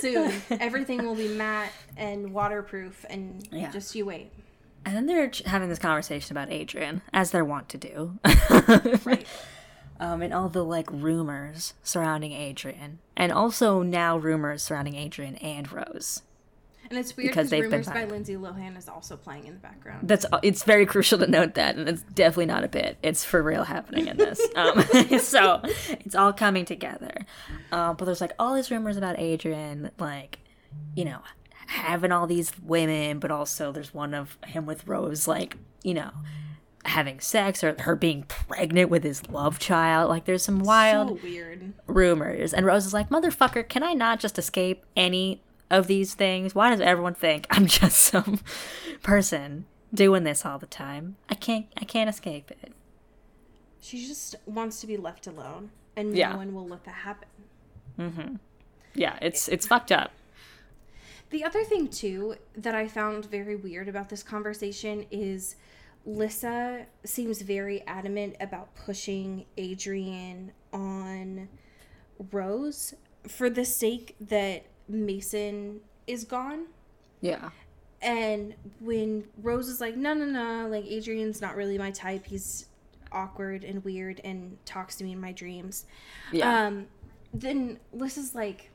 Soon, 0.00 0.32
everything 0.50 1.04
will 1.04 1.16
be 1.16 1.26
matte 1.26 1.72
and 1.96 2.32
waterproof, 2.32 3.04
and 3.10 3.48
Yeah. 3.50 3.72
just 3.72 3.96
you 3.96 4.04
wait. 4.06 4.30
And 4.84 4.94
then 4.96 5.06
they're 5.06 5.30
having 5.46 5.68
this 5.68 5.78
conversation 5.78 6.36
about 6.36 6.50
Adrian, 6.52 7.02
as 7.12 7.30
they're 7.30 7.44
wont 7.44 7.68
to 7.70 7.78
do. 7.78 8.18
Right. 9.04 9.26
um, 10.00 10.22
and 10.22 10.32
all 10.34 10.48
the 10.48 10.64
like 10.64 10.88
rumors 10.90 11.74
surrounding 11.82 12.32
Adrian, 12.32 12.98
and 13.16 13.32
also 13.32 13.82
now 13.82 14.16
rumors 14.16 14.62
surrounding 14.62 14.94
Adrian 14.96 15.36
and 15.36 15.70
Rose. 15.70 16.22
And 16.90 16.98
it's 16.98 17.16
weird 17.16 17.30
Because 17.30 17.48
they've 17.48 17.62
been 17.62 17.70
Rumors 17.70 17.88
by. 17.88 18.04
Lindsay 18.04 18.34
Lohan 18.34 18.76
is 18.76 18.88
also 18.90 19.16
playing 19.16 19.46
in 19.46 19.54
the 19.54 19.58
background. 19.60 20.06
That's 20.06 20.26
it's 20.42 20.64
very 20.64 20.84
crucial 20.84 21.18
to 21.18 21.26
note 21.26 21.54
that, 21.54 21.76
and 21.76 21.88
it's 21.88 22.02
definitely 22.02 22.46
not 22.46 22.62
a 22.62 22.68
bit. 22.68 22.98
It's 23.02 23.24
for 23.24 23.42
real 23.42 23.64
happening 23.64 24.06
in 24.08 24.16
this. 24.18 24.40
Um, 24.54 24.82
so 25.18 25.60
it's 25.64 26.14
all 26.14 26.32
coming 26.32 26.64
together. 26.64 27.12
Um, 27.72 27.96
but 27.96 28.04
there's 28.04 28.20
like 28.20 28.32
all 28.38 28.54
these 28.54 28.70
rumors 28.70 28.96
about 28.96 29.18
Adrian, 29.18 29.90
like 29.98 30.38
you 30.94 31.04
know, 31.04 31.18
having 31.66 32.12
all 32.12 32.26
these 32.26 32.52
women, 32.62 33.18
but 33.18 33.30
also 33.30 33.72
there's 33.72 33.92
one 33.94 34.14
of 34.14 34.38
him 34.46 34.66
with 34.66 34.86
Rose, 34.86 35.26
like 35.28 35.56
you 35.82 35.94
know, 35.94 36.10
having 36.84 37.20
sex 37.20 37.62
or 37.64 37.74
her 37.80 37.94
being 37.96 38.22
pregnant 38.24 38.90
with 38.90 39.02
his 39.04 39.28
love 39.28 39.58
child. 39.58 40.08
Like 40.10 40.24
there's 40.24 40.44
some 40.44 40.60
wild 40.60 41.08
So 41.08 41.18
weird. 41.22 41.72
rumors. 41.86 42.52
And 42.54 42.64
Rose 42.66 42.86
is 42.86 42.94
like, 42.94 43.08
Motherfucker, 43.10 43.68
can 43.68 43.82
I 43.82 43.92
not 43.94 44.20
just 44.20 44.38
escape 44.38 44.84
any 44.96 45.42
of 45.70 45.86
these 45.86 46.14
things? 46.14 46.54
Why 46.54 46.70
does 46.70 46.80
everyone 46.80 47.14
think 47.14 47.46
I'm 47.50 47.66
just 47.66 47.98
some 47.98 48.40
person 49.02 49.66
doing 49.92 50.24
this 50.24 50.44
all 50.44 50.58
the 50.58 50.66
time? 50.66 51.16
I 51.28 51.34
can't 51.34 51.66
I 51.76 51.84
can't 51.84 52.10
escape 52.10 52.50
it. 52.50 52.72
She 53.80 54.06
just 54.06 54.34
wants 54.46 54.80
to 54.80 54.86
be 54.86 54.96
left 54.96 55.26
alone, 55.26 55.70
and 55.96 56.12
no 56.12 56.18
Yeah. 56.18 56.36
one 56.36 56.54
will 56.54 56.66
let 56.66 56.84
that 56.84 56.94
happen. 56.94 57.28
Mm-hmm. 57.98 58.36
Yeah, 58.94 59.18
it's 59.20 59.48
it's 59.48 59.66
fucked 59.66 59.92
up. 59.92 60.10
The 61.30 61.44
other 61.44 61.64
thing 61.64 61.88
too 61.88 62.36
that 62.56 62.74
I 62.74 62.86
found 62.86 63.26
very 63.26 63.56
weird 63.56 63.88
about 63.88 64.08
this 64.08 64.22
conversation 64.22 65.06
is 65.10 65.56
Lissa 66.06 66.86
seems 67.04 67.40
very 67.42 67.82
adamant 67.86 68.36
about 68.40 68.74
pushing 68.74 69.46
Adrian 69.56 70.52
on 70.72 71.48
Rose 72.30 72.94
for 73.26 73.48
the 73.48 73.64
sake 73.64 74.14
that 74.20 74.64
Mason 74.88 75.80
is 76.06 76.24
gone. 76.24 76.66
Yeah. 77.20 77.50
And 78.02 78.54
when 78.80 79.24
Rose 79.42 79.68
is 79.68 79.80
like, 79.80 79.96
no, 79.96 80.12
no, 80.12 80.26
no, 80.26 80.68
like 80.68 80.84
Adrian's 80.84 81.40
not 81.40 81.56
really 81.56 81.78
my 81.78 81.90
type. 81.90 82.26
He's 82.26 82.66
awkward 83.10 83.64
and 83.64 83.82
weird 83.82 84.20
and 84.24 84.58
talks 84.66 84.96
to 84.96 85.04
me 85.04 85.12
in 85.12 85.20
my 85.20 85.32
dreams. 85.32 85.86
Yeah. 86.32 86.66
Um, 86.66 86.86
then 87.32 87.78
Lissa's 87.92 88.34
like, 88.34 88.70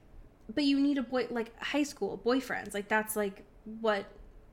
but 0.54 0.64
you 0.64 0.80
need 0.80 0.98
a 0.98 1.04
boy 1.04 1.28
like 1.30 1.58
high 1.62 1.84
school 1.84 2.20
boyfriends. 2.26 2.74
Like 2.74 2.88
that's 2.88 3.16
like 3.16 3.44
what 3.82 4.06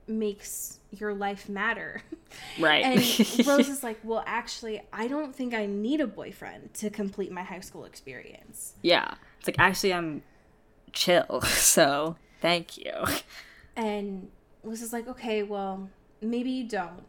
makes 0.07 0.79
your 0.91 1.13
life 1.13 1.49
matter. 1.49 2.01
Right. 2.59 2.83
And 2.83 2.97
Rose 3.47 3.69
is 3.69 3.83
like, 3.83 3.99
well, 4.03 4.21
actually, 4.27 4.81
I 4.91 5.07
don't 5.07 5.33
think 5.33 5.53
I 5.53 5.65
need 5.65 6.01
a 6.01 6.07
boyfriend 6.07 6.73
to 6.75 6.89
complete 6.89 7.31
my 7.31 7.41
high 7.43 7.61
school 7.61 7.85
experience. 7.85 8.73
yeah. 8.81 9.13
It's 9.39 9.47
like 9.47 9.55
actually 9.59 9.93
I'm 9.93 10.23
chill. 10.91 11.41
So 11.45 12.17
thank 12.41 12.77
you. 12.77 12.91
And 13.77 14.29
Liz 14.63 14.81
is 14.81 14.91
like, 14.91 15.07
okay, 15.07 15.43
well, 15.43 15.89
maybe 16.21 16.49
you 16.49 16.67
don't. 16.67 17.03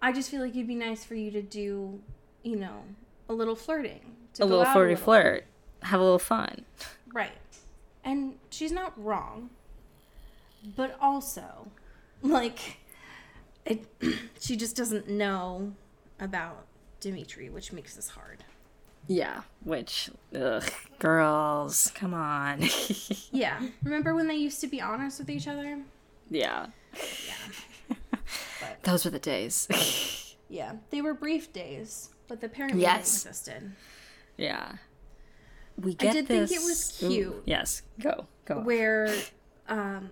I 0.00 0.12
just 0.12 0.30
feel 0.30 0.40
like 0.40 0.50
it'd 0.54 0.68
be 0.68 0.74
nice 0.76 1.02
for 1.04 1.14
you 1.16 1.30
to 1.32 1.42
do, 1.42 2.00
you 2.44 2.54
know, 2.56 2.82
a 3.28 3.32
little 3.34 3.56
flirting. 3.56 4.00
To 4.34 4.44
A 4.44 4.46
little 4.46 4.64
flirty 4.66 4.90
little. 4.94 5.04
flirt. 5.04 5.46
Have 5.82 5.98
a 5.98 6.02
little 6.04 6.18
fun. 6.20 6.64
Right. 7.12 7.32
And 8.04 8.34
she's 8.50 8.72
not 8.72 8.92
wrong. 9.02 9.50
But 10.76 10.96
also, 11.00 11.68
like, 12.22 12.78
it, 13.64 13.86
she 14.40 14.56
just 14.56 14.76
doesn't 14.76 15.08
know 15.08 15.72
about 16.18 16.66
Dimitri, 17.00 17.48
which 17.50 17.72
makes 17.72 17.96
this 17.96 18.08
hard. 18.10 18.44
Yeah. 19.08 19.42
Which 19.64 20.10
ugh, 20.38 20.70
girls, 20.98 21.90
come 21.94 22.12
on. 22.14 22.62
Yeah. 23.32 23.60
Remember 23.82 24.14
when 24.14 24.26
they 24.28 24.34
used 24.36 24.60
to 24.60 24.66
be 24.66 24.80
honest 24.80 25.18
with 25.18 25.30
each 25.30 25.48
other? 25.48 25.78
yeah. 26.30 26.66
Yeah. 27.28 28.16
Those 28.82 29.04
were 29.04 29.10
the 29.10 29.18
days. 29.18 29.66
Yeah. 30.52 30.72
They 30.90 31.00
were 31.00 31.14
brief 31.14 31.52
days, 31.52 32.10
but 32.26 32.42
apparently 32.42 32.82
Yes. 32.82 33.22
they 33.22 33.30
existed. 33.30 33.72
yeah. 34.36 34.72
We 35.76 35.94
get 35.94 36.10
I 36.10 36.12
did 36.12 36.26
think 36.28 36.42
it 36.44 36.48
this- 36.50 36.64
was 36.64 37.02
Ooh, 37.02 37.08
cute. 37.08 37.42
yes. 37.46 37.82
Go. 37.98 38.26
Go. 38.44 38.60
where 38.60 39.14
um 39.68 40.10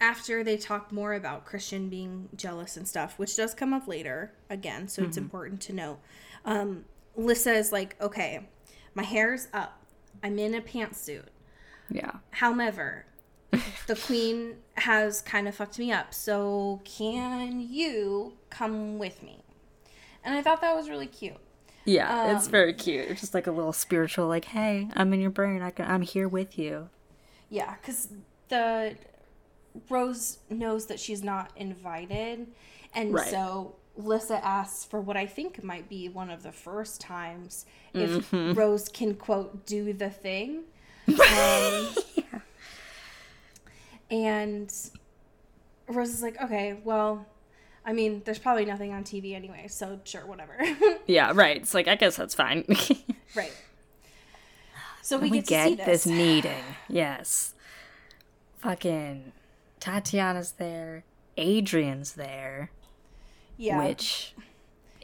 after 0.00 0.42
they 0.44 0.56
talk 0.56 0.92
more 0.92 1.14
about 1.14 1.46
Christian 1.46 1.88
being 1.88 2.28
jealous 2.36 2.76
and 2.76 2.86
stuff, 2.86 3.18
which 3.18 3.36
does 3.36 3.54
come 3.54 3.72
up 3.72 3.86
later 3.88 4.32
again, 4.50 4.88
so 4.88 5.02
it's 5.02 5.16
important 5.16 5.60
to 5.62 5.72
note. 5.72 5.98
Um 6.44 6.84
Lissa 7.16 7.52
is 7.52 7.70
like, 7.72 7.96
okay, 8.00 8.48
my 8.94 9.04
hair's 9.04 9.46
up. 9.52 9.80
I'm 10.22 10.38
in 10.38 10.54
a 10.54 10.60
pantsuit. 10.60 11.26
Yeah. 11.90 12.10
However, 12.30 13.06
the 13.86 13.94
queen 13.94 14.56
has 14.78 15.22
kind 15.22 15.46
of 15.46 15.54
fucked 15.54 15.78
me 15.78 15.92
up. 15.92 16.12
So 16.12 16.80
can 16.84 17.60
you 17.60 18.32
come 18.50 18.98
with 18.98 19.22
me? 19.22 19.44
And 20.24 20.34
I 20.34 20.42
thought 20.42 20.60
that 20.62 20.74
was 20.74 20.88
really 20.90 21.06
cute. 21.06 21.36
Yeah, 21.84 22.34
it's 22.34 22.46
Um, 22.46 22.50
very 22.52 22.72
cute. 22.72 23.06
It's 23.10 23.20
just 23.20 23.34
like 23.34 23.46
a 23.46 23.50
little 23.52 23.72
spiritual, 23.72 24.26
like, 24.26 24.46
"Hey, 24.46 24.88
I'm 24.94 25.12
in 25.12 25.20
your 25.20 25.30
brain. 25.30 25.60
I 25.62 25.70
can, 25.70 25.84
I'm 25.90 26.02
here 26.02 26.28
with 26.28 26.58
you." 26.58 26.88
Yeah, 27.50 27.74
because 27.80 28.08
the 28.48 28.96
Rose 29.90 30.38
knows 30.48 30.86
that 30.86 30.98
she's 31.00 31.22
not 31.22 31.50
invited, 31.56 32.46
and 32.94 33.12
Right. 33.12 33.28
so 33.28 33.74
Lissa 33.96 34.44
asks 34.44 34.84
for 34.84 35.00
what 35.00 35.16
I 35.16 35.26
think 35.26 35.62
might 35.62 35.88
be 35.88 36.08
one 36.08 36.30
of 36.30 36.42
the 36.42 36.52
first 36.52 37.00
times 37.00 37.66
if 37.92 38.30
Mm-hmm. 38.30 38.58
Rose 38.58 38.88
can 38.88 39.14
quote 39.14 39.66
do 39.66 39.92
the 39.92 40.10
thing. 40.10 40.62
Um, 41.08 41.88
And 44.10 44.72
Rose 45.88 46.10
is 46.10 46.22
like, 46.22 46.40
okay, 46.42 46.80
well, 46.84 47.26
I 47.86 47.92
mean, 47.92 48.22
there's 48.24 48.38
probably 48.38 48.64
nothing 48.64 48.92
on 48.92 49.04
TV 49.04 49.34
anyway, 49.34 49.66
so 49.68 50.00
sure, 50.04 50.26
whatever. 50.26 50.56
Yeah, 51.06 51.32
right. 51.34 51.58
It's 51.58 51.74
like 51.74 51.86
I 51.86 51.96
guess 51.96 52.16
that's 52.16 52.34
fine. 52.34 52.64
right. 53.34 53.52
So 55.02 55.18
we, 55.18 55.30
we 55.30 55.42
get, 55.42 55.64
to 55.64 55.70
see 55.70 55.76
get 55.76 55.86
this. 55.86 56.04
this 56.04 56.12
meeting. 56.12 56.64
Yes. 56.88 57.52
Fucking 58.58 59.32
Tatiana's 59.80 60.52
there. 60.52 61.04
Adrian's 61.36 62.12
there, 62.12 62.70
yeah, 63.56 63.76
which 63.84 64.34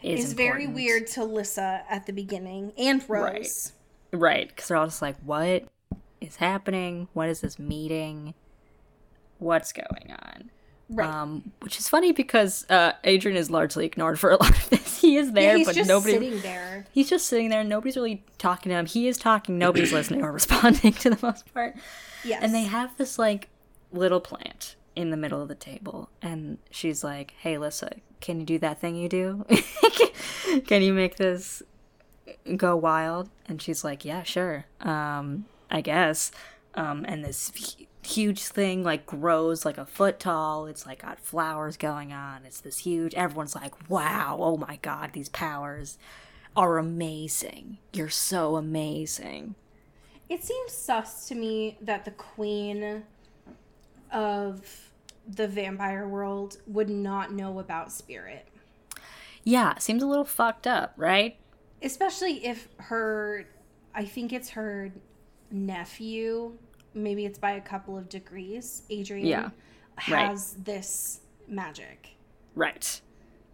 is 0.02 0.26
is 0.26 0.32
very 0.32 0.66
weird 0.66 1.06
to 1.08 1.24
Lissa 1.24 1.82
at 1.90 2.06
the 2.06 2.12
beginning 2.12 2.72
and 2.78 3.04
Right. 3.08 3.34
Rose. 3.34 3.72
Right, 4.12 4.48
because 4.48 4.68
they're 4.68 4.76
all 4.76 4.86
just 4.86 5.02
like, 5.02 5.16
"What 5.24 5.64
is 6.20 6.36
happening? 6.36 7.08
What 7.12 7.28
is 7.28 7.40
this 7.42 7.58
meeting? 7.58 8.34
What's 9.38 9.72
going 9.72 10.14
on?" 10.22 10.50
Right. 10.90 11.08
Um, 11.08 11.52
which 11.60 11.78
is 11.78 11.88
funny 11.88 12.12
because 12.12 12.66
uh, 12.68 12.92
Adrian 13.04 13.36
is 13.36 13.48
largely 13.48 13.86
ignored 13.86 14.18
for 14.18 14.30
a 14.30 14.36
lot 14.42 14.50
of 14.50 14.70
this. 14.70 15.00
He 15.00 15.16
is 15.16 15.32
there, 15.32 15.52
yeah, 15.52 15.56
he's 15.58 15.66
but 15.66 15.76
just 15.76 15.88
nobody. 15.88 16.14
sitting 16.14 16.40
there. 16.40 16.86
He's 16.92 17.08
just 17.08 17.26
sitting 17.26 17.48
there. 17.48 17.62
Nobody's 17.62 17.96
really 17.96 18.24
talking 18.38 18.70
to 18.70 18.76
him. 18.76 18.86
He 18.86 19.06
is 19.06 19.16
talking. 19.16 19.56
Nobody's 19.56 19.92
listening 19.92 20.22
or 20.22 20.32
responding 20.32 20.92
to 20.94 21.10
the 21.10 21.18
most 21.22 21.52
part. 21.54 21.76
Yes. 22.24 22.42
And 22.42 22.54
they 22.54 22.64
have 22.64 22.96
this 22.96 23.18
like 23.18 23.48
little 23.92 24.20
plant 24.20 24.74
in 24.96 25.10
the 25.10 25.16
middle 25.16 25.40
of 25.40 25.48
the 25.48 25.54
table, 25.54 26.10
and 26.20 26.58
she's 26.70 27.04
like, 27.04 27.34
"Hey, 27.38 27.56
Lissa, 27.56 27.92
can 28.20 28.40
you 28.40 28.46
do 28.46 28.58
that 28.58 28.80
thing 28.80 28.96
you 28.96 29.08
do? 29.08 29.46
can 30.66 30.82
you 30.82 30.92
make 30.92 31.16
this 31.16 31.62
go 32.56 32.74
wild?" 32.76 33.30
And 33.46 33.62
she's 33.62 33.84
like, 33.84 34.04
"Yeah, 34.04 34.24
sure. 34.24 34.66
Um, 34.80 35.46
I 35.70 35.80
guess." 35.80 36.32
Um, 36.74 37.04
and 37.08 37.24
this 37.24 37.50
huge 38.10 38.42
thing 38.42 38.82
like 38.82 39.06
grows 39.06 39.64
like 39.64 39.78
a 39.78 39.86
foot 39.86 40.18
tall. 40.20 40.66
It's 40.66 40.86
like 40.86 41.02
got 41.02 41.20
flowers 41.20 41.76
going 41.76 42.12
on. 42.12 42.44
It's 42.44 42.60
this 42.60 42.78
huge. 42.78 43.14
Everyone's 43.14 43.54
like, 43.54 43.90
"Wow! 43.90 44.38
Oh 44.40 44.56
my 44.56 44.76
god! 44.82 45.12
These 45.12 45.28
powers." 45.28 45.98
Are 46.56 46.78
amazing. 46.78 47.78
You're 47.92 48.08
so 48.08 48.56
amazing. 48.56 49.54
It 50.28 50.42
seems 50.42 50.72
sus 50.72 51.28
to 51.28 51.36
me 51.36 51.78
that 51.80 52.04
the 52.04 52.10
queen 52.10 53.04
of 54.12 54.90
the 55.28 55.46
vampire 55.46 56.08
world 56.08 56.58
would 56.66 56.90
not 56.90 57.32
know 57.32 57.60
about 57.60 57.92
spirit. 57.92 58.48
Yeah, 59.44 59.78
seems 59.78 60.02
a 60.02 60.06
little 60.06 60.24
fucked 60.24 60.66
up, 60.66 60.92
right? 60.96 61.36
Especially 61.82 62.44
if 62.44 62.68
her 62.78 63.46
I 63.94 64.04
think 64.04 64.32
it's 64.32 64.50
her 64.50 64.92
nephew, 65.50 66.56
maybe 66.94 67.24
it's 67.26 67.38
by 67.38 67.52
a 67.52 67.60
couple 67.60 67.96
of 67.96 68.08
degrees, 68.08 68.82
Adrian 68.90 69.26
Yeah, 69.26 69.50
right. 70.10 70.28
has 70.28 70.54
this 70.54 71.20
magic. 71.48 72.16
Right. 72.54 73.00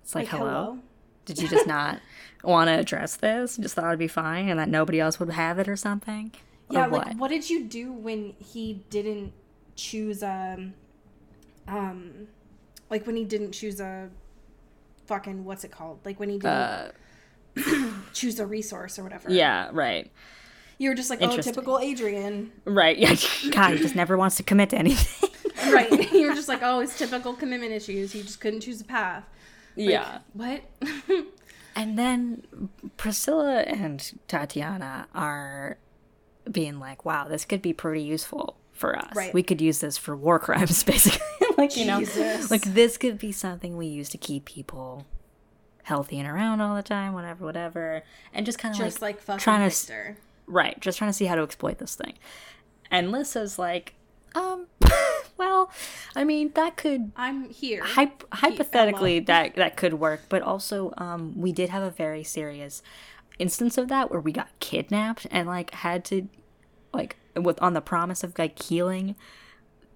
It's 0.03 0.15
like, 0.15 0.25
Like, 0.25 0.29
hello? 0.29 0.51
hello? 0.51 0.79
Did 1.25 1.39
you 1.43 1.49
just 1.49 1.67
not 1.67 2.01
want 2.45 2.69
to 2.69 2.79
address 2.79 3.17
this? 3.17 3.57
Just 3.57 3.75
thought 3.75 3.87
it'd 3.87 3.99
be 3.99 4.09
fine 4.09 4.49
and 4.49 4.59
that 4.61 4.69
nobody 4.69 5.01
else 5.01 5.19
would 5.19 5.31
have 5.31 5.59
it 5.59 5.69
or 5.69 5.77
something? 5.77 6.33
Or 6.71 6.75
Yeah, 6.75 6.87
what? 6.87 7.07
like 7.07 7.19
what 7.21 7.29
did 7.31 7.51
you 7.51 7.65
do 7.65 7.93
when 7.93 8.35
he 8.39 8.85
didn't 8.91 9.33
choose 9.75 10.23
a 10.23 10.71
um 11.69 12.29
like 12.89 13.07
when 13.07 13.17
he 13.17 13.25
didn't 13.25 13.53
choose 13.53 13.81
a 13.81 14.09
fucking 15.07 15.45
what's 15.45 15.65
it 15.65 15.71
called? 15.73 15.99
Like 16.05 16.19
when 16.21 16.29
he 16.29 16.39
didn't 16.39 16.53
Uh, 16.53 16.93
choose 18.13 18.39
a 18.39 18.47
resource 18.47 18.99
or 18.99 19.03
whatever. 19.03 19.31
yeah, 19.31 19.69
right. 19.73 20.11
You 20.79 20.91
were 20.91 20.95
just 20.95 21.09
like, 21.09 21.21
oh, 21.23 21.37
typical 21.39 21.79
Adrian. 21.79 22.53
Right. 22.65 22.99
Yeah. 22.99 23.15
God, 23.51 23.73
he 23.73 23.79
just 23.79 23.97
never 23.97 24.17
wants 24.17 24.37
to 24.37 24.43
commit 24.43 24.71
to 24.71 24.79
anything. 24.79 25.31
right. 25.73 25.91
you 26.13 26.29
were 26.29 26.35
just 26.35 26.49
like, 26.49 26.61
oh, 26.63 26.81
it's 26.81 26.97
typical 26.99 27.33
commitment 27.35 27.73
issues. 27.73 28.13
He 28.13 28.23
just 28.23 28.41
couldn't 28.41 28.61
choose 28.61 28.81
a 28.81 28.85
path. 28.85 29.25
Like, 29.77 29.89
yeah. 29.91 30.19
What? 30.33 30.63
And 31.75 31.99
then 31.99 32.71
Priscilla 32.97 33.61
and 33.61 34.13
Tatiana 34.29 35.09
are 35.15 35.77
being 36.51 36.79
like, 36.79 37.05
wow, 37.05 37.29
this 37.29 37.45
could 37.45 37.61
be 37.61 37.75
pretty 37.75 38.03
useful 38.03 38.57
for 38.73 38.99
us. 38.99 39.15
Right. 39.15 39.35
We 39.35 39.43
could 39.43 39.61
use 39.61 39.81
this 39.81 39.99
for 39.99 40.17
war 40.17 40.39
crimes, 40.39 40.83
basically. 40.85 41.21
like, 41.59 41.77
you 41.77 41.85
know, 41.85 42.01
Jesus. 42.01 42.51
like 42.51 42.63
this 42.63 42.97
could 42.97 43.19
be 43.19 43.33
something 43.33 43.77
we 43.77 43.87
use 43.87 44.09
to 44.11 44.19
keep 44.19 44.47
people 44.47 45.07
healthy 45.83 46.19
and 46.19 46.29
around 46.29 46.61
all 46.61 46.75
the 46.75 46.83
time, 46.83 47.13
whatever, 47.13 47.45
whatever. 47.45 48.03
And 48.33 48.45
just 48.47 48.59
kind 48.59 48.75
of 48.75 48.81
just 48.81 49.03
like, 49.03 49.17
like 49.17 49.23
fucking 49.23 49.41
trying 49.41 49.69
to 49.69 49.77
Victor. 49.77 50.17
Right, 50.47 50.79
just 50.81 50.99
trying 50.99 51.11
to 51.11 51.13
see 51.17 51.27
how 51.27 51.35
to 51.35 51.43
exploit 51.43 51.79
this 51.79 51.95
thing. 51.95 52.15
And 52.91 53.11
Lissa's 53.11 53.59
like, 53.59 53.95
um, 54.35 54.67
well, 55.39 55.71
I 56.15 56.25
mean, 56.25 56.53
that 56.55 56.77
could 56.77 57.11
I'm 57.17 57.49
here. 57.51 57.83
Hyp- 57.83 58.23
hypothetically 58.33 59.19
that 59.21 59.57
that 59.57 59.77
could 59.77 59.95
work 59.95 60.23
but 60.29 60.43
also 60.43 60.93
um 60.99 61.33
we 61.41 61.53
did 61.53 61.71
have 61.71 61.83
a 61.83 61.91
very 61.91 62.23
serious 62.23 62.83
instance 63.39 63.77
of 63.79 63.89
that 63.89 64.11
where 64.11 64.21
we 64.21 64.33
got 64.33 64.49
kidnapped 64.61 65.27
and 65.31 65.47
like 65.49 65.71
had 65.73 66.05
to 66.07 66.29
like 66.93 67.17
with 67.35 67.61
on 67.63 67.73
the 67.75 67.81
promise 67.81 68.23
of 68.25 68.39
like 68.39 68.61
healing 68.63 69.15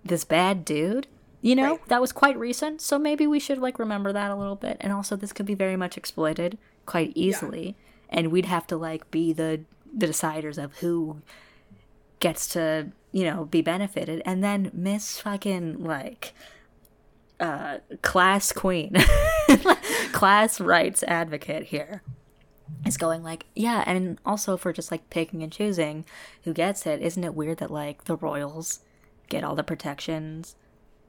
this 0.04 0.24
bad 0.24 0.64
dude 0.64 1.06
you 1.40 1.54
know 1.54 1.72
Right. 1.72 1.88
that 1.88 2.00
was 2.00 2.12
quite 2.12 2.38
recent 2.38 2.80
so 2.82 2.98
maybe 2.98 3.26
we 3.26 3.40
should 3.40 3.58
like 3.58 3.78
remember 3.78 4.12
that 4.12 4.30
a 4.30 4.34
little 4.36 4.56
bit 4.56 4.76
and 4.80 4.92
also 4.92 5.16
this 5.16 5.32
could 5.32 5.46
be 5.46 5.54
very 5.54 5.76
much 5.76 5.96
exploited 5.96 6.58
quite 6.86 7.12
easily 7.14 7.76
and 8.10 8.30
we'd 8.30 8.46
have 8.46 8.66
to 8.66 8.76
like 8.76 9.10
be 9.10 9.32
the 9.32 9.60
the 9.96 10.06
deciders 10.06 10.62
of 10.62 10.76
who 10.78 11.20
gets 12.20 12.46
to 12.48 12.88
you 13.12 13.24
know 13.24 13.44
be 13.46 13.62
benefited 13.62 14.22
and 14.24 14.44
then 14.44 14.70
miss 14.74 15.18
fucking 15.18 15.82
like 15.82 16.32
uh 17.40 17.78
class 18.02 18.52
queen 18.52 18.94
class 20.12 20.60
rights 20.60 21.02
advocate 21.04 21.64
here 21.64 22.02
is 22.86 22.96
going 22.96 23.22
like, 23.22 23.46
yeah, 23.54 23.84
and 23.86 24.18
also 24.24 24.56
for 24.56 24.72
just 24.72 24.90
like 24.90 25.08
picking 25.10 25.42
and 25.42 25.52
choosing 25.52 26.04
who 26.44 26.52
gets 26.52 26.86
it, 26.86 27.00
isn't 27.02 27.22
it 27.22 27.34
weird 27.34 27.58
that 27.58 27.70
like 27.70 28.04
the 28.04 28.16
royals 28.16 28.80
get 29.28 29.44
all 29.44 29.54
the 29.54 29.62
protections 29.62 30.56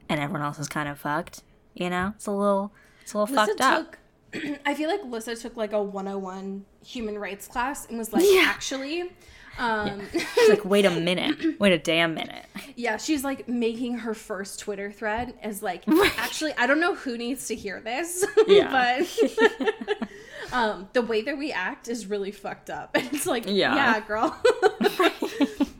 and 0.09 0.19
everyone 0.19 0.41
else 0.41 0.59
is 0.59 0.67
kind 0.67 0.89
of 0.89 0.99
fucked? 0.99 1.43
You 1.73 1.89
know, 1.89 2.13
it's 2.15 2.27
a 2.27 2.31
little, 2.31 2.73
it's 3.01 3.13
a 3.13 3.19
little 3.19 3.35
Lissa 3.35 3.47
fucked 3.47 3.61
up. 3.61 3.95
I 4.65 4.73
feel 4.73 4.89
like 4.89 5.03
Lissa 5.05 5.35
took 5.35 5.55
like 5.57 5.73
a 5.73 5.81
101 5.81 6.65
human 6.85 7.17
rights 7.17 7.47
class 7.47 7.87
and 7.87 7.97
was 7.97 8.13
like, 8.13 8.23
Yeah. 8.25 8.43
actually, 8.45 9.11
um, 9.57 10.01
It's 10.13 10.49
like, 10.49 10.63
wait 10.65 10.85
a 10.85 10.91
minute, 10.91 11.37
wait 11.59 11.73
a 11.73 11.77
damn 11.77 12.13
minute. 12.13 12.45
yeah, 12.75 12.97
she's 12.97 13.23
like 13.23 13.47
making 13.49 13.99
her 13.99 14.13
first 14.13 14.59
Twitter 14.59 14.91
thread 14.91 15.33
as 15.41 15.61
like, 15.61 15.83
actually, 16.17 16.53
I 16.57 16.67
don't 16.67 16.79
know 16.79 16.95
who 16.95 17.17
needs 17.17 17.47
to 17.47 17.55
hear 17.55 17.81
this, 17.81 18.25
Yeah. 18.47 18.71
but 18.97 20.07
um, 20.53 20.89
the 20.93 21.01
way 21.01 21.21
that 21.23 21.37
we 21.37 21.51
act 21.51 21.87
is 21.89 22.05
really 22.07 22.31
fucked 22.31 22.69
up. 22.69 22.91
And 22.95 23.07
it's 23.13 23.25
like, 23.25 23.45
Yeah. 23.47 23.75
yeah, 23.75 23.99
girl. 23.99 24.41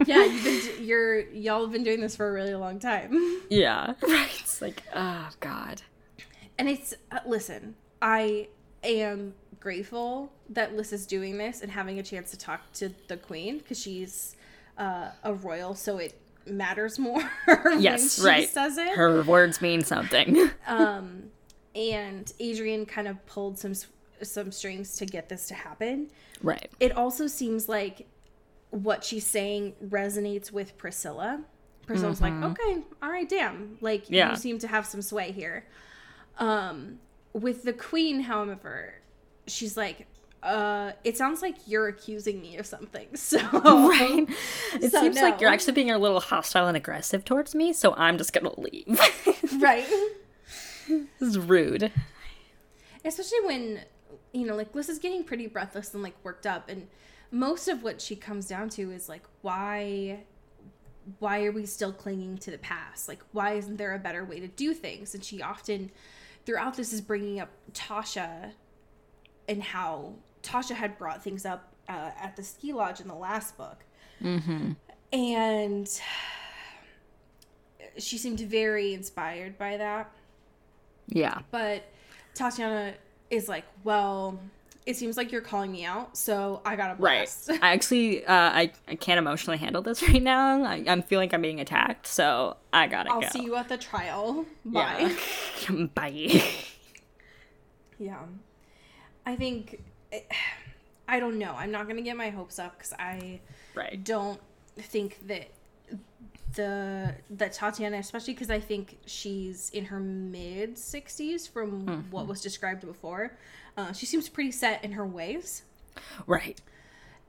yeah, 0.05 0.25
you've 0.25 0.43
been, 0.43 0.85
you're, 0.85 1.19
y'all 1.31 1.61
have 1.61 1.71
been 1.71 1.83
doing 1.83 2.01
this 2.01 2.15
for 2.15 2.27
a 2.27 2.31
really 2.33 2.55
long 2.55 2.79
time. 2.79 3.41
Yeah, 3.49 3.93
right. 4.01 4.29
It's 4.41 4.61
like, 4.61 4.83
oh 4.93 5.29
god. 5.39 5.81
And 6.57 6.67
it's 6.69 6.93
uh, 7.11 7.19
listen, 7.25 7.75
I 8.01 8.47
am 8.83 9.33
grateful 9.59 10.31
that 10.49 10.75
Liz 10.75 10.91
is 10.91 11.05
doing 11.05 11.37
this 11.37 11.61
and 11.61 11.71
having 11.71 11.99
a 11.99 12.03
chance 12.03 12.31
to 12.31 12.37
talk 12.37 12.71
to 12.73 12.89
the 13.07 13.17
queen 13.17 13.59
because 13.59 13.79
she's 13.79 14.35
uh, 14.77 15.09
a 15.23 15.33
royal, 15.33 15.75
so 15.75 15.97
it 15.97 16.19
matters 16.47 16.97
more. 16.97 17.21
Yes, 17.77 18.15
she 18.15 18.23
right. 18.25 18.49
Says 18.49 18.77
it. 18.77 18.95
Her 18.95 19.21
words 19.23 19.61
mean 19.61 19.83
something. 19.83 20.49
Um, 20.67 21.23
and 21.75 22.31
Adrian 22.39 22.85
kind 22.85 23.07
of 23.07 23.23
pulled 23.25 23.57
some 23.59 23.73
some 24.21 24.51
strings 24.51 24.95
to 24.97 25.05
get 25.05 25.29
this 25.29 25.47
to 25.47 25.53
happen. 25.55 26.09
right. 26.43 26.69
It 26.79 26.95
also 26.95 27.27
seems 27.27 27.67
like 27.69 28.07
what 28.71 29.03
she's 29.03 29.25
saying 29.25 29.73
resonates 29.87 30.51
with 30.51 30.77
Priscilla. 30.77 31.41
Priscilla's 31.87 32.21
like, 32.21 32.33
okay, 32.33 32.83
all 33.01 33.09
right, 33.09 33.27
damn. 33.27 33.77
Like, 33.81 34.03
Mm-hmm. 34.05 34.13
Yeah. 34.13 34.29
you 34.31 34.35
seem 34.37 34.59
to 34.59 34.67
have 34.67 34.85
some 34.85 35.01
sway 35.01 35.31
here. 35.31 35.65
Um, 36.37 36.99
with 37.33 37.63
the 37.63 37.73
queen, 37.73 38.21
however, 38.21 38.95
she's 39.47 39.77
like, 39.77 40.07
uh, 40.43 40.93
it 41.03 41.17
sounds 41.17 41.41
like 41.41 41.55
you're 41.67 41.87
accusing 41.87 42.41
me 42.41 42.57
of 42.57 42.65
something. 42.65 43.07
So, 43.15 43.37
Right. 43.39 44.27
It 44.73 44.91
So, 44.91 45.01
seems 45.01 45.17
like 45.17 45.39
you're 45.39 45.51
actually 45.51 45.73
being 45.73 45.91
a 45.91 45.99
little 45.99 46.19
hostile 46.19 46.67
and 46.67 46.75
aggressive 46.75 47.23
towards 47.23 47.53
me, 47.53 47.73
so 47.73 47.93
I'm 47.95 48.17
just 48.17 48.33
gonna 48.33 48.59
leave. 48.59 48.99
right. 49.59 49.85
this 50.87 51.05
is 51.29 51.37
rude. 51.37 51.91
especially 53.05 53.39
when 53.45 53.81
you 54.33 54.45
know 54.47 54.55
like 54.55 54.73
liz 54.75 54.89
is 54.89 54.99
getting 54.99 55.23
pretty 55.23 55.47
breathless 55.47 55.93
and 55.93 56.01
like 56.03 56.15
worked 56.23 56.45
up 56.47 56.69
and 56.69 56.87
most 57.31 57.67
of 57.67 57.83
what 57.83 58.01
she 58.01 58.15
comes 58.15 58.47
down 58.47 58.69
to 58.69 58.91
is 58.91 59.07
like 59.09 59.23
why 59.41 60.19
why 61.19 61.43
are 61.45 61.51
we 61.51 61.65
still 61.65 61.91
clinging 61.93 62.37
to 62.37 62.51
the 62.51 62.57
past 62.57 63.07
like 63.07 63.19
why 63.31 63.53
isn't 63.53 63.77
there 63.77 63.93
a 63.93 63.99
better 63.99 64.23
way 64.25 64.39
to 64.39 64.47
do 64.47 64.73
things 64.73 65.13
and 65.15 65.23
she 65.23 65.41
often 65.41 65.89
throughout 66.45 66.75
this 66.75 66.93
is 66.93 67.01
bringing 67.01 67.39
up 67.39 67.49
tasha 67.73 68.51
and 69.47 69.61
how 69.61 70.13
tasha 70.43 70.75
had 70.75 70.97
brought 70.97 71.23
things 71.23 71.45
up 71.45 71.73
uh, 71.89 72.11
at 72.21 72.35
the 72.35 72.43
ski 72.43 72.73
lodge 72.73 72.99
in 72.99 73.07
the 73.07 73.15
last 73.15 73.57
book. 73.57 73.83
And 75.13 75.89
she 77.97 78.17
seemed 78.17 78.39
very 78.39 78.93
inspired 78.93 79.57
by 79.57 79.77
that. 79.77 80.11
Yeah. 81.07 81.39
but 81.51 81.83
Tatiana 82.33 82.93
is 83.29 83.49
like, 83.49 83.65
well, 83.83 84.39
it 84.85 84.95
seems 84.97 85.15
like 85.17 85.31
you're 85.31 85.41
calling 85.41 85.71
me 85.71 85.85
out, 85.85 86.17
so 86.17 86.61
I 86.65 86.75
gotta 86.75 87.01
Right. 87.01 87.29
I 87.61 87.73
actually, 87.73 88.25
uh, 88.25 88.33
I, 88.33 88.71
I 88.87 88.95
can't 88.95 89.19
emotionally 89.19 89.57
handle 89.59 89.81
this 89.81 90.01
right 90.09 90.21
now. 90.23 90.63
I, 90.63 90.83
I'm 90.87 91.03
feeling 91.03 91.29
like 91.29 91.33
I'm 91.33 91.41
being 91.41 91.59
attacked, 91.59 92.07
so 92.07 92.57
I 92.73 92.87
gotta 92.87 93.11
I'll 93.11 93.21
go. 93.21 93.27
see 93.29 93.43
you 93.43 93.55
at 93.55 93.69
the 93.69 93.77
trial. 93.77 94.45
Bye. 94.65 95.15
Yeah. 95.69 95.85
Bye. 95.95 96.43
Yeah. 97.99 98.19
I 99.25 99.35
think 99.35 99.81
I 101.07 101.19
don't 101.19 101.37
know. 101.37 101.53
I'm 101.55 101.71
not 101.71 101.87
gonna 101.87 102.01
get 102.01 102.17
my 102.17 102.29
hopes 102.29 102.57
up 102.57 102.77
because 102.77 102.93
I 102.97 103.39
right. 103.75 104.03
don't 104.03 104.39
think 104.77 105.27
that 105.27 105.49
the 106.55 107.13
that 107.29 107.53
Tatiana, 107.53 107.97
especially 107.97 108.33
because 108.33 108.49
I 108.49 108.59
think 108.59 108.97
she's 109.05 109.69
in 109.69 109.85
her 109.85 109.99
mid 109.99 110.75
60s 110.75 111.47
from 111.49 111.85
Mm-hmm. 111.85 112.11
what 112.11 112.27
was 112.27 112.41
described 112.41 112.85
before. 112.85 113.37
Uh, 113.81 113.93
she 113.93 114.05
seems 114.05 114.29
pretty 114.29 114.51
set 114.51 114.83
in 114.83 114.91
her 114.93 115.05
ways. 115.05 115.63
Right. 116.27 116.59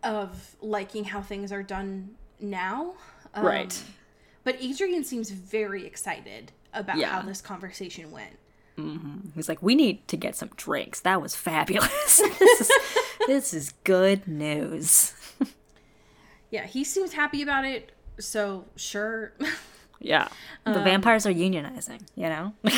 of 0.05 0.57
liking 0.61 1.05
how 1.05 1.21
things 1.23 1.53
are 1.53 1.63
done 1.63 2.11
now. 2.41 2.95
Um, 3.35 3.45
Right. 3.47 3.83
But 4.45 4.57
Adrian 4.61 5.05
seems 5.05 5.31
very 5.31 5.87
excited 5.87 6.51
about 6.75 6.97
Yeah. 6.97 7.11
how 7.11 7.23
this 7.23 7.41
conversation 7.41 8.11
went. 8.11 8.37
He's 9.37 9.49
like, 9.49 9.63
we 9.63 9.75
need 9.77 10.09
to 10.09 10.17
get 10.17 10.35
some 10.35 10.51
drinks. 10.57 10.99
That 11.01 11.23
was 11.23 11.37
fabulous. 11.37 12.17
this, 12.39 12.61
is, 12.61 12.71
this 13.29 13.55
is 13.55 13.73
good 13.85 14.27
news. 14.27 15.15
Yeah, 16.51 16.67
he 16.67 16.85
seems 16.85 17.15
happy 17.15 17.41
about 17.41 17.65
it. 17.65 17.93
So 18.21 18.67
sure. 18.77 19.33
Yeah. 20.03 20.29
The 20.65 20.75
vampires 20.75 21.27
are 21.27 21.33
unionizing, 21.33 22.01
you 22.17 22.29
know? 22.29 22.53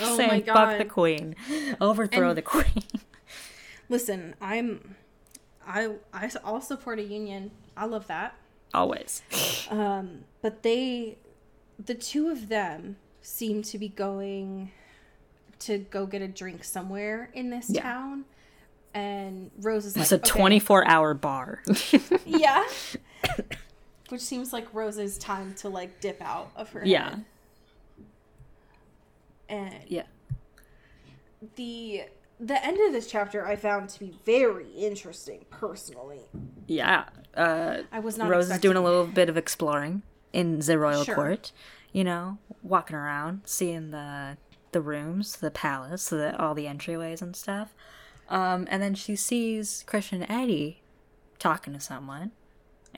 Oh 0.00 0.16
Saying, 0.16 0.30
my 0.30 0.40
fuck 0.54 0.78
the 0.78 0.84
queen. 0.84 1.34
Overthrow 1.80 2.28
And- 2.28 2.38
the 2.38 2.42
queen. 2.42 2.84
Listen, 3.88 4.34
I'm, 4.40 4.94
I, 5.66 5.94
I, 6.14 6.30
I'll 6.44 6.60
support 6.60 6.98
a 7.00 7.02
union. 7.02 7.50
I 7.76 7.86
love 7.86 8.06
that. 8.06 8.34
Always. 8.74 9.22
Um, 9.70 10.20
but 10.40 10.62
they, 10.62 11.18
the 11.84 11.94
two 11.94 12.30
of 12.30 12.48
them, 12.48 12.96
seem 13.20 13.60
to 13.62 13.76
be 13.78 13.88
going 13.88 14.70
to 15.58 15.76
go 15.78 16.06
get 16.06 16.22
a 16.22 16.28
drink 16.28 16.64
somewhere 16.64 17.28
in 17.34 17.50
this 17.50 17.68
Yeah. 17.68 17.82
town. 17.82 18.24
And 18.94 19.50
Rose 19.60 19.84
is 19.84 19.94
like, 19.96 20.04
It's 20.04 20.12
a 20.12 20.16
"Okay." 20.16 20.28
24 20.30 20.88
hour 20.88 21.12
bar. 21.12 21.62
Yeah. 22.24 22.64
Which 24.08 24.20
seems 24.22 24.52
like 24.52 24.72
Rose's 24.72 25.18
time 25.18 25.54
to 25.58 25.68
like 25.68 26.00
dip 26.00 26.20
out 26.22 26.50
of 26.56 26.70
her 26.70 26.82
Yeah. 26.84 27.10
head. 27.10 27.24
And 29.48 29.74
yeah. 29.86 30.04
the 31.56 32.02
the 32.40 32.64
end 32.64 32.78
of 32.86 32.92
this 32.92 33.06
chapter 33.10 33.44
I 33.46 33.56
found 33.56 33.88
to 33.90 33.98
be 34.00 34.14
very 34.24 34.70
interesting 34.76 35.44
personally. 35.50 36.20
Yeah. 36.66 37.04
Uh, 37.36 37.78
I 37.90 37.98
was 38.00 38.16
not 38.18 38.28
Rose 38.30 38.50
is 38.50 38.58
doing 38.60 38.76
a 38.76 38.82
little 38.82 39.06
bit 39.06 39.28
of 39.28 39.36
exploring 39.36 40.02
in 40.32 40.58
the 40.60 40.78
royal 40.78 41.04
Sure. 41.04 41.14
court. 41.14 41.52
You 41.92 42.04
know, 42.04 42.38
walking 42.62 42.96
around, 42.96 43.42
seeing 43.46 43.90
the 43.90 44.36
the 44.72 44.80
rooms, 44.82 45.36
the 45.36 45.50
palace, 45.50 46.10
the, 46.10 46.38
all 46.38 46.54
the 46.54 46.66
entryways 46.66 47.22
and 47.22 47.34
stuff. 47.34 47.72
Um, 48.28 48.68
and 48.70 48.82
then 48.82 48.94
she 48.94 49.16
sees 49.16 49.82
Christian 49.86 50.30
Eddie 50.30 50.82
talking 51.38 51.72
to 51.72 51.80
someone, 51.80 52.32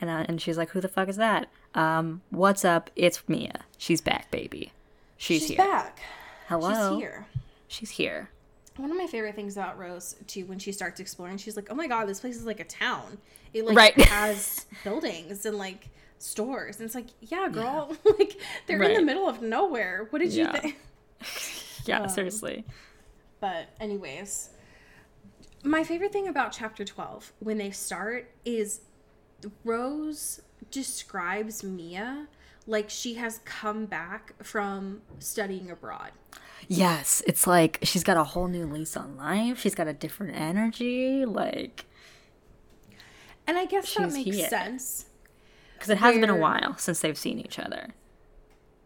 and 0.01 0.09
uh, 0.11 0.25
and 0.29 0.41
she's 0.41 0.57
like, 0.59 0.71
"Who 0.71 0.81
the 0.81 0.89
fuck 0.89 1.09
is 1.09 1.17
that?" 1.17 1.49
Um, 1.75 2.23
what's 2.31 2.65
up? 2.65 2.91
It's 2.97 3.23
Mia. 3.29 3.61
She's 3.79 4.01
back, 4.01 4.31
baby. 4.31 4.73
She's, 5.17 5.41
here. 5.43 5.49
She's 5.49 5.57
here. 5.57 5.67
back. 5.67 6.01
Hello. 6.49 6.93
She's 6.95 7.01
here. 7.01 7.27
She's 7.69 7.91
here. 7.91 8.31
One 8.77 8.91
of 8.91 8.97
my 8.97 9.07
favorite 9.07 9.35
things 9.35 9.57
about 9.57 9.79
Rose 9.79 10.17
too 10.27 10.47
when 10.47 10.59
she 10.59 10.73
starts 10.73 11.01
exploring, 11.01 11.37
she's 11.37 11.57
like, 11.57 11.69
"Oh 11.71 11.75
my 11.75 11.87
god, 11.87 12.07
this 12.09 12.21
place 12.21 12.37
is 12.37 12.47
like 12.47 12.61
a 12.61 12.65
town. 12.65 13.19
It 13.53 13.65
like 13.67 13.77
Right. 13.77 14.01
has 14.09 14.67
buildings 14.85 15.45
and 15.45 15.59
like 15.59 15.89
stores." 16.19 16.77
And 16.79 16.87
it's 16.87 16.95
like, 16.95 17.09
"Yeah, 17.21 17.49
girl. 17.49 17.95
like 18.19 18.37
they're 18.67 18.83
in 18.83 18.95
the 18.95 19.03
middle 19.03 19.29
of 19.29 19.43
nowhere. 19.43 20.07
What 20.11 20.21
did 20.21 20.33
you 20.33 20.51
think?" 20.51 20.77
Yeah, 21.87 22.03
Um, 22.03 22.09
seriously. 22.11 22.65
But 23.41 23.69
anyways, 23.81 24.51
my 25.63 25.83
favorite 25.83 26.13
thing 26.13 26.29
about 26.29 26.53
chapter 26.53 26.85
12 26.85 27.33
when 27.41 27.57
they 27.57 27.71
start 27.71 28.31
is 28.45 28.81
Rose 29.65 30.41
describes 30.71 31.63
Mia 31.65 32.29
like 32.67 32.91
she 32.91 33.15
has 33.15 33.41
come 33.45 33.87
back 33.87 34.35
from 34.43 35.03
studying 35.19 35.71
abroad. 35.71 36.13
Yes, 36.69 37.23
it's 37.27 37.47
like 37.47 37.79
she's 37.83 38.05
got 38.05 38.17
a 38.17 38.23
whole 38.25 38.47
new 38.47 38.67
lease 38.67 38.97
on 38.97 39.17
life. 39.17 39.59
She's 39.59 39.75
got 39.75 39.89
a 39.89 39.93
different 39.93 40.37
energy, 40.37 41.25
like 41.25 41.87
And 43.47 43.59
I 43.59 43.65
guess 43.67 43.93
that 43.95 44.13
makes 44.13 44.37
here. 44.37 44.49
sense. 44.49 45.07
because 45.75 45.89
it 45.91 45.99
has 45.99 46.19
been 46.19 46.31
a 46.31 46.37
while 46.37 46.77
since 46.79 47.01
they've 47.01 47.19
seen 47.19 47.39
each 47.41 47.59
other. 47.59 47.95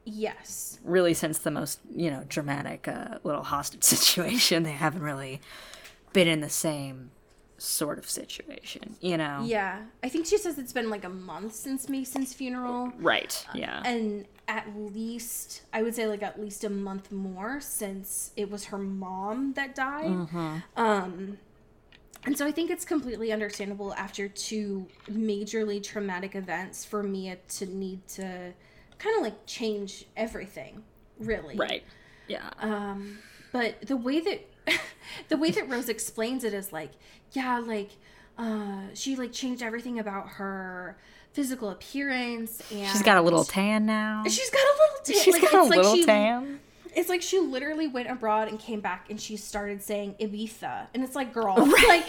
Yes. 0.07 0.79
Really, 0.85 1.15
since 1.15 1.39
the 1.39 1.51
most 1.51 1.81
you 1.95 2.11
know 2.11 2.25
dramatic 2.29 2.87
uh, 2.89 3.19
little 3.25 3.43
hostage 3.43 3.83
situation, 3.95 4.63
they 4.63 4.73
haven't 4.73 5.03
really 5.03 5.41
been 6.13 6.29
in 6.29 6.41
the 6.41 6.49
same 6.49 7.11
sort 7.59 7.99
of 7.99 8.09
situation. 8.09 8.97
You 9.01 9.17
know, 9.17 9.43
Yeah. 9.45 9.83
I 10.03 10.09
think 10.09 10.27
she 10.27 10.37
says 10.39 10.59
it's 10.59 10.73
been 10.73 10.91
like 10.91 11.05
a 11.05 11.09
month 11.09 11.55
since 11.55 11.89
Mason's 11.89 12.35
funeral. 12.35 12.93
right? 12.99 13.47
Yeah, 13.55 13.81
And 13.85 14.27
at 14.49 14.67
least, 14.77 15.63
I 15.73 15.83
would 15.83 15.95
say 15.95 16.07
like 16.07 16.23
at 16.23 16.41
least 16.41 16.65
a 16.65 16.71
month 16.71 17.11
more 17.13 17.61
since 17.61 18.33
it 18.37 18.51
was 18.51 18.65
her 18.67 18.79
mom 18.79 19.53
that 19.55 19.75
died. 19.75 20.05
Mm-hmm. 20.07 20.57
Um, 20.77 21.39
And 22.27 22.37
so 22.39 22.47
I 22.47 22.53
think 22.53 22.71
it's 22.71 22.85
completely 22.87 23.33
understandable 23.33 23.93
after 23.95 24.29
two 24.29 24.87
majorly 25.11 25.83
traumatic 25.83 26.35
events 26.35 26.85
for 26.85 27.03
Mia 27.03 27.37
to 27.57 27.67
need 27.67 28.07
to 28.09 28.53
kind 28.99 29.17
of 29.17 29.23
like 29.23 29.45
change 29.47 30.07
everything, 30.17 30.83
really. 31.19 31.57
Right. 31.57 31.83
Yeah. 32.27 32.49
Um, 32.61 33.19
but 33.53 33.83
the 33.83 33.97
way 33.99 34.21
that 34.21 34.41
the 35.29 35.37
way 35.37 35.51
that 35.51 35.69
Rose 35.69 35.89
explains 35.89 36.45
it 36.45 36.55
is 36.55 36.73
like, 36.73 36.93
yeah, 37.33 37.59
like 37.59 37.91
uh, 38.39 38.83
she 38.95 39.17
like 39.17 39.33
changed 39.33 39.63
everything 39.63 39.99
about 39.99 40.29
her 40.31 40.97
physical 41.33 41.71
appearance 41.71 42.63
and 42.73 42.89
She's 42.91 43.03
got 43.03 43.17
a 43.17 43.23
little 43.23 43.45
tan 43.45 43.87
now. 43.87 44.23
she's 44.25 44.51
got 44.51 44.61
a 44.61 44.73
little 44.79 45.05
tan. 45.05 45.23
She's 45.23 45.35
like, 45.35 45.43
got 45.43 45.55
a 45.55 45.61
it's 45.63 45.71
like 45.71 45.77
little 45.79 45.95
she, 45.97 46.05
tan. 46.07 46.61
It's 46.97 47.09
like 47.09 47.23
she 47.23 47.41
literally 47.41 47.89
went 47.89 48.09
abroad 48.09 48.47
and 48.47 48.59
came 48.59 48.81
back 48.81 49.11
and 49.11 49.21
she 49.21 49.37
started 49.37 49.83
saying 49.83 50.15
Ibiza, 50.21 50.87
and 50.95 51.03
it's 51.03 51.17
like, 51.17 51.33
girl, 51.35 51.57
like 51.89 52.07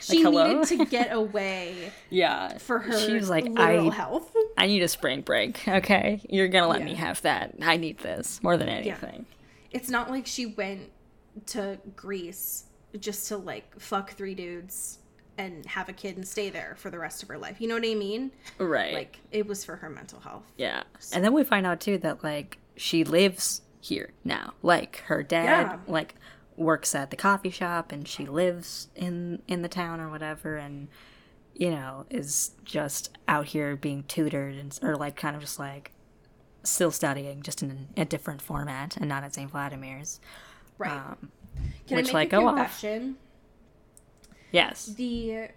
she 0.00 0.22
hello? 0.22 0.60
needed 0.60 0.78
to 0.78 0.84
get 0.86 1.12
away 1.12 1.90
Yeah. 2.10 2.56
for 2.58 2.78
her 2.78 2.96
She 2.98 3.12
was 3.14 3.28
like, 3.28 3.48
I 3.58 3.72
health. 3.92 4.32
I 4.56 4.66
need 4.68 4.82
a 4.82 4.88
spring 4.88 5.22
break. 5.22 5.66
Okay, 5.66 6.20
you're 6.28 6.46
gonna 6.48 6.68
let 6.68 6.82
me 6.84 6.94
have 6.94 7.20
that. 7.22 7.54
I 7.60 7.76
need 7.76 7.98
this 7.98 8.40
more 8.42 8.56
than 8.56 8.68
anything. 8.68 9.26
It's 9.72 9.90
not 9.90 10.10
like 10.10 10.26
she 10.28 10.46
went 10.46 10.90
to 11.46 11.78
Greece 11.96 12.64
just 12.98 13.28
to 13.28 13.36
like 13.36 13.78
fuck 13.80 14.12
three 14.12 14.34
dudes 14.34 14.98
and 15.38 15.64
have 15.66 15.88
a 15.88 15.92
kid 15.92 16.16
and 16.16 16.26
stay 16.26 16.50
there 16.50 16.74
for 16.76 16.90
the 16.90 16.98
rest 16.98 17.22
of 17.22 17.28
her 17.28 17.38
life. 17.38 17.60
You 17.60 17.68
know 17.68 17.74
what 17.74 17.84
I 17.86 17.94
mean? 17.94 18.30
Right. 18.58 18.92
Like 18.92 19.18
it 19.30 19.46
was 19.46 19.64
for 19.64 19.76
her 19.76 19.88
mental 19.88 20.20
health. 20.20 20.44
yeah. 20.56 20.82
And 21.12 21.24
then 21.24 21.32
we 21.32 21.44
find 21.44 21.66
out 21.66 21.80
too 21.80 21.98
that 21.98 22.22
like 22.24 22.58
she 22.76 23.04
lives 23.04 23.62
here 23.80 24.10
now. 24.24 24.54
Like 24.62 24.98
her 25.06 25.22
dad 25.22 25.46
Yeah. 25.46 25.76
like 25.86 26.14
works 26.56 26.94
at 26.94 27.10
the 27.10 27.16
coffee 27.16 27.50
shop 27.50 27.90
and 27.92 28.06
she 28.06 28.26
lives 28.26 28.88
in 28.94 29.40
in 29.48 29.62
the 29.62 29.68
town 29.68 29.98
or 30.00 30.10
whatever 30.10 30.56
and 30.56 30.88
you 31.54 31.70
know 31.70 32.04
is 32.10 32.50
just 32.64 33.16
out 33.28 33.46
here 33.46 33.76
being 33.76 34.02
tutored 34.04 34.54
and 34.56 34.78
or 34.82 34.94
like 34.96 35.16
kind 35.16 35.34
of 35.34 35.40
just 35.40 35.58
like 35.58 35.92
still 36.62 36.90
studying 36.90 37.40
just 37.42 37.62
in 37.62 37.88
a 37.96 38.04
different 38.04 38.42
format 38.42 38.96
and 38.98 39.08
not 39.08 39.24
at 39.24 39.34
St. 39.34 39.50
Vladimir's. 39.50 40.20
Right. 40.80 40.90
Um, 40.92 41.30
Can 41.86 41.96
which, 41.98 42.06
I 42.14 42.24
make 42.24 42.32
like, 42.32 42.32
a 42.32 42.40
confession? 42.40 43.16
yes. 44.50 44.86
the 44.86 45.48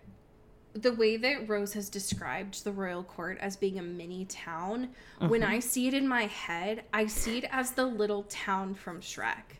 the 0.76 0.92
way 0.92 1.18
that 1.18 1.48
Rose 1.48 1.74
has 1.74 1.88
described 1.88 2.64
the 2.64 2.72
royal 2.72 3.04
court 3.04 3.38
as 3.40 3.56
being 3.56 3.78
a 3.78 3.84
mini 3.84 4.26
town, 4.26 4.90
when 5.20 5.42
Mm-hmm. 5.42 5.52
I 5.52 5.60
see 5.60 5.88
it 5.88 5.94
in 5.94 6.08
my 6.08 6.24
head, 6.26 6.84
I 6.92 7.06
see 7.06 7.38
it 7.38 7.46
as 7.52 7.72
the 7.72 7.86
little 7.86 8.24
town 8.24 8.74
from 8.74 9.00
Shrek. 9.00 9.60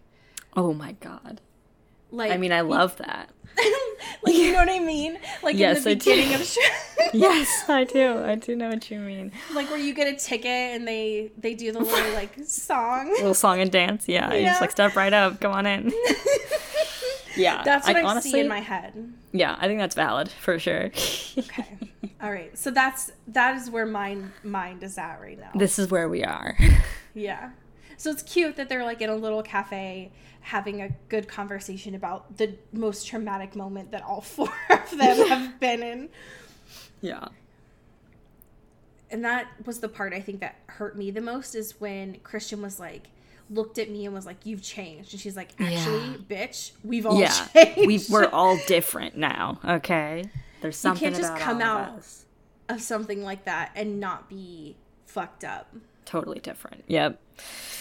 Oh 0.56 0.74
my 0.74 0.94
god. 0.94 1.40
Like 2.10 2.32
I 2.32 2.38
mean, 2.38 2.52
I 2.52 2.62
love 2.62 2.98
that. 2.98 3.30
like 4.24 4.36
you 4.36 4.52
know 4.54 4.60
what 4.60 4.70
I 4.70 4.80
mean? 4.80 5.18
Like 5.42 5.56
Yes, 5.58 5.86
in 5.86 5.92
I 5.92 5.94
the 5.96 6.00
do. 6.00 6.10
beginning 6.12 6.34
of 6.36 6.42
Shrek. 6.42 7.10
yes, 7.14 7.64
I 7.70 7.84
do. 7.84 8.24
I 8.24 8.36
do 8.36 8.56
know 8.56 8.70
what 8.70 8.90
you 8.92 9.00
mean. 9.00 9.32
like 9.54 9.70
where 9.70 9.80
you 9.80 9.94
get 9.94 10.08
a 10.14 10.16
ticket 10.16 10.46
and 10.76 10.88
they 10.88 11.32
they 11.38 11.54
do 11.54 11.72
the 11.72 11.80
little 11.80 12.14
like 12.14 12.34
song. 12.46 13.10
little 13.12 13.34
song 13.34 13.60
and 13.60 13.72
dance. 13.72 14.08
Yeah, 14.08 14.34
you 14.34 14.46
just 14.46 14.62
like 14.62 14.72
step 14.72 14.96
right 14.96 15.14
up. 15.14 15.40
Come 15.42 15.52
on 15.54 15.66
in. 15.66 15.92
yeah, 17.36 17.64
That's 17.64 17.88
what 17.88 17.96
I, 17.98 18.04
honestly, 18.04 18.32
see 18.32 18.40
in 18.40 18.48
my 18.48 18.60
head. 18.60 19.12
Yeah, 19.32 19.56
I 19.60 19.68
think 19.68 19.80
that's 19.80 19.96
valid 19.96 20.30
for 20.30 20.60
sure. 20.60 20.92
Okay. 21.38 21.66
All 22.22 22.32
right. 22.32 22.56
So 22.58 22.70
that's 22.72 23.12
that 23.30 23.56
is 23.58 23.70
where 23.70 23.86
my 23.86 24.18
mind 24.44 24.84
is 24.84 24.98
at 24.98 25.20
right 25.20 25.40
now. 25.40 25.50
this 25.56 25.80
is 25.80 25.90
where 25.90 26.08
we 26.08 26.24
are. 26.24 26.58
Yeah. 27.16 27.50
So 28.04 28.12
it's 28.12 28.22
cute 28.22 28.58
that 28.58 28.68
they're 28.68 28.84
like 28.84 29.02
in 29.02 29.10
a 29.10 29.16
little 29.16 29.42
cafe 29.42 30.12
having 30.42 30.82
a 30.82 30.90
good 31.08 31.26
conversation 31.30 31.96
about 31.96 32.36
the 32.38 32.54
most 32.74 33.08
traumatic 33.08 33.56
moment 33.56 33.92
that 33.92 34.04
all 34.04 34.20
four 34.36 34.50
of 34.70 34.98
them 34.98 35.26
have 35.30 35.58
been 35.58 35.82
in. 35.82 36.10
yeah. 37.00 37.30
And 39.10 39.24
that 39.24 39.48
was 39.66 39.80
the 39.80 39.88
part 39.88 40.12
I 40.12 40.20
think 40.20 40.42
that 40.42 40.56
hurt 40.66 40.98
me 40.98 41.12
the 41.12 41.22
most 41.22 41.56
is 41.56 41.80
when 41.80 42.20
Christian 42.24 42.62
was 42.62 42.78
like 42.78 43.08
looked 43.50 43.78
at 43.78 43.90
me 43.90 44.06
and 44.06 44.14
was 44.14 44.26
like, 44.26 44.46
"You've 44.46 44.62
changed," 44.62 45.14
and 45.14 45.22
she's 45.22 45.38
like, 45.38 45.52
"Actually, 45.58 46.18
bitch, 46.30 46.74
we've 46.84 47.06
all 47.06 47.18
Yeah, 47.18 47.48
changed." 47.54 47.88
we 47.88 48.02
we're 48.10 48.26
all 48.34 48.60
different 48.68 49.16
now. 49.16 49.60
Okay, 49.64 50.26
there's 50.60 50.76
something. 50.76 51.06
you 51.06 51.12
can't 51.12 51.22
just 51.22 51.32
about 51.32 51.42
come 51.42 51.62
out 51.62 51.90
of 51.98 52.26
of 52.68 52.82
something 52.82 53.24
like 53.24 53.46
that 53.46 53.72
and 53.78 54.02
not 54.02 54.28
be 54.28 54.76
fucked 55.06 55.46
up. 55.46 55.74
Totally 56.04 56.40
different. 56.40 56.84
Yep. 56.88 57.20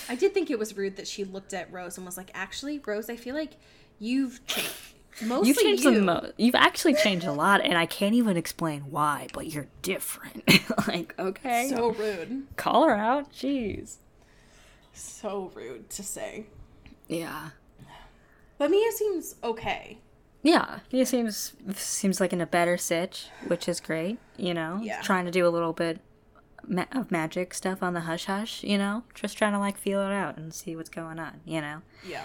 I 0.09 0.15
did 0.15 0.35
think 0.35 0.51
it 0.51 0.59
was 0.59 0.77
rude 0.77 0.97
that 0.97 1.07
she 1.07 1.25
looked 1.25 1.55
at 1.55 1.73
Rose 1.73 1.97
and 1.97 2.05
was 2.07 2.17
like, 2.17 2.31
"Actually, 2.35 2.81
Rose, 2.85 3.09
I 3.09 3.17
feel 3.17 3.35
like 3.35 3.53
you've 3.99 4.45
changed." 4.47 4.71
Mostly 5.23 5.49
You've 5.49 5.59
changed 5.59 5.85
you. 5.85 5.95
the 5.95 6.01
most. 6.01 6.33
You've 6.39 6.55
actually 6.55 6.95
changed 6.95 7.27
a 7.27 7.33
lot, 7.33 7.61
and 7.61 7.77
I 7.77 7.85
can't 7.85 8.15
even 8.15 8.39
explain 8.39 8.81
why. 8.91 9.27
But 9.35 9.47
you're 9.49 9.67
different. 9.83 10.43
like, 10.89 11.15
okay, 11.19 11.69
So 11.69 11.91
rude. 11.93 12.47
call 12.57 12.87
her 12.87 12.95
out. 12.95 13.31
Jeez. 13.31 13.97
So 14.95 15.51
rude 15.55 15.91
to 15.91 16.03
say. 16.03 16.47
Yeah. 17.09 17.51
But 18.59 18.71
Mia 18.71 18.91
seems 18.93 19.35
okay. 19.45 19.99
Yeah, 20.43 20.81
he 20.89 21.05
seems 21.05 21.53
seems 21.75 22.19
like 22.21 22.33
in 22.33 22.41
a 22.41 22.47
better 22.47 22.77
sitch, 22.79 23.27
which 23.47 23.69
is 23.69 23.81
great. 23.81 24.19
You 24.37 24.55
know, 24.55 24.81
Yeah. 24.83 25.03
trying 25.03 25.27
to 25.27 25.31
do 25.31 25.47
a 25.47 25.51
little 25.51 25.73
bit 25.75 26.01
ma- 26.67 26.87
of 26.93 27.11
magic 27.11 27.55
stuff 27.55 27.83
on 27.83 27.95
the 27.95 28.01
hush 28.01 28.25
hush. 28.27 28.63
You 28.63 28.79
know, 28.79 29.05
just 29.15 29.37
trying 29.39 29.53
to 29.53 29.59
like 29.59 29.77
feel 29.79 30.01
it 30.01 30.13
out 30.13 30.37
and 30.37 30.53
see 30.55 30.77
what's 30.77 30.91
going 30.91 31.19
on. 31.19 31.41
You 31.45 31.61
know, 31.61 31.83
Yeah. 32.07 32.25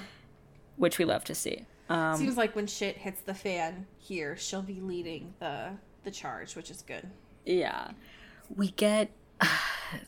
which 0.76 0.98
we 0.98 1.06
love 1.06 1.24
to 1.26 1.36
see. 1.36 1.66
Um, 1.90 2.18
Seems 2.18 2.36
like 2.38 2.56
when 2.56 2.68
shit 2.68 2.98
hits 2.98 3.22
the 3.22 3.34
fan 3.34 3.88
here, 3.98 4.36
she'll 4.36 4.62
be 4.62 4.80
leading 4.82 5.34
the 5.40 5.72
the 6.04 6.12
charge, 6.12 6.56
which 6.56 6.70
is 6.72 6.82
good. 6.82 7.10
yeah, 7.46 7.92
we 8.56 8.72
get 8.72 9.12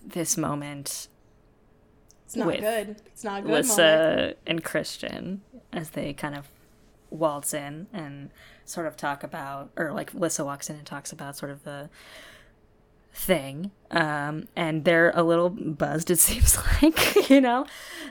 this 0.05 0.37
moment 0.37 1.07
It's 2.25 2.35
not 2.35 2.59
good. 2.59 2.97
It's 3.07 3.23
not 3.23 3.39
a 3.39 3.41
good 3.41 3.47
moment. 3.51 3.67
Lissa 3.67 4.33
and 4.45 4.63
Christian 4.63 5.41
as 5.73 5.91
they 5.91 6.13
kind 6.13 6.35
of 6.35 6.47
waltz 7.09 7.53
in 7.53 7.87
and 7.91 8.29
sort 8.65 8.85
of 8.85 8.95
talk 8.95 9.23
about, 9.23 9.71
or 9.75 9.91
like 9.93 10.13
Lissa 10.13 10.45
walks 10.45 10.69
in 10.69 10.75
and 10.75 10.85
talks 10.85 11.11
about 11.11 11.35
sort 11.35 11.51
of 11.51 11.63
the 11.63 11.89
thing. 13.13 13.71
Um, 13.91 14.47
and 14.55 14.85
they're 14.85 15.11
a 15.15 15.23
little 15.23 15.49
buzzed, 15.49 16.11
it 16.11 16.19
seems 16.19 16.57
like, 16.81 17.29
you 17.29 17.41
know? 17.41 17.65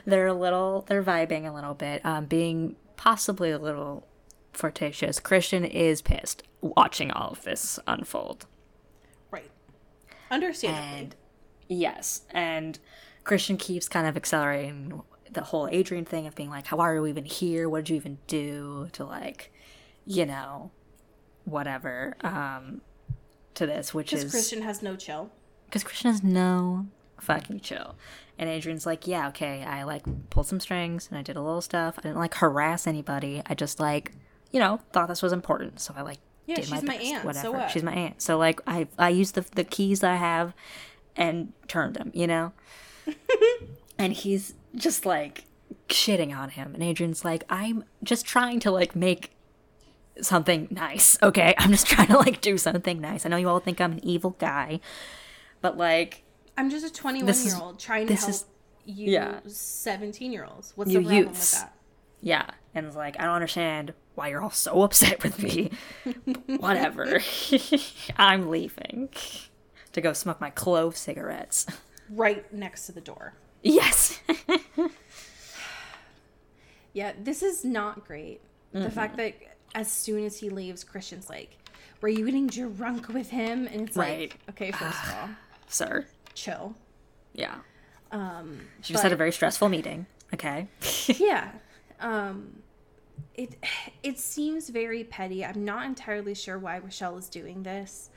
They're 0.05 0.27
a 0.27 0.33
little, 0.33 0.85
they're 0.87 1.03
vibing 1.03 1.47
a 1.49 1.53
little 1.53 1.73
bit, 1.73 2.05
um, 2.05 2.25
being 2.25 2.75
possibly 2.97 3.51
a 3.51 3.59
little 3.59 4.07
flirtatious. 4.53 5.19
Christian 5.19 5.63
is 5.63 6.01
pissed 6.01 6.43
watching 6.61 7.11
all 7.11 7.31
of 7.31 7.43
this 7.43 7.79
unfold. 7.87 8.45
Right. 9.31 9.49
Understandably. 10.29 10.99
And 10.99 11.15
yes, 11.67 12.23
and 12.31 12.79
Christian 13.23 13.57
keeps 13.57 13.87
kind 13.87 14.07
of 14.07 14.17
accelerating 14.17 15.01
the 15.31 15.41
whole 15.41 15.67
Adrian 15.71 16.05
thing 16.05 16.27
of 16.27 16.35
being 16.35 16.49
like, 16.49 16.67
"How 16.67 16.79
are 16.79 16.95
you 16.95 17.05
even 17.05 17.25
here? 17.25 17.69
What 17.69 17.85
did 17.85 17.89
you 17.91 17.95
even 17.95 18.17
do 18.27 18.89
to 18.93 19.05
like, 19.05 19.51
you 20.05 20.25
know, 20.25 20.71
whatever." 21.45 22.17
Um, 22.21 22.81
to 23.59 23.67
this, 23.67 23.93
which 23.93 24.11
is 24.11 24.29
Christian 24.31 24.61
has 24.63 24.81
no 24.81 24.95
chill. 24.95 25.31
because 25.65 25.83
Christian 25.83 26.11
has 26.11 26.23
no 26.23 26.87
fucking 27.21 27.59
chill. 27.61 27.95
And 28.37 28.49
Adrian's 28.49 28.85
like, 28.85 29.05
yeah, 29.05 29.27
okay, 29.29 29.63
I 29.63 29.83
like 29.83 30.03
pulled 30.29 30.47
some 30.47 30.59
strings 30.59 31.07
and 31.09 31.17
I 31.17 31.21
did 31.21 31.35
a 31.35 31.41
little 31.41 31.61
stuff. 31.61 31.95
I 31.97 32.01
didn't 32.01 32.17
like 32.17 32.35
harass 32.35 32.87
anybody. 32.87 33.41
I 33.45 33.53
just 33.53 33.79
like, 33.79 34.13
you 34.51 34.59
know, 34.59 34.79
thought 34.93 35.07
this 35.09 35.21
was 35.21 35.33
important. 35.33 35.79
So 35.81 35.93
I 35.95 36.01
like 36.01 36.19
Yeah, 36.45 36.55
did 36.55 36.65
she's 36.65 36.81
my 36.83 36.97
best, 36.97 37.05
aunt, 37.05 37.21
so 37.21 37.27
Whatever. 37.27 37.51
what? 37.51 37.71
She's 37.71 37.83
my 37.83 37.93
aunt. 37.93 38.21
So 38.21 38.37
like 38.37 38.61
I 38.65 38.87
I 38.97 39.09
used 39.09 39.35
the 39.35 39.41
the 39.55 39.63
keys 39.65 39.99
that 39.99 40.11
I 40.11 40.15
have 40.15 40.53
and 41.17 41.51
turned 41.67 41.95
them, 41.95 42.11
you 42.13 42.27
know? 42.27 42.53
and 43.97 44.13
he's 44.13 44.53
just 44.75 45.05
like 45.05 45.43
shitting 45.89 46.35
on 46.35 46.49
him. 46.51 46.73
And 46.73 46.81
Adrian's 46.83 47.25
like, 47.25 47.43
I'm 47.49 47.83
just 48.03 48.25
trying 48.25 48.59
to 48.61 48.71
like 48.71 48.95
make 48.95 49.31
something 50.21 50.67
nice. 50.71 51.17
Okay, 51.23 51.53
I'm 51.57 51.71
just 51.71 51.87
trying 51.93 52.07
to 52.07 52.17
like 52.17 52.41
do 52.41 52.57
something 52.57 52.99
nice. 53.01 53.25
I 53.25 53.29
know 53.29 53.37
you 53.37 53.49
all 53.49 53.59
think 53.59 53.79
I'm 53.81 53.93
an 53.93 54.03
evil 54.05 54.31
guy, 54.39 54.79
but 55.61 55.77
like 55.77 56.23
I'm 56.57 56.69
just 56.69 56.85
a 56.85 56.91
21 56.93 57.25
This 57.25 57.45
is- 57.45 57.53
year 57.53 57.61
old 57.63 57.79
trying 57.79 58.07
to 58.07 58.13
this 58.13 58.21
help 58.21 58.29
is- 58.31 58.45
you 58.85 59.11
yeah. 59.11 59.39
17 59.45 60.31
year 60.31 60.45
olds. 60.45 60.73
What's 60.75 60.91
You 60.91 60.99
the 60.99 61.05
problem 61.05 61.23
youths. 61.27 61.53
with 61.53 61.61
that? 61.61 61.73
yeah, 62.21 62.45
and 62.73 62.85
it's 62.85 62.95
like 62.95 63.19
I 63.19 63.23
don't 63.25 63.35
understand 63.35 63.93
why 64.15 64.29
you're 64.29 64.41
all 64.41 64.49
so 64.49 64.81
upset 64.83 65.23
with 65.23 65.41
me. 65.41 65.71
Whatever, 66.57 67.19
I'm 68.17 68.49
leaving 68.49 69.09
to 69.93 70.01
go 70.01 70.13
smoke 70.13 70.41
my 70.41 70.49
clove 70.49 70.97
cigarettes. 70.97 71.65
Right 72.09 72.51
next 72.53 72.87
to 72.87 72.91
the 72.91 73.01
door. 73.01 73.35
Yes, 73.61 74.19
Yeah, 76.93 77.13
this 77.21 77.43
is 77.43 77.63
not 77.63 78.05
great. 78.05 78.41
Mm-hmm. 78.73 78.83
The 78.83 78.91
fact 78.91 79.17
that 79.17 79.33
as 79.75 79.91
soon 79.91 80.25
as 80.25 80.37
he 80.39 80.49
leaves, 80.49 80.83
Christian's 80.83 81.29
like, 81.29 81.57
Were 82.01 82.09
you 82.09 82.25
getting 82.25 82.47
drunk 82.47 83.09
with 83.09 83.29
him? 83.29 83.67
And 83.67 83.87
it's 83.87 83.97
Right. 83.97 84.31
like, 84.31 84.39
Okay, 84.49 84.71
first 84.71 85.03
of 85.05 85.13
all, 85.15 85.29
sir. 85.67 86.05
chill. 86.33 86.75
Yeah, 87.33 87.55
Um, 88.11 88.61
she 88.81 88.93
just 88.93 89.03
had 89.03 89.11
a 89.11 89.15
very 89.15 89.31
stressful 89.31 89.69
meeting. 89.69 90.07
Okay. 90.33 90.67
yeah. 91.07 91.51
Um, 91.99 92.61
it 93.35 93.55
it 94.03 94.17
seems 94.19 94.69
very 94.69 95.03
petty. 95.03 95.45
I'm 95.45 95.63
not 95.65 95.85
entirely 95.85 96.33
sure 96.33 96.57
why 96.57 96.77
Richelle 96.77 97.17
is 97.17 97.29
doing 97.29 97.63
this. 97.63 98.09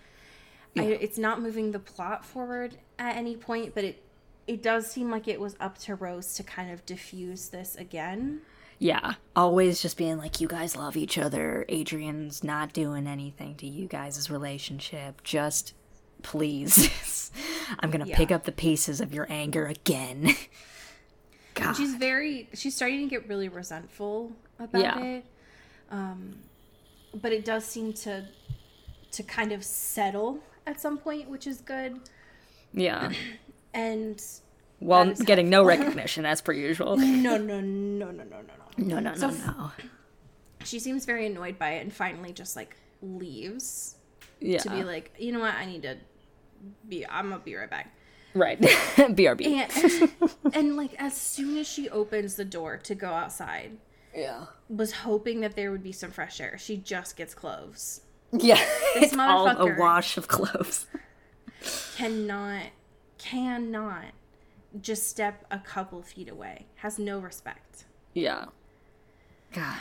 I, 0.79 0.85
it's 0.85 1.19
not 1.19 1.43
moving 1.43 1.73
the 1.73 1.79
plot 1.79 2.25
forward 2.25 2.79
at 2.99 3.17
any 3.17 3.37
point, 3.37 3.75
but 3.75 3.85
it 3.85 4.03
it 4.47 4.63
does 4.63 4.91
seem 4.91 5.11
like 5.11 5.29
it 5.29 5.39
was 5.41 5.55
up 5.61 5.77
to 5.79 5.95
Rose 5.95 6.35
to 6.35 6.43
kind 6.43 6.71
of 6.71 6.85
diffuse 6.87 7.49
this 7.49 7.77
again. 7.77 8.41
Yeah, 8.83 9.15
always 9.37 9.81
just 9.81 9.97
being 9.97 10.19
like, 10.19 10.41
you 10.41 10.49
guys 10.49 10.75
love 10.75 10.97
each 10.97 11.17
other. 11.17 11.65
Adrian's 11.69 12.43
not 12.43 12.73
doing 12.73 13.07
anything 13.07 13.55
to 13.57 13.67
you 13.69 13.87
guys' 13.87 14.29
relationship. 14.29 15.23
Just 15.23 15.73
please. 16.23 17.31
I'm 17.79 17.93
gonna 17.93 18.07
Yeah. 18.07 18.17
pick 18.17 18.33
up 18.33 18.43
the 18.43 18.51
pieces 18.51 19.01
of 19.01 19.15
your 19.15 19.29
anger 19.31 19.67
again. 19.67 20.35
God. 21.55 21.75
She's 21.77 21.95
very 21.95 22.49
she's 22.55 22.75
starting 22.75 23.01
to 23.01 23.07
get 23.09 23.29
really 23.29 23.49
resentful 23.49 24.33
about 24.59 24.83
Yeah. 24.83 24.99
it. 25.01 25.25
Um 25.91 26.39
but 27.15 27.31
it 27.33 27.45
does 27.45 27.65
seem 27.65 27.93
to 27.93 28.27
to 29.13 29.23
kind 29.23 29.53
of 29.53 29.63
settle 29.63 30.41
at 30.67 30.81
some 30.81 30.99
point, 30.99 31.29
which 31.29 31.47
is 31.47 31.61
good. 31.61 32.01
yeah. 32.73 33.13
And 33.75 34.21
While 34.81 35.13
getting 35.15 35.49
no 35.49 35.63
recognition 35.75 36.27
as 36.27 36.41
per 36.43 36.53
usual. 36.53 36.97
no 36.97 37.37
no 37.37 37.39
no 37.39 37.61
no 37.61 38.07
no 38.11 38.25
no 38.25 38.41
no. 38.41 38.62
No, 38.77 38.99
no, 38.99 39.13
no, 39.13 39.17
So- 39.17 39.31
no. 39.31 39.71
She 40.65 40.79
seems 40.79 41.05
very 41.05 41.27
annoyed 41.27 41.59
by 41.59 41.73
it 41.73 41.81
and 41.83 41.93
finally 41.93 42.33
just 42.33 42.55
like 42.57 42.77
leaves 43.03 43.97
Yeah. 44.41 44.59
to 44.61 44.71
be 44.71 44.85
like, 44.85 45.13
you 45.19 45.33
know 45.33 45.41
what, 45.41 45.55
I 45.55 45.67
need 45.67 45.83
to 45.83 45.97
be 46.89 47.05
I'm 47.07 47.31
gonna 47.31 47.43
be 47.43 47.57
right 47.57 47.69
back. 47.69 47.93
right. 48.35 48.61
BRB. 48.61 49.47
And 49.47 50.55
and 50.55 50.77
like 50.77 50.95
as 50.99 51.17
soon 51.17 51.59
as 51.59 51.67
she 51.67 51.89
opens 51.91 52.37
the 52.37 52.45
door 52.45 52.77
to 52.79 52.95
go 52.95 53.09
outside, 53.09 53.73
yeah. 54.15 54.45
was 54.69 54.93
hoping 54.93 55.41
that 55.41 55.57
there 55.57 55.71
would 55.73 55.83
be 55.83 55.91
some 55.93 56.11
fresh 56.13 56.41
air. 56.41 56.57
She 56.59 56.77
just 56.77 57.17
gets 57.17 57.35
clothes. 57.35 58.03
Yeah. 58.31 58.55
This 58.95 59.05
it's 59.13 59.17
all 59.19 59.49
a 59.49 59.77
wash 59.77 60.17
of 60.17 60.29
clothes. 60.29 60.87
Cannot 61.97 62.67
cannot 63.19 64.07
just 64.81 65.07
step 65.09 65.45
a 65.51 65.59
couple 65.59 66.03
feet 66.03 66.29
away. 66.29 66.67
Has 66.77 66.99
no 66.99 67.19
respect. 67.19 67.85
Yeah. 68.15 68.47
God. 69.53 69.77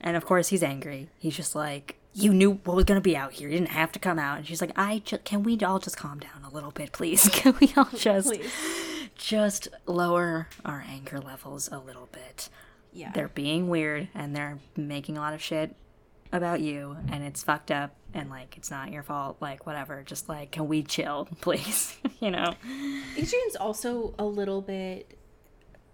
And 0.00 0.16
of 0.16 0.24
course 0.24 0.48
he's 0.48 0.62
angry. 0.62 1.08
He's 1.18 1.36
just 1.36 1.54
like, 1.54 1.96
you 2.14 2.32
knew 2.32 2.60
what 2.64 2.76
was 2.76 2.84
gonna 2.84 3.00
be 3.00 3.16
out 3.16 3.32
here. 3.32 3.48
You 3.48 3.58
didn't 3.58 3.70
have 3.70 3.92
to 3.92 3.98
come 3.98 4.18
out. 4.18 4.38
And 4.38 4.46
she's 4.46 4.60
like, 4.60 4.72
I 4.76 5.00
just 5.04 5.24
can 5.24 5.42
we 5.42 5.58
all 5.60 5.78
just 5.78 5.96
calm 5.96 6.18
down 6.18 6.44
a 6.44 6.54
little 6.54 6.70
bit, 6.70 6.92
please? 6.92 7.28
Can 7.32 7.54
we 7.60 7.72
all 7.76 7.88
just 7.96 8.28
Please. 8.28 8.52
just 9.16 9.68
lower 9.86 10.48
our 10.64 10.84
anger 10.88 11.20
levels 11.20 11.68
a 11.72 11.78
little 11.78 12.08
bit? 12.12 12.48
Yeah. 12.92 13.12
They're 13.14 13.28
being 13.28 13.68
weird 13.68 14.08
and 14.14 14.36
they're 14.36 14.58
making 14.76 15.16
a 15.16 15.20
lot 15.20 15.32
of 15.32 15.40
shit 15.42 15.74
about 16.30 16.60
you 16.60 16.96
and 17.10 17.22
it's 17.24 17.42
fucked 17.42 17.70
up 17.70 17.94
and 18.14 18.28
like 18.28 18.56
it's 18.56 18.70
not 18.70 18.90
your 18.90 19.02
fault, 19.02 19.38
like 19.40 19.66
whatever. 19.66 20.02
Just 20.02 20.28
like, 20.28 20.50
can 20.50 20.68
we 20.68 20.82
chill, 20.82 21.28
please? 21.40 21.96
you 22.20 22.30
know? 22.30 22.54
Adrian's 23.16 23.56
also 23.58 24.14
a 24.18 24.24
little 24.24 24.60
bit 24.60 25.16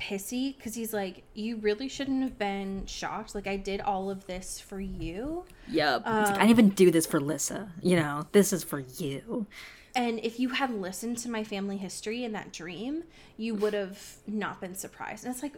pissy 0.01 0.57
because 0.57 0.75
he's 0.75 0.93
like, 0.93 1.25
You 1.35 1.57
really 1.57 1.89
shouldn't 1.89 2.23
have 2.23 2.39
been 2.39 2.87
shocked. 2.87 3.35
Like, 3.35 3.47
I 3.47 3.57
did 3.57 3.81
all 3.81 4.11
of 4.11 4.27
this 4.27 4.61
for 4.61 4.81
you. 4.81 5.45
Yep. 5.69 6.01
It's 6.01 6.07
like, 6.07 6.29
I 6.29 6.31
um, 6.31 6.35
didn't 6.35 6.51
even 6.51 6.69
do 6.71 6.91
this 6.91 7.07
for 7.07 7.21
Lissa. 7.21 7.71
You 7.83 7.97
know, 7.97 8.27
this 8.33 8.53
is 8.53 8.63
for 8.63 8.81
you. 8.81 9.47
And 9.95 10.21
if 10.23 10.39
you 10.39 10.51
had 10.51 10.71
listened 10.71 11.19
to 11.19 11.31
my 11.31 11.43
family 11.43 11.77
history 11.77 12.23
in 12.23 12.33
that 12.33 12.53
dream, 12.53 13.05
you 13.37 13.55
would 13.55 13.75
have 13.75 14.17
not 14.27 14.61
been 14.61 14.75
surprised. 14.75 15.25
And 15.25 15.35
it's 15.35 15.43
like, 15.43 15.55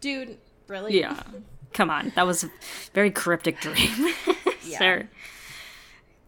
dude, 0.00 0.38
really? 0.66 0.98
Yeah. 0.98 1.20
Come 1.72 1.90
on. 1.90 2.12
That 2.14 2.26
was 2.26 2.44
a 2.44 2.50
very 2.94 3.10
cryptic 3.10 3.60
dream. 3.60 4.14
Yeah. 4.64 4.78
Sir. 4.78 5.08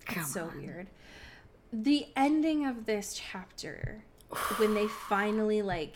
Come 0.06 0.24
so 0.24 0.44
on. 0.46 0.60
weird. 0.60 0.88
The 1.72 2.08
ending 2.16 2.66
of 2.66 2.84
this 2.84 3.20
chapter, 3.30 4.02
when 4.56 4.74
they 4.74 4.88
finally 4.88 5.62
like 5.62 5.94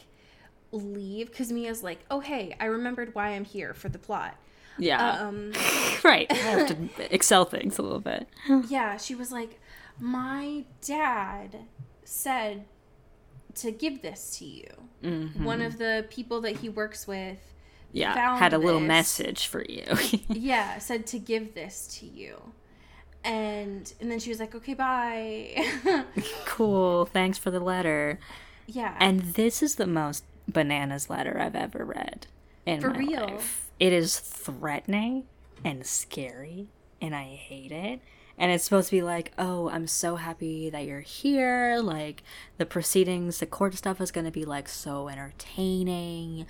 leave, 0.72 1.30
because 1.30 1.50
Mia's 1.52 1.82
like, 1.82 2.00
"Oh 2.10 2.20
hey, 2.20 2.56
I 2.60 2.66
remembered 2.66 3.14
why 3.14 3.28
I'm 3.30 3.44
here 3.44 3.74
for 3.74 3.88
the 3.88 3.98
plot." 3.98 4.36
Yeah. 4.78 5.10
Um, 5.22 5.52
right. 6.04 6.26
I 6.30 6.34
have 6.34 6.68
to 6.96 7.14
excel 7.14 7.44
things 7.44 7.78
a 7.78 7.82
little 7.82 8.00
bit. 8.00 8.28
yeah, 8.68 8.96
she 8.96 9.14
was 9.14 9.32
like, 9.32 9.60
"My 9.98 10.64
dad 10.84 11.56
said 12.04 12.64
to 13.56 13.70
give 13.72 14.02
this 14.02 14.36
to 14.38 14.44
you." 14.44 14.66
One 15.44 15.62
of 15.62 15.78
the 15.78 16.06
people 16.10 16.40
that 16.40 16.56
he 16.56 16.68
works 16.68 17.06
with, 17.06 17.38
Yeah. 17.92 18.14
Found 18.14 18.40
Had 18.40 18.52
a 18.52 18.58
little 18.58 18.80
message 18.80 19.46
for 19.46 19.64
you. 19.68 19.84
yeah, 20.28 20.78
said 20.78 21.06
to 21.08 21.18
give 21.20 21.54
this 21.54 21.86
to 22.00 22.06
you. 22.06 22.52
And 23.24 23.92
and 24.00 24.10
then 24.10 24.18
she 24.18 24.30
was 24.30 24.40
like, 24.40 24.54
"Okay, 24.54 24.74
bye." 24.74 25.54
cool. 26.46 27.06
Thanks 27.06 27.38
for 27.38 27.50
the 27.50 27.60
letter. 27.60 28.18
yeah. 28.66 28.96
And 29.00 29.20
this 29.34 29.62
is 29.62 29.76
the 29.76 29.86
most 29.86 30.24
bananas 30.49 31.09
letter 31.11 31.38
I've 31.38 31.55
ever 31.55 31.84
read 31.84 32.26
in 32.66 32.80
For 32.80 32.90
my 32.90 32.99
real. 32.99 33.26
life. 33.26 33.70
It 33.78 33.92
is 33.92 34.18
threatening 34.18 35.24
and 35.64 35.86
scary, 35.86 36.68
and 37.01 37.14
I 37.14 37.24
hate 37.24 37.70
it. 37.72 38.01
And 38.40 38.53
it's 38.53 38.62
supposed 38.64 38.88
to 38.90 38.96
be 38.96 39.03
like, 39.03 39.32
oh, 39.36 39.68
I'm 39.68 39.86
so 39.88 40.14
happy 40.16 40.70
that 40.70 40.84
you're 40.84 41.01
here. 41.01 41.80
Like, 41.82 42.22
the 42.57 42.66
proceedings, 42.66 43.40
the 43.40 43.46
court 43.46 43.74
stuff 43.74 44.01
is 44.01 44.12
going 44.12 44.26
to 44.26 44.30
be 44.30 44.44
like 44.44 44.68
so 44.68 45.09
entertaining. 45.09 46.46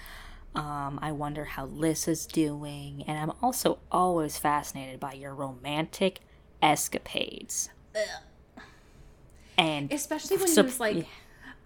Um, 0.55 0.99
I 1.01 1.13
wonder 1.13 1.45
how 1.45 1.65
Liz 1.67 2.07
is 2.07 2.27
doing. 2.27 3.05
And 3.07 3.17
I'm 3.19 3.33
also 3.43 3.79
always 3.91 4.37
fascinated 4.37 5.01
by 5.01 5.15
your 5.15 5.35
romantic 5.35 6.21
escapades. 6.61 7.71
And 9.57 9.93
Especially 9.93 10.37
when 10.37 10.49
So- 10.49 10.63
he 10.63 10.67
was 10.67 10.81
like, 10.81 11.07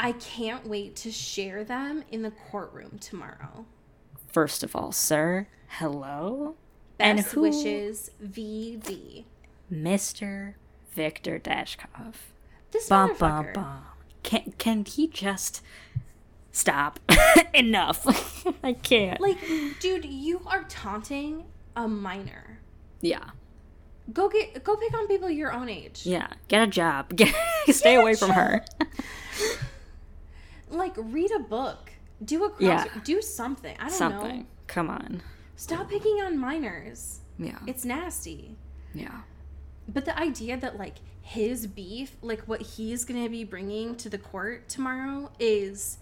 I 0.05 0.13
can't 0.13 0.67
wait 0.67 0.97
to 0.97 1.13
share 1.13 1.63
them 1.63 2.03
in 2.11 2.23
the 2.23 2.33
courtroom 2.33 2.99
tomorrow. 3.01 3.67
First 4.33 4.63
of 4.65 4.75
all, 4.75 4.91
sir, 4.91 5.47
hello? 5.79 6.57
And 6.99 7.19
Best 7.19 7.33
who- 7.33 7.43
wishes, 7.43 8.11
VV. 8.23 9.25
Mr. 9.73 10.55
Victor 10.93 11.39
Dashkov. 11.39 12.15
This 12.73 12.89
Bum 12.89 13.15
bum 13.19 13.47
bum. 13.55 13.83
Can 14.23 14.53
can 14.59 14.85
he 14.85 15.07
just 15.07 15.63
stop? 16.51 16.99
Enough. 17.55 18.45
I 18.65 18.73
can't. 18.73 19.21
Like, 19.21 19.39
dude, 19.81 20.05
you 20.05 20.43
are 20.47 20.65
taunting 20.65 21.45
a 21.77 21.87
minor. 21.87 22.59
yeah. 23.01 23.31
Go 24.13 24.29
get, 24.29 24.65
go 24.65 24.75
pick 24.75 24.93
on 24.99 25.07
people 25.07 25.31
your 25.31 25.53
own 25.53 25.69
age. 25.69 26.03
Yeah. 26.05 26.27
Get 26.49 26.61
a 26.61 26.67
job. 26.67 27.11
Get, 27.17 27.33
stay 27.69 27.95
away 27.95 28.15
from 28.15 28.31
her. 28.31 28.65
Like, 30.73 30.95
read 30.97 31.31
a 31.33 31.39
book. 31.39 31.93
Do 32.25 32.45
a 32.45 32.51
cross. 32.51 32.61
Yeah. 32.61 32.85
Do 33.05 33.21
something. 33.23 33.77
I 33.79 33.89
don't 33.89 33.93
Something. 33.99 34.39
know. 34.41 34.47
Come 34.67 34.89
on. 34.91 35.23
Stop 35.57 35.89
picking 35.91 36.21
on 36.23 36.39
minors. 36.39 37.21
Yeah. 37.39 37.59
It's 37.67 37.85
nasty. 37.85 38.57
Yeah. 38.95 39.23
But 39.89 40.05
the 40.05 40.19
idea 40.19 40.57
that 40.57 40.79
like 40.79 40.97
his 41.21 41.67
beef, 41.67 42.17
like 42.23 42.43
what 42.43 42.63
he's 42.63 43.05
gonna 43.05 43.29
be 43.29 43.45
bringing 43.45 43.97
to 43.97 44.09
the 44.09 44.19
court 44.19 44.69
tomorrow, 44.69 45.31
is 45.39 45.99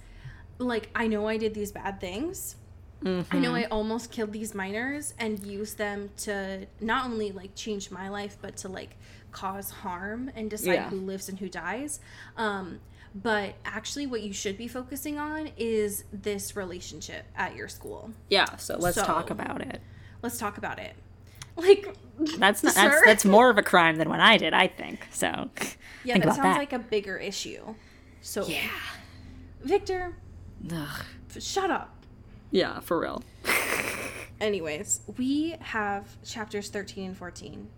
like 0.59 0.91
I 0.95 1.07
know 1.07 1.27
I 1.27 1.37
did 1.39 1.55
these 1.55 1.73
bad 1.73 2.01
things. 2.01 2.57
I 3.03 3.39
know 3.39 3.55
I 3.55 3.65
almost 3.65 4.13
killed 4.13 4.31
these 4.33 4.55
minors 4.55 5.15
and 5.19 5.43
used 5.43 5.79
them 5.79 6.11
to 6.19 6.67
not 6.83 7.07
only 7.07 7.33
like 7.33 7.55
change 7.55 7.91
my 7.91 8.11
life, 8.11 8.37
but 8.43 8.59
to 8.59 8.69
like 8.69 8.99
cause 9.33 9.71
harm 9.71 10.31
and 10.37 10.51
decide 10.51 10.75
Yeah. 10.75 10.91
who 10.91 10.97
lives 11.01 11.31
and 11.31 11.39
who 11.39 11.49
dies. 11.49 12.01
Um, 12.37 12.81
but 13.15 13.55
actually, 13.65 14.07
what 14.07 14.23
you 14.23 14.33
should 14.33 14.57
be 14.57 14.69
focusing 14.69 15.19
on 15.19 15.51
is 15.57 16.05
this 16.13 16.55
relationship 16.57 17.25
at 17.37 17.57
your 17.57 17.69
school. 17.69 18.11
Yeah. 18.29 18.57
So 18.57 18.77
let's 18.79 18.97
So- 18.97 19.05
talk 19.05 19.31
about 19.31 19.61
it. 19.63 19.81
Let's 20.23 20.39
talk 20.39 20.59
about 20.59 20.79
it. 20.79 20.95
Like, 21.57 21.95
That's 22.39 22.63
not. 22.63 22.75
That's 22.75 23.05
that's 23.05 23.25
more 23.25 23.51
of 23.51 23.59
a 23.59 23.63
crime 23.63 23.97
than 23.97 24.09
what 24.09 24.21
I 24.21 24.39
did. 24.39 24.55
I 24.55 24.67
think. 24.69 25.07
So. 25.11 25.27
yeah, 26.05 26.15
think 26.15 26.25
that 26.25 26.35
sounds 26.37 26.43
that. 26.45 26.57
like 26.59 26.73
a 26.73 26.79
bigger 26.79 27.19
issue. 27.19 27.75
So, 28.23 28.47
Yeah. 28.47 28.69
Victor, 29.63 30.15
Ugh. 30.73 31.05
shut 31.39 31.71
up. 31.71 32.05
Yeah. 32.51 32.81
For 32.81 32.99
real. 33.01 33.23
Anyways, 34.41 35.01
we 35.19 35.57
have 35.61 36.07
chapters 36.25 36.71
13 36.71 37.09
and 37.09 37.17
14 37.17 37.69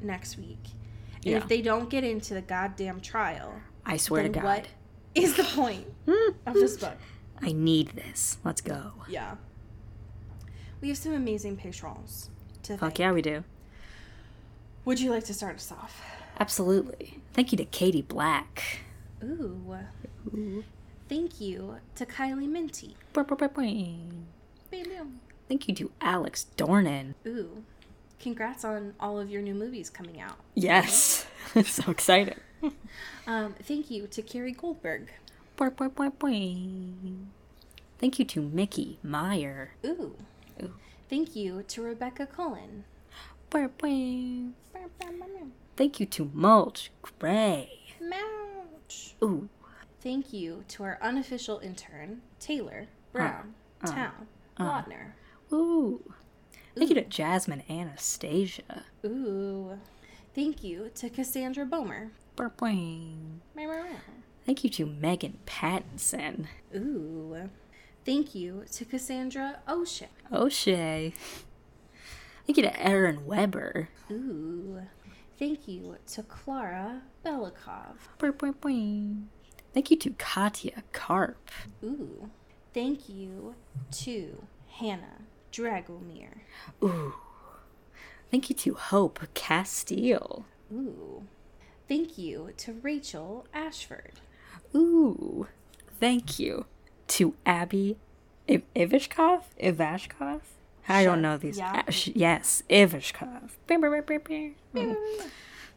next 0.00 0.36
week. 0.38 0.58
And 1.16 1.24
Yeah. 1.24 1.36
if 1.36 1.46
they 1.48 1.62
don't 1.62 1.88
get 1.88 2.02
into 2.04 2.34
the 2.34 2.42
goddamn 2.42 3.00
trial, 3.00 3.54
I 3.86 3.96
swear 3.96 4.22
to 4.22 4.28
God. 4.28 4.44
what 4.44 4.66
is 5.14 5.36
the 5.36 5.44
point 5.44 5.86
hmm. 6.08 6.32
of 6.46 6.54
this 6.54 6.76
book? 6.76 6.96
I 7.40 7.52
need 7.52 7.88
this. 7.90 8.38
Let's 8.44 8.60
go. 8.60 8.92
Yeah. 9.08 9.36
We 10.80 10.88
have 10.88 10.98
some 10.98 11.12
amazing 11.12 11.56
patrons 11.56 12.30
to 12.62 12.72
Fuck 12.72 12.80
thank. 12.80 12.98
yeah, 12.98 13.12
we 13.12 13.22
do. 13.22 13.44
Would 14.84 15.00
you 15.00 15.10
like 15.10 15.24
to 15.24 15.34
start 15.34 15.56
us 15.56 15.72
off? 15.72 16.02
Absolutely. 16.38 17.20
Thank 17.32 17.52
you 17.52 17.58
to 17.58 17.64
Katie 17.64 18.02
Black. 18.02 18.80
Ooh. 19.22 19.78
Ooh. 20.34 20.64
Thank 21.08 21.40
you 21.40 21.76
to 21.94 22.06
Kylie 22.06 22.48
Minty. 22.48 22.96
Bam, 24.70 24.84
bam. 24.84 25.20
Thank 25.48 25.68
you 25.68 25.74
to 25.74 25.90
Alex 26.00 26.46
Dornan. 26.56 27.14
Ooh. 27.26 27.64
Congrats 28.18 28.64
on 28.64 28.94
all 28.98 29.18
of 29.18 29.30
your 29.30 29.42
new 29.42 29.54
movies 29.54 29.90
coming 29.90 30.20
out. 30.20 30.36
Yes. 30.54 31.13
so 31.64 31.90
exciting. 31.90 32.40
Um, 33.26 33.54
thank 33.62 33.90
you 33.90 34.06
to 34.08 34.22
Carrie 34.22 34.52
Goldberg. 34.52 35.10
Boy, 35.56 35.70
boy, 35.70 35.88
boy, 35.88 36.08
boy. 36.10 36.56
Thank 37.98 38.18
you 38.18 38.24
to 38.24 38.42
Mickey 38.42 38.98
Meyer. 39.02 39.72
Ooh. 39.84 40.16
Ooh. 40.62 40.74
Thank 41.08 41.36
you 41.36 41.62
to 41.62 41.82
Rebecca 41.82 42.26
Cullen. 42.26 42.84
Boy, 43.50 43.68
boy. 43.68 44.52
Thank 45.76 46.00
you 46.00 46.06
to 46.06 46.30
Mulch 46.32 46.90
Gray. 47.02 47.70
Mouch. 48.00 49.14
Ooh. 49.22 49.48
Thank 50.00 50.32
you 50.32 50.64
to 50.68 50.82
our 50.82 50.98
unofficial 51.00 51.60
intern, 51.60 52.20
Taylor 52.40 52.88
Brown 53.12 53.54
uh, 53.82 53.86
uh, 53.86 53.92
Town 53.92 54.26
uh. 54.58 54.64
Lautner. 54.64 55.12
Ooh. 55.52 56.12
Thank 56.76 56.90
you 56.90 56.96
to 56.96 57.04
Jasmine 57.04 57.62
Anastasia. 57.70 58.84
Ooh. 59.04 59.78
Thank 60.34 60.64
you 60.64 60.90
to 60.96 61.08
Cassandra 61.08 61.64
Bomer. 61.64 62.10
Thank 64.44 64.64
you 64.64 64.70
to 64.70 64.86
Megan 64.86 65.38
Pattinson. 65.46 66.46
Ooh. 66.74 67.50
Thank 68.04 68.34
you 68.34 68.64
to 68.72 68.84
Cassandra 68.84 69.60
O'Shea. 69.68 70.08
O'Shea. 70.32 71.14
Thank 72.46 72.56
you 72.58 72.64
to 72.64 72.82
Aaron 72.82 73.24
Weber. 73.26 73.88
Ooh. 74.10 74.82
Thank 75.38 75.66
you 75.66 75.96
to 76.08 76.22
Clara 76.24 77.02
Belikov. 77.24 77.96
Thank 79.72 79.90
you 79.90 79.96
to 79.96 80.10
Katya 80.10 80.82
Karp. 80.92 81.50
Ooh. 81.82 82.30
Thank 82.74 83.08
you 83.08 83.54
to 83.92 84.44
Hannah 84.68 85.22
Dragomir. 85.52 86.40
Ooh. 86.82 87.14
Thank 88.34 88.50
you 88.50 88.56
to 88.56 88.74
Hope 88.74 89.20
Castile. 89.34 90.44
Ooh. 90.72 91.22
Thank 91.86 92.18
you 92.18 92.50
to 92.56 92.72
Rachel 92.72 93.46
Ashford. 93.54 94.14
Ooh. 94.74 95.46
Thank 96.00 96.40
you 96.40 96.66
to 97.06 97.36
Abby 97.46 97.96
Iv- 98.48 98.64
Ivashkov? 98.74 99.42
Ivashkov? 99.62 100.40
I 100.88 101.04
Sure. 101.04 101.12
don't 101.12 101.22
know 101.22 101.36
these. 101.36 101.58
Yeah. 101.58 101.84
uh, 101.86 101.90
sh- 101.92 102.10
yes, 102.16 102.64
beow. 102.68 103.50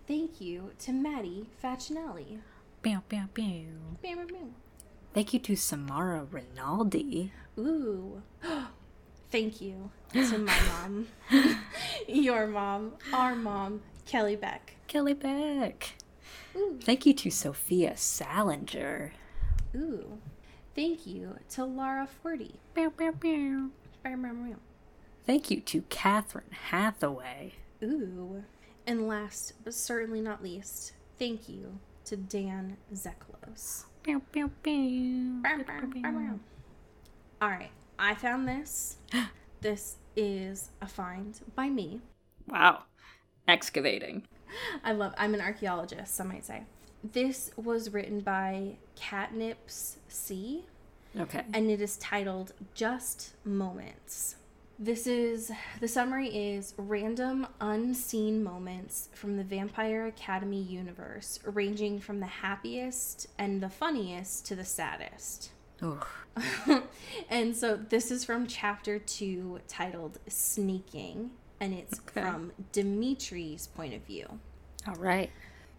Thank 0.08 0.41
you 0.41 0.72
to 0.80 0.91
Maddie 0.93 1.45
Facinelli. 1.64 2.39
Thank 5.14 5.34
you 5.34 5.39
to 5.41 5.55
Samara 5.55 6.24
Rinaldi. 6.26 7.32
Ooh. 7.60 8.24
Thank 9.32 9.61
you 9.61 9.91
to 10.13 10.38
my 10.38 10.57
mom, 10.69 11.07
your 12.07 12.47
mom, 12.47 12.93
our 13.13 13.36
mom, 13.36 13.82
Kelly 14.05 14.36
Beck. 14.36 14.75
Kelly 14.88 15.13
Beck. 15.13 15.93
Ooh. 16.55 16.80
Thank 16.82 17.05
you 17.05 17.13
to 17.13 17.30
Sophia 17.30 17.97
Salinger. 17.97 19.13
Ooh. 19.75 20.17
Thank 20.75 21.05
you 21.05 21.38
to 21.49 21.65
Laura 21.65 22.07
Forty. 22.21 22.55
Beow, 22.73 22.91
beow, 22.91 23.11
beow. 23.11 23.69
Thank 25.25 25.51
you 25.51 25.59
to 25.59 25.82
Catherine 25.89 26.51
Hathaway. 26.69 27.53
Ooh. 27.84 28.43
And 28.86 29.07
last 29.07 29.53
but 29.65 29.73
certainly 29.73 30.21
not 30.21 30.41
least, 30.41 30.93
thank 31.19 31.49
you 31.49 31.80
to 32.05 32.15
Dan 32.15 32.78
Zeklos. 32.93 33.84
All 37.41 37.49
right, 37.49 37.71
I 38.00 38.16
found 38.16 38.48
this. 38.48 38.98
This 39.60 39.95
is 40.16 40.70
a 40.82 40.88
find 40.88 41.39
by 41.56 41.68
me. 41.70 42.00
Wow. 42.48 42.84
Excavating. 43.48 44.28
I 44.84 44.91
love. 44.91 45.16
I'm 45.18 45.34
an 45.34 45.41
archaeologist, 45.41 46.14
some 46.14 46.28
might 46.28 46.45
say. 46.45 46.64
This 47.04 47.50
was 47.58 47.91
written 47.91 48.20
by 48.20 48.78
Catnips 48.95 49.98
C, 50.10 50.66
Okay. 51.20 51.43
and 51.54 51.72
it 51.72 51.82
is 51.82 51.98
titled 51.98 52.54
"Just 52.76 53.34
Moments." 53.43 54.36
This 54.78 55.08
is 55.08 55.52
the 55.80 55.88
summary 55.88 56.28
is 56.30 56.76
random 56.78 57.48
unseen 57.60 58.43
moments 58.43 59.10
from 59.16 59.38
the 59.38 59.43
Vampire 59.43 60.06
Academy 60.06 60.62
universe, 60.62 61.39
ranging 61.43 62.00
from 62.00 62.20
the 62.20 62.28
happiest 62.28 63.26
and 63.39 63.60
the 63.62 63.70
funniest 63.72 64.45
to 64.45 64.56
the 64.56 64.66
saddest. 64.66 65.52
And 67.30 67.55
so 67.55 67.75
this 67.78 68.11
is 68.11 68.23
from 68.23 68.47
chapter 68.47 68.99
two 68.99 69.59
titled 69.67 70.19
Sneaking, 70.28 71.32
and 71.59 71.73
it's 71.73 71.99
Okay. 71.99 72.21
from 72.21 72.51
Dimitri's 72.71 73.67
point 73.67 73.93
of 73.93 74.01
view. 74.03 74.39
All 74.88 74.95
right. 74.95 75.32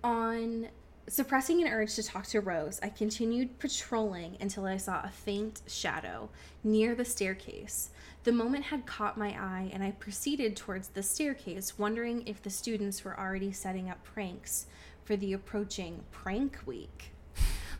On 0.02 0.68
suppressing 1.08 1.62
an 1.62 1.68
urge 1.72 1.94
to 1.94 2.02
talk 2.02 2.26
to 2.26 2.40
Rose, 2.40 2.80
I 2.82 2.88
continued 2.90 3.58
patrolling 3.58 4.36
until 4.40 4.66
I 4.66 4.76
saw 4.76 5.00
a 5.02 5.08
faint 5.10 5.62
shadow 5.66 6.28
near 6.64 6.94
the 6.94 7.04
staircase. 7.04 7.90
The 8.24 8.32
moment 8.32 8.64
had 8.66 8.84
caught 8.84 9.16
my 9.16 9.28
eye, 9.30 9.70
and 9.72 9.82
I 9.82 9.92
proceeded 9.92 10.56
towards 10.56 10.88
the 10.88 11.02
staircase, 11.02 11.78
wondering 11.78 12.26
if 12.26 12.42
the 12.42 12.50
students 12.50 13.04
were 13.04 13.18
already 13.18 13.52
setting 13.52 13.88
up 13.88 14.02
pranks 14.04 14.66
for 15.04 15.16
the 15.16 15.32
approaching 15.32 16.04
prank 16.10 16.58
week. 16.66 17.12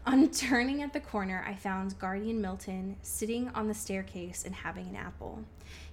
On 0.09 0.27
turning 0.31 0.81
at 0.81 0.95
the 0.95 1.01
corner, 1.01 1.45
I 1.47 1.55
found 1.55 1.99
Guardian 1.99 2.41
Milton 2.41 2.97
sitting 3.03 3.51
on 3.51 3.69
the 3.69 3.75
staircase 3.75 4.43
and 4.43 4.55
having 4.55 4.89
an 4.89 4.97
apple. 4.97 5.45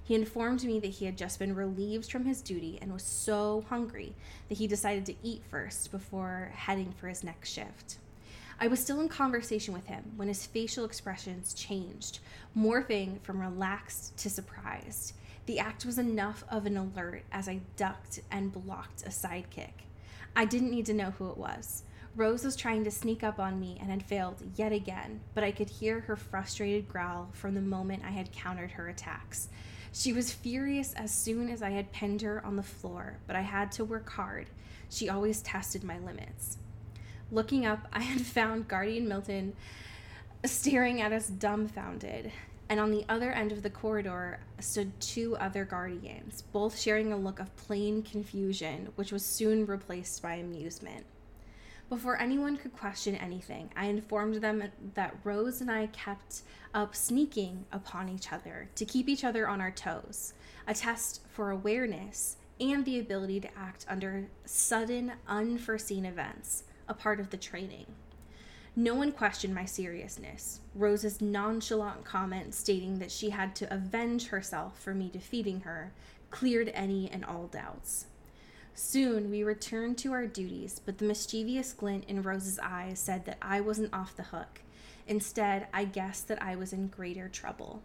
He 0.05 0.15
informed 0.15 0.63
me 0.63 0.79
that 0.79 0.87
he 0.87 1.03
had 1.03 1.17
just 1.17 1.37
been 1.37 1.53
relieved 1.53 2.09
from 2.09 2.23
his 2.23 2.41
duty 2.41 2.79
and 2.81 2.93
was 2.93 3.03
so 3.03 3.65
hungry 3.67 4.13
that 4.47 4.57
he 4.57 4.67
decided 4.67 5.05
to 5.07 5.15
eat 5.21 5.43
first 5.51 5.91
before 5.91 6.53
heading 6.55 6.93
for 6.93 7.09
his 7.09 7.25
next 7.25 7.51
shift. 7.51 7.97
I 8.57 8.67
was 8.67 8.79
still 8.79 9.01
in 9.01 9.09
conversation 9.09 9.73
with 9.73 9.87
him 9.87 10.13
when 10.15 10.29
his 10.29 10.45
facial 10.45 10.85
expressions 10.85 11.53
changed, 11.53 12.19
morphing 12.57 13.19
from 13.19 13.41
relaxed 13.41 14.15
to 14.19 14.29
surprised. 14.29 15.11
The 15.45 15.59
act 15.59 15.85
was 15.85 15.97
enough 15.97 16.45
of 16.49 16.65
an 16.65 16.77
alert 16.77 17.25
as 17.33 17.49
I 17.49 17.59
ducked 17.75 18.21
and 18.31 18.53
blocked 18.53 19.01
a 19.05 19.09
sidekick. 19.09 19.83
I 20.37 20.45
didn't 20.45 20.71
need 20.71 20.85
to 20.85 20.93
know 20.93 21.11
who 21.11 21.29
it 21.31 21.37
was. 21.37 21.83
Rose 22.15 22.45
was 22.45 22.55
trying 22.55 22.85
to 22.85 22.91
sneak 22.91 23.23
up 23.23 23.39
on 23.39 23.59
me 23.59 23.77
and 23.81 23.89
had 23.89 24.01
failed 24.01 24.41
yet 24.55 24.71
again, 24.71 25.19
but 25.33 25.43
I 25.43 25.51
could 25.51 25.69
hear 25.69 25.99
her 26.01 26.15
frustrated 26.15 26.87
growl 26.87 27.29
from 27.33 27.55
the 27.55 27.61
moment 27.61 28.03
I 28.05 28.11
had 28.11 28.31
countered 28.31 28.71
her 28.71 28.87
attacks. 28.87 29.49
She 29.91 30.13
was 30.13 30.31
furious 30.31 30.93
as 30.93 31.11
soon 31.11 31.49
as 31.49 31.61
I 31.61 31.71
had 31.71 31.91
pinned 31.91 32.21
her 32.21 32.45
on 32.45 32.55
the 32.55 32.63
floor, 32.63 33.17
but 33.27 33.35
I 33.35 33.41
had 33.41 33.69
to 33.73 33.83
work 33.83 34.09
hard. 34.09 34.47
She 34.89 35.09
always 35.09 35.41
tested 35.41 35.83
my 35.83 35.99
limits. 35.99 36.57
Looking 37.31 37.65
up, 37.65 37.85
I 37.91 38.01
had 38.01 38.21
found 38.25 38.69
Guardian 38.69 39.09
Milton 39.09 39.53
staring 40.45 41.01
at 41.01 41.11
us 41.11 41.27
dumbfounded. 41.27 42.31
And 42.69 42.79
on 42.79 42.91
the 42.91 43.05
other 43.09 43.31
end 43.31 43.51
of 43.51 43.61
the 43.61 43.69
corridor 43.69 44.39
stood 44.59 44.99
two 45.01 45.35
other 45.37 45.65
guardians, 45.65 46.43
both 46.53 46.79
sharing 46.79 47.11
a 47.11 47.17
look 47.17 47.39
of 47.39 47.55
plain 47.57 48.03
confusion, 48.03 48.89
which 48.95 49.11
was 49.11 49.23
soon 49.23 49.65
replaced 49.65 50.21
by 50.21 50.35
amusement. 50.35 51.05
Before 51.87 52.19
anyone 52.19 52.57
could 52.57 52.73
question 52.73 53.15
anything, 53.15 53.69
I 53.75 53.85
informed 53.85 54.35
them 54.35 54.63
that 54.95 55.15
Rose 55.23 55.61
and 55.61 55.69
I 55.69 55.85
kept 55.87 56.41
up 56.73 56.95
sneaking 56.95 57.65
upon 57.71 58.09
each 58.09 58.33
other 58.33 58.69
to 58.75 58.85
keep 58.85 59.07
each 59.07 59.23
other 59.23 59.47
on 59.47 59.61
our 59.61 59.69
toes, 59.69 60.33
a 60.67 60.73
test 60.73 61.21
for 61.29 61.51
awareness 61.51 62.37
and 62.59 62.83
the 62.85 62.99
ability 62.99 63.39
to 63.41 63.57
act 63.57 63.85
under 63.87 64.27
sudden, 64.45 65.11
unforeseen 65.27 66.05
events, 66.05 66.63
a 66.87 66.93
part 66.95 67.19
of 67.19 67.29
the 67.29 67.37
training. 67.37 67.85
No 68.75 68.95
one 68.95 69.11
questioned 69.11 69.53
my 69.53 69.65
seriousness. 69.65 70.61
Rose's 70.73 71.21
nonchalant 71.21 72.03
comment 72.03 72.55
stating 72.55 72.97
that 72.97 73.11
she 73.11 73.29
had 73.29 73.55
to 73.57 73.73
avenge 73.73 74.27
herself 74.27 74.79
for 74.79 74.95
me 74.95 75.09
defeating 75.13 75.61
her 75.61 75.93
cleared 76.31 76.71
any 76.73 77.09
and 77.11 77.23
all 77.23 77.45
doubts. 77.47 78.07
Soon 78.75 79.31
we 79.31 79.41
returned 79.41 79.97
to 79.99 80.11
our 80.11 80.27
duties, 80.27 80.81
but 80.85 80.97
the 80.97 81.05
mischievous 81.05 81.71
glint 81.71 82.03
in 82.09 82.21
Rose's 82.21 82.59
eyes 82.59 82.99
said 82.99 83.25
that 83.25 83.37
I 83.41 83.61
wasn't 83.61 83.93
off 83.93 84.17
the 84.17 84.23
hook. 84.23 84.61
Instead, 85.07 85.67
I 85.73 85.85
guessed 85.85 86.27
that 86.27 86.41
I 86.41 86.57
was 86.57 86.73
in 86.73 86.87
greater 86.87 87.29
trouble. 87.29 87.81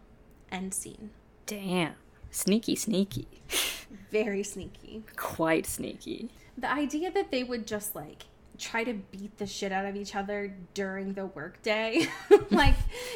End 0.51 0.73
scene. 0.73 1.11
Damn. 1.45 1.93
Sneaky, 2.29 2.75
sneaky. 2.75 3.27
Very 4.11 4.43
sneaky. 4.43 5.03
Quite 5.15 5.65
sneaky. 5.65 6.29
The 6.57 6.69
idea 6.69 7.09
that 7.11 7.31
they 7.31 7.43
would 7.43 7.65
just 7.65 7.95
like 7.95 8.23
try 8.57 8.83
to 8.83 8.93
beat 8.93 9.37
the 9.37 9.47
shit 9.47 9.71
out 9.71 9.85
of 9.85 9.95
each 9.95 10.13
other 10.15 10.53
during 10.73 11.13
the 11.13 11.25
workday, 11.25 12.05
like, 12.51 12.75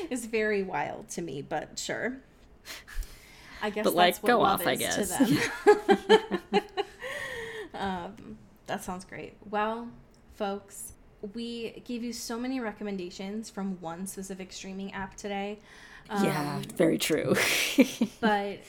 is 0.09 0.25
very 0.25 0.63
wild 0.63 1.09
to 1.09 1.21
me, 1.21 1.41
but 1.41 1.77
sure. 1.77 2.17
I 3.61 3.69
guess 3.69 3.83
But, 3.83 3.93
like, 3.93 4.17
what 4.17 4.27
go 4.27 4.41
off, 4.41 4.65
I 4.65 4.75
guess. 4.75 5.11
um, 7.79 8.37
that 8.67 8.83
sounds 8.83 9.05
great. 9.05 9.33
Well, 9.49 9.87
folks, 10.33 10.93
we 11.33 11.81
gave 11.85 12.03
you 12.03 12.13
so 12.13 12.37
many 12.39 12.59
recommendations 12.59 13.49
from 13.49 13.79
one 13.81 14.05
specific 14.07 14.51
streaming 14.51 14.93
app 14.93 15.15
today. 15.15 15.59
yeah, 16.09 16.55
Um, 16.57 16.63
very 16.75 16.97
true. 16.97 17.35
but 18.21 18.59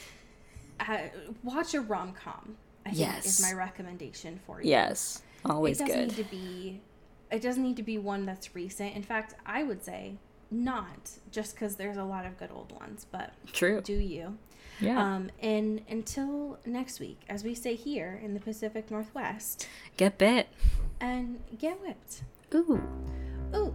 uh, 0.81 0.99
watch 1.43 1.75
a 1.75 1.81
rom 1.81 2.13
com. 2.13 2.57
I 2.85 2.91
think 2.91 3.01
Yes. 3.01 3.27
is 3.27 3.43
my 3.43 3.53
recommendation 3.53 4.39
for 4.47 4.63
you. 4.63 4.71
Yes. 4.71 5.23
Always 5.45 5.81
it 5.81 5.87
doesn't 5.87 6.01
good. 6.09 6.17
need 6.19 6.25
to 6.25 6.31
be. 6.31 6.81
It 7.31 7.43
doesn't 7.43 7.63
need 7.63 7.77
to 7.77 7.83
be 7.83 7.99
one 7.99 8.25
that's 8.25 8.55
recent. 8.55 8.95
In 8.95 9.03
fact, 9.03 9.35
I 9.45 9.65
would 9.65 9.83
say 9.85 10.17
not, 10.51 11.11
just 11.33 11.55
because 11.55 11.75
there's 11.75 11.97
a 11.97 12.05
lot 12.05 12.25
of 12.25 12.39
good 12.39 12.51
old 12.55 12.71
ones. 12.79 13.05
But 13.11 13.33
True. 13.53 13.81
do 13.81 13.95
you? 13.95 14.39
Yeah. 14.81 15.01
Um, 15.03 15.31
and 15.41 15.83
until 15.89 16.59
next 16.67 17.01
week, 17.01 17.21
as 17.29 17.45
we 17.45 17.55
say 17.55 17.75
here 17.75 18.21
in 18.23 18.35
the 18.35 18.41
Pacific 18.41 18.91
Northwest, 18.91 19.67
Get 19.97 20.19
bit. 20.19 20.49
and 21.01 21.43
get 21.59 21.81
whipped. 21.81 22.23
Ooh. 22.55 22.81
Ooh. 23.55 23.75